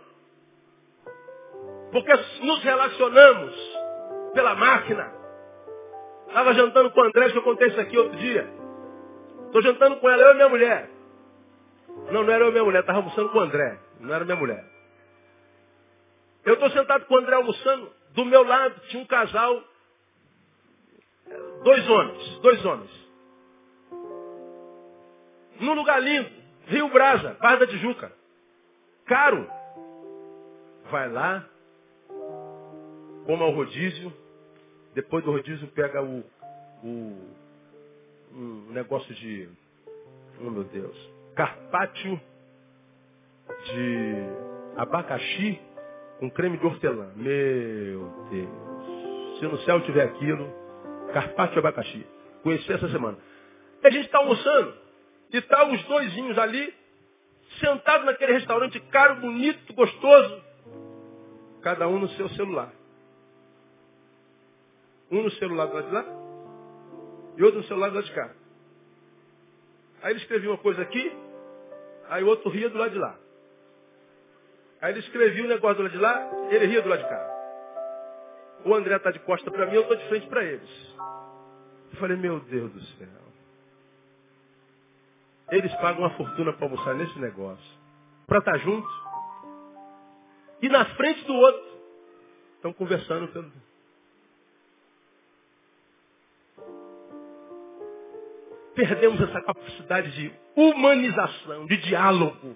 Porque 1.92 2.14
nos 2.42 2.64
relacionamos 2.64 3.56
pela 4.34 4.56
máquina. 4.56 5.12
Estava 6.28 6.54
jantando 6.54 6.92
com 6.92 7.02
o 7.02 7.04
André, 7.04 7.32
que 7.32 7.38
eu 7.38 7.44
contei 7.44 7.68
isso 7.68 7.80
aqui 7.80 7.98
outro 7.98 8.18
dia. 8.18 8.48
Estou 9.46 9.62
jantando 9.62 9.98
com 9.98 10.10
ela, 10.10 10.22
eu 10.22 10.32
e 10.32 10.36
minha 10.36 10.50
mulher. 10.50 10.90
Não, 12.12 12.24
não 12.24 12.32
era 12.32 12.44
eu 12.44 12.50
e 12.50 12.52
minha 12.52 12.64
mulher, 12.64 12.82
estava 12.82 13.00
almoçando 13.00 13.30
com 13.30 13.40
o 13.40 13.42
André. 13.42 13.87
Não 14.00 14.14
era 14.14 14.26
minha 14.26 14.38
mulher. 14.38 14.66
Eu 16.46 16.54
estou 16.54 16.70
sentado 16.72 17.06
com 17.06 17.16
o 17.16 17.18
André 17.18 17.36
almoçando. 17.36 17.92
Do 18.12 18.26
meu 18.26 18.44
lado 18.44 18.80
tinha 18.88 19.02
um 19.02 19.06
casal, 19.06 19.64
dois 21.64 21.90
homens, 21.90 22.40
dois 22.40 22.66
homens. 22.66 23.08
Num 25.60 25.74
lugar 25.74 26.02
lindo, 26.02 26.30
Rio 26.68 26.90
Brasa, 26.90 27.38
Barra 27.42 27.58
da 27.58 27.68
Tijuca. 27.68 28.12
Caro. 29.06 29.50
Vai 30.90 31.10
lá, 31.10 31.46
como 33.26 33.44
ao 33.44 33.52
rodízio, 33.52 34.14
depois 34.96 35.24
do 35.26 35.32
rodízio 35.32 35.68
pega 35.68 36.02
o, 36.02 36.24
o 36.82 37.36
um 38.34 38.72
negócio 38.72 39.14
de, 39.16 39.50
oh 40.40 40.50
meu 40.50 40.64
Deus, 40.64 40.96
carpaccio 41.36 42.20
de 43.66 44.16
abacaxi 44.76 45.60
com 46.20 46.30
creme 46.30 46.58
de 46.58 46.66
hortelã. 46.66 47.12
Meu 47.16 48.10
Deus. 48.30 49.40
Se 49.40 49.46
no 49.46 49.58
céu 49.60 49.82
tiver 49.82 50.04
aquilo, 50.04 50.52
carpaccio 51.14 51.54
de 51.54 51.60
abacaxi. 51.60 52.06
Conheci 52.44 52.72
essa 52.72 52.90
semana. 52.90 53.18
E 53.84 53.88
a 53.88 53.90
gente 53.92 54.06
está 54.06 54.20
almoçando 54.20 54.74
e 55.32 55.42
tá 55.42 55.68
os 55.68 55.84
doisinhos 55.84 56.38
ali, 56.38 56.74
sentados 57.60 58.06
naquele 58.06 58.34
restaurante 58.34 58.80
caro, 58.92 59.16
bonito, 59.16 59.74
gostoso, 59.74 60.42
cada 61.62 61.88
um 61.88 62.00
no 62.00 62.10
seu 62.10 62.30
celular. 62.30 62.72
Um 65.12 65.24
no 65.24 65.32
celular 65.32 65.68
do 65.68 65.74
lado 65.74 65.88
de 65.88 65.94
lá 65.94 66.06
e 67.38 67.44
outro 67.44 67.60
no 67.60 67.68
celular 67.68 67.90
do 67.90 67.96
lado 67.96 68.06
de 68.06 68.14
cá. 68.14 68.32
Aí 70.02 70.12
ele 70.12 70.20
escrevia 70.20 70.50
uma 70.50 70.58
coisa 70.58 70.82
aqui, 70.82 71.12
aí 72.10 72.24
o 72.24 72.28
outro 72.28 72.50
ria 72.50 72.70
do 72.70 72.78
lado 72.78 72.92
de 72.92 72.98
lá. 72.98 73.18
Aí 74.82 74.92
ele 74.92 75.00
escrevia 75.00 75.44
um 75.44 75.48
negócio 75.48 75.78
do 75.78 75.84
lado 75.84 75.92
de 75.92 75.98
lá, 75.98 76.30
ele 76.52 76.68
ria 76.68 76.82
do 76.82 76.90
lado 76.90 77.02
de 77.02 77.10
cá. 77.10 77.34
O 78.66 78.74
André 78.74 78.96
está 78.96 79.12
de 79.12 79.20
costa 79.20 79.50
para 79.50 79.66
mim, 79.66 79.76
eu 79.76 79.82
estou 79.82 79.96
de 79.96 80.08
frente 80.08 80.28
para 80.28 80.44
eles. 80.44 80.70
Eu 81.92 82.00
falei, 82.00 82.18
meu 82.18 82.40
Deus 82.42 82.72
do 82.72 82.82
céu. 82.82 83.08
Eles 85.52 85.74
pagam 85.76 86.02
uma 86.02 86.10
fortuna 86.12 86.54
para 86.54 86.66
almoçar 86.66 86.94
nesse 86.96 87.18
negócio. 87.20 87.80
Para 88.28 88.40
estar 88.40 88.52
tá 88.52 88.58
junto. 88.58 88.88
E 90.62 90.70
na 90.70 90.86
frente 90.96 91.24
do 91.26 91.34
outro. 91.34 91.78
Estão 92.58 92.74
conversando 92.74 93.28
pelo, 93.30 93.52
perdemos 98.78 99.20
essa 99.20 99.42
capacidade 99.42 100.12
de 100.12 100.32
humanização, 100.56 101.66
de 101.66 101.78
diálogo. 101.78 102.56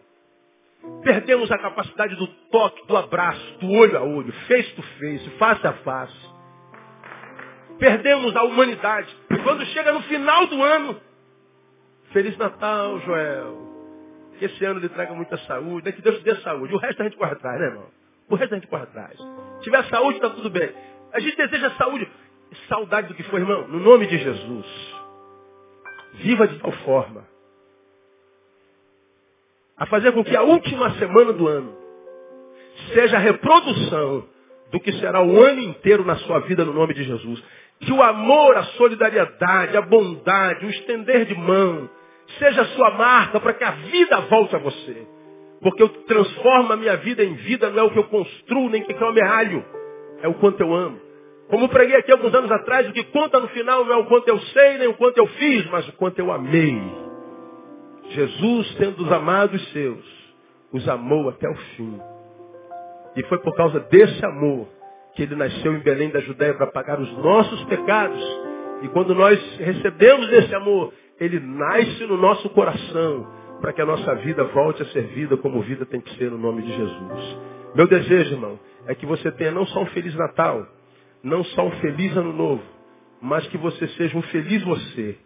Perdemos 1.04 1.52
a 1.52 1.58
capacidade 1.58 2.16
do 2.16 2.28
toque, 2.52 2.86
do 2.88 2.98
abraço, 2.98 3.58
do 3.60 3.72
olho 3.72 3.98
a 3.98 4.02
olho, 4.02 4.32
face 4.48 4.72
to 4.76 4.82
face, 4.82 5.30
face 5.32 5.68
a 5.68 5.74
face. 5.74 6.32
Perdemos 7.80 8.36
a 8.36 8.44
humanidade. 8.44 9.16
E 9.30 9.38
quando 9.40 9.66
chega 9.68 9.92
no 9.92 10.02
final 10.04 10.48
do 10.48 10.62
ano, 10.62 11.02
Feliz 12.12 12.38
Natal, 12.38 13.00
Joel. 13.02 13.72
Que 14.38 14.46
esse 14.46 14.66
ano 14.66 14.80
lhe 14.80 14.90
traga 14.90 15.14
muita 15.14 15.38
saúde, 15.40 15.86
né? 15.86 15.92
que 15.92 16.02
Deus 16.02 16.18
te 16.18 16.24
dê 16.24 16.36
saúde. 16.38 16.74
O 16.74 16.78
resto 16.78 17.02
a 17.02 17.06
gente 17.06 17.18
corre 17.18 17.32
atrás, 17.34 17.60
né, 17.60 17.68
irmão? 17.68 17.88
O 18.30 18.36
resto 18.36 18.54
a 18.54 18.58
gente 18.58 18.68
corre 18.68 18.84
atrás. 18.84 19.18
Se 19.18 19.64
tiver 19.64 19.84
saúde, 19.86 20.18
está 20.18 20.30
tudo 20.30 20.50
bem. 20.50 20.74
A 21.14 21.20
gente 21.20 21.38
deseja 21.38 21.72
saúde. 21.78 22.10
Saudade 22.68 23.08
do 23.08 23.14
que 23.14 23.24
foi, 23.24 23.40
irmão, 23.40 23.68
no 23.68 23.80
nome 23.80 24.08
de 24.08 24.18
Jesus. 24.18 24.66
Viva 26.16 26.48
de 26.48 26.60
tal 26.60 26.72
forma 26.72 27.31
a 29.82 29.88
fazer 29.88 30.12
com 30.12 30.24
que 30.24 30.38
a 30.38 30.44
última 30.44 30.92
semana 30.92 31.34
do 31.34 31.48
ano 31.48 31.76
seja 32.94 33.18
a 33.18 33.20
reprodução 33.20 34.24
do 34.72 34.80
que 34.80 34.92
será 34.92 35.24
o 35.24 35.42
ano 35.42 35.60
inteiro 35.60 36.06
na 36.06 36.18
sua 36.18 36.38
vida 36.42 36.64
no 36.64 36.72
nome 36.72 36.94
de 36.94 37.04
Jesus. 37.04 37.44
Que 37.80 37.92
o 37.92 38.00
amor, 38.04 38.56
a 38.58 38.64
solidariedade, 38.78 39.76
a 39.76 39.82
bondade, 39.82 40.68
o 40.68 40.70
estender 40.70 41.26
de 41.26 41.34
mão, 41.34 41.90
seja 42.38 42.62
a 42.62 42.66
sua 42.66 42.92
marca 42.92 43.40
para 43.40 43.54
que 43.56 43.64
a 43.64 43.72
vida 43.72 44.22
volte 44.30 44.56
a 44.56 44.60
você. 44.60 45.08
Porque 45.64 45.82
eu 45.82 45.90
transformo 45.90 46.74
a 46.74 46.78
minha 46.78 46.98
vida 46.98 47.24
em 47.24 47.34
vida, 47.34 47.72
não 47.72 47.80
é 47.80 47.84
o 47.84 47.90
que 47.90 47.98
eu 47.98 48.04
construo, 48.04 48.70
nem 48.70 48.84
o 48.84 48.86
que 48.86 48.94
eu 48.94 49.08
amealho. 49.08 49.66
É 50.22 50.28
o 50.28 50.36
quanto 50.36 50.62
eu 50.62 50.72
amo. 50.76 51.02
Como 51.50 51.68
preguei 51.70 51.96
aqui 51.96 52.12
alguns 52.12 52.36
anos 52.36 52.52
atrás, 52.52 52.88
o 52.88 52.94
que 52.94 53.06
conta 53.06 53.40
no 53.40 53.48
final 53.48 53.84
não 53.84 53.94
é 53.94 53.98
o 53.98 54.06
quanto 54.06 54.28
eu 54.28 54.40
sei, 54.40 54.78
nem 54.78 54.90
o 54.90 54.94
quanto 54.94 55.18
eu 55.18 55.26
fiz, 55.26 55.66
mas 55.72 55.88
o 55.88 55.94
quanto 55.94 56.20
eu 56.20 56.32
amei. 56.32 57.01
Jesus, 58.10 58.76
tendo 58.76 59.04
os 59.04 59.12
amados 59.12 59.62
seus, 59.72 60.04
os 60.72 60.88
amou 60.88 61.30
até 61.30 61.50
o 61.50 61.56
fim. 61.56 62.00
E 63.16 63.24
foi 63.24 63.40
por 63.40 63.56
causa 63.56 63.80
desse 63.80 64.26
amor 64.26 64.68
que 65.16 65.24
ele 65.24 65.36
nasceu 65.36 65.74
em 65.74 65.80
Belém 65.80 66.10
da 66.10 66.20
Judéia 66.22 66.54
para 66.54 66.68
pagar 66.68 67.00
os 67.00 67.12
nossos 67.18 67.64
pecados. 67.66 68.22
E 68.82 68.88
quando 68.90 69.14
nós 69.14 69.40
recebemos 69.60 70.32
esse 70.32 70.56
amor, 70.56 70.94
ele 71.20 71.40
nasce 71.40 72.06
no 72.06 72.18
nosso 72.18 72.50
coração 72.50 73.28
para 73.62 73.74
que 73.74 73.82
a 73.82 73.86
nossa 73.86 74.16
vida 74.16 74.44
volte 74.46 74.82
a 74.82 74.86
ser 74.88 75.04
vida 75.08 75.38
como 75.38 75.62
vida 75.62 75.86
tem 75.86 76.02
que 76.02 76.16
ser 76.16 76.32
no 76.32 76.38
nome 76.38 76.64
de 76.64 76.74
Jesus. 76.74 77.38
Meu 77.76 77.88
desejo, 77.88 78.34
irmão, 78.34 78.60
é 78.88 78.96
que 78.96 79.06
você 79.06 79.32
tenha 79.32 79.52
não 79.52 79.66
só 79.68 79.82
um 79.82 79.86
Feliz 79.88 80.16
Natal, 80.16 80.66
não 81.24 81.44
só 81.44 81.68
um 81.68 81.72
feliz 81.80 82.16
ano 82.18 82.34
novo, 82.34 82.64
mas 83.22 83.46
que 83.48 83.58
você 83.58 83.88
seja 83.90 84.18
um 84.18 84.22
feliz 84.24 84.64
você. 84.64 85.18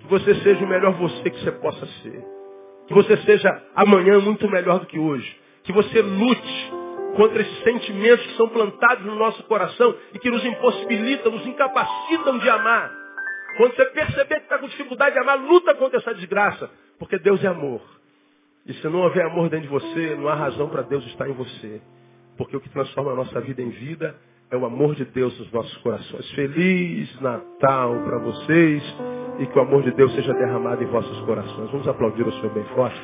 Que 0.00 0.06
você 0.08 0.34
seja 0.36 0.64
o 0.64 0.68
melhor 0.68 0.92
você 0.94 1.30
que 1.30 1.40
você 1.40 1.52
possa 1.52 1.86
ser. 2.02 2.24
Que 2.86 2.94
você 2.94 3.16
seja 3.18 3.62
amanhã 3.74 4.18
muito 4.20 4.48
melhor 4.48 4.80
do 4.80 4.86
que 4.86 4.98
hoje. 4.98 5.38
Que 5.64 5.72
você 5.72 6.02
lute 6.02 6.72
contra 7.16 7.42
esses 7.42 7.62
sentimentos 7.62 8.26
que 8.26 8.36
são 8.36 8.48
plantados 8.48 9.04
no 9.04 9.14
nosso 9.14 9.42
coração 9.44 9.94
e 10.14 10.18
que 10.18 10.30
nos 10.30 10.44
impossibilitam, 10.44 11.32
nos 11.32 11.46
incapacitam 11.46 12.38
de 12.38 12.48
amar. 12.48 12.90
Quando 13.56 13.74
você 13.74 13.84
perceber 13.86 14.36
que 14.36 14.42
está 14.42 14.58
com 14.58 14.68
dificuldade 14.68 15.14
de 15.14 15.20
amar, 15.20 15.38
luta 15.38 15.74
contra 15.74 15.98
essa 15.98 16.14
desgraça. 16.14 16.70
Porque 16.98 17.18
Deus 17.18 17.42
é 17.44 17.48
amor. 17.48 17.80
E 18.66 18.74
se 18.74 18.88
não 18.88 19.00
houver 19.00 19.24
amor 19.26 19.48
dentro 19.48 19.66
de 19.66 19.72
você, 19.72 20.14
não 20.16 20.28
há 20.28 20.34
razão 20.34 20.68
para 20.68 20.82
Deus 20.82 21.04
estar 21.06 21.28
em 21.28 21.32
você. 21.32 21.80
Porque 22.36 22.56
o 22.56 22.60
que 22.60 22.68
transforma 22.68 23.12
a 23.12 23.16
nossa 23.16 23.40
vida 23.40 23.60
em 23.60 23.70
vida 23.70 24.16
é 24.50 24.56
o 24.56 24.66
amor 24.66 24.94
de 24.94 25.04
Deus 25.04 25.38
nos 25.38 25.52
nossos 25.52 25.76
corações. 25.78 26.28
Feliz 26.32 27.20
Natal 27.20 27.94
para 28.04 28.18
vocês 28.18 28.82
e 29.38 29.46
que 29.46 29.58
o 29.58 29.62
amor 29.62 29.82
de 29.82 29.92
Deus 29.92 30.12
seja 30.14 30.34
derramado 30.34 30.82
em 30.82 30.86
vossos 30.86 31.20
corações. 31.20 31.70
Vamos 31.70 31.86
aplaudir 31.86 32.26
o 32.26 32.32
Senhor 32.32 32.52
bem 32.52 32.64
forte. 32.74 33.00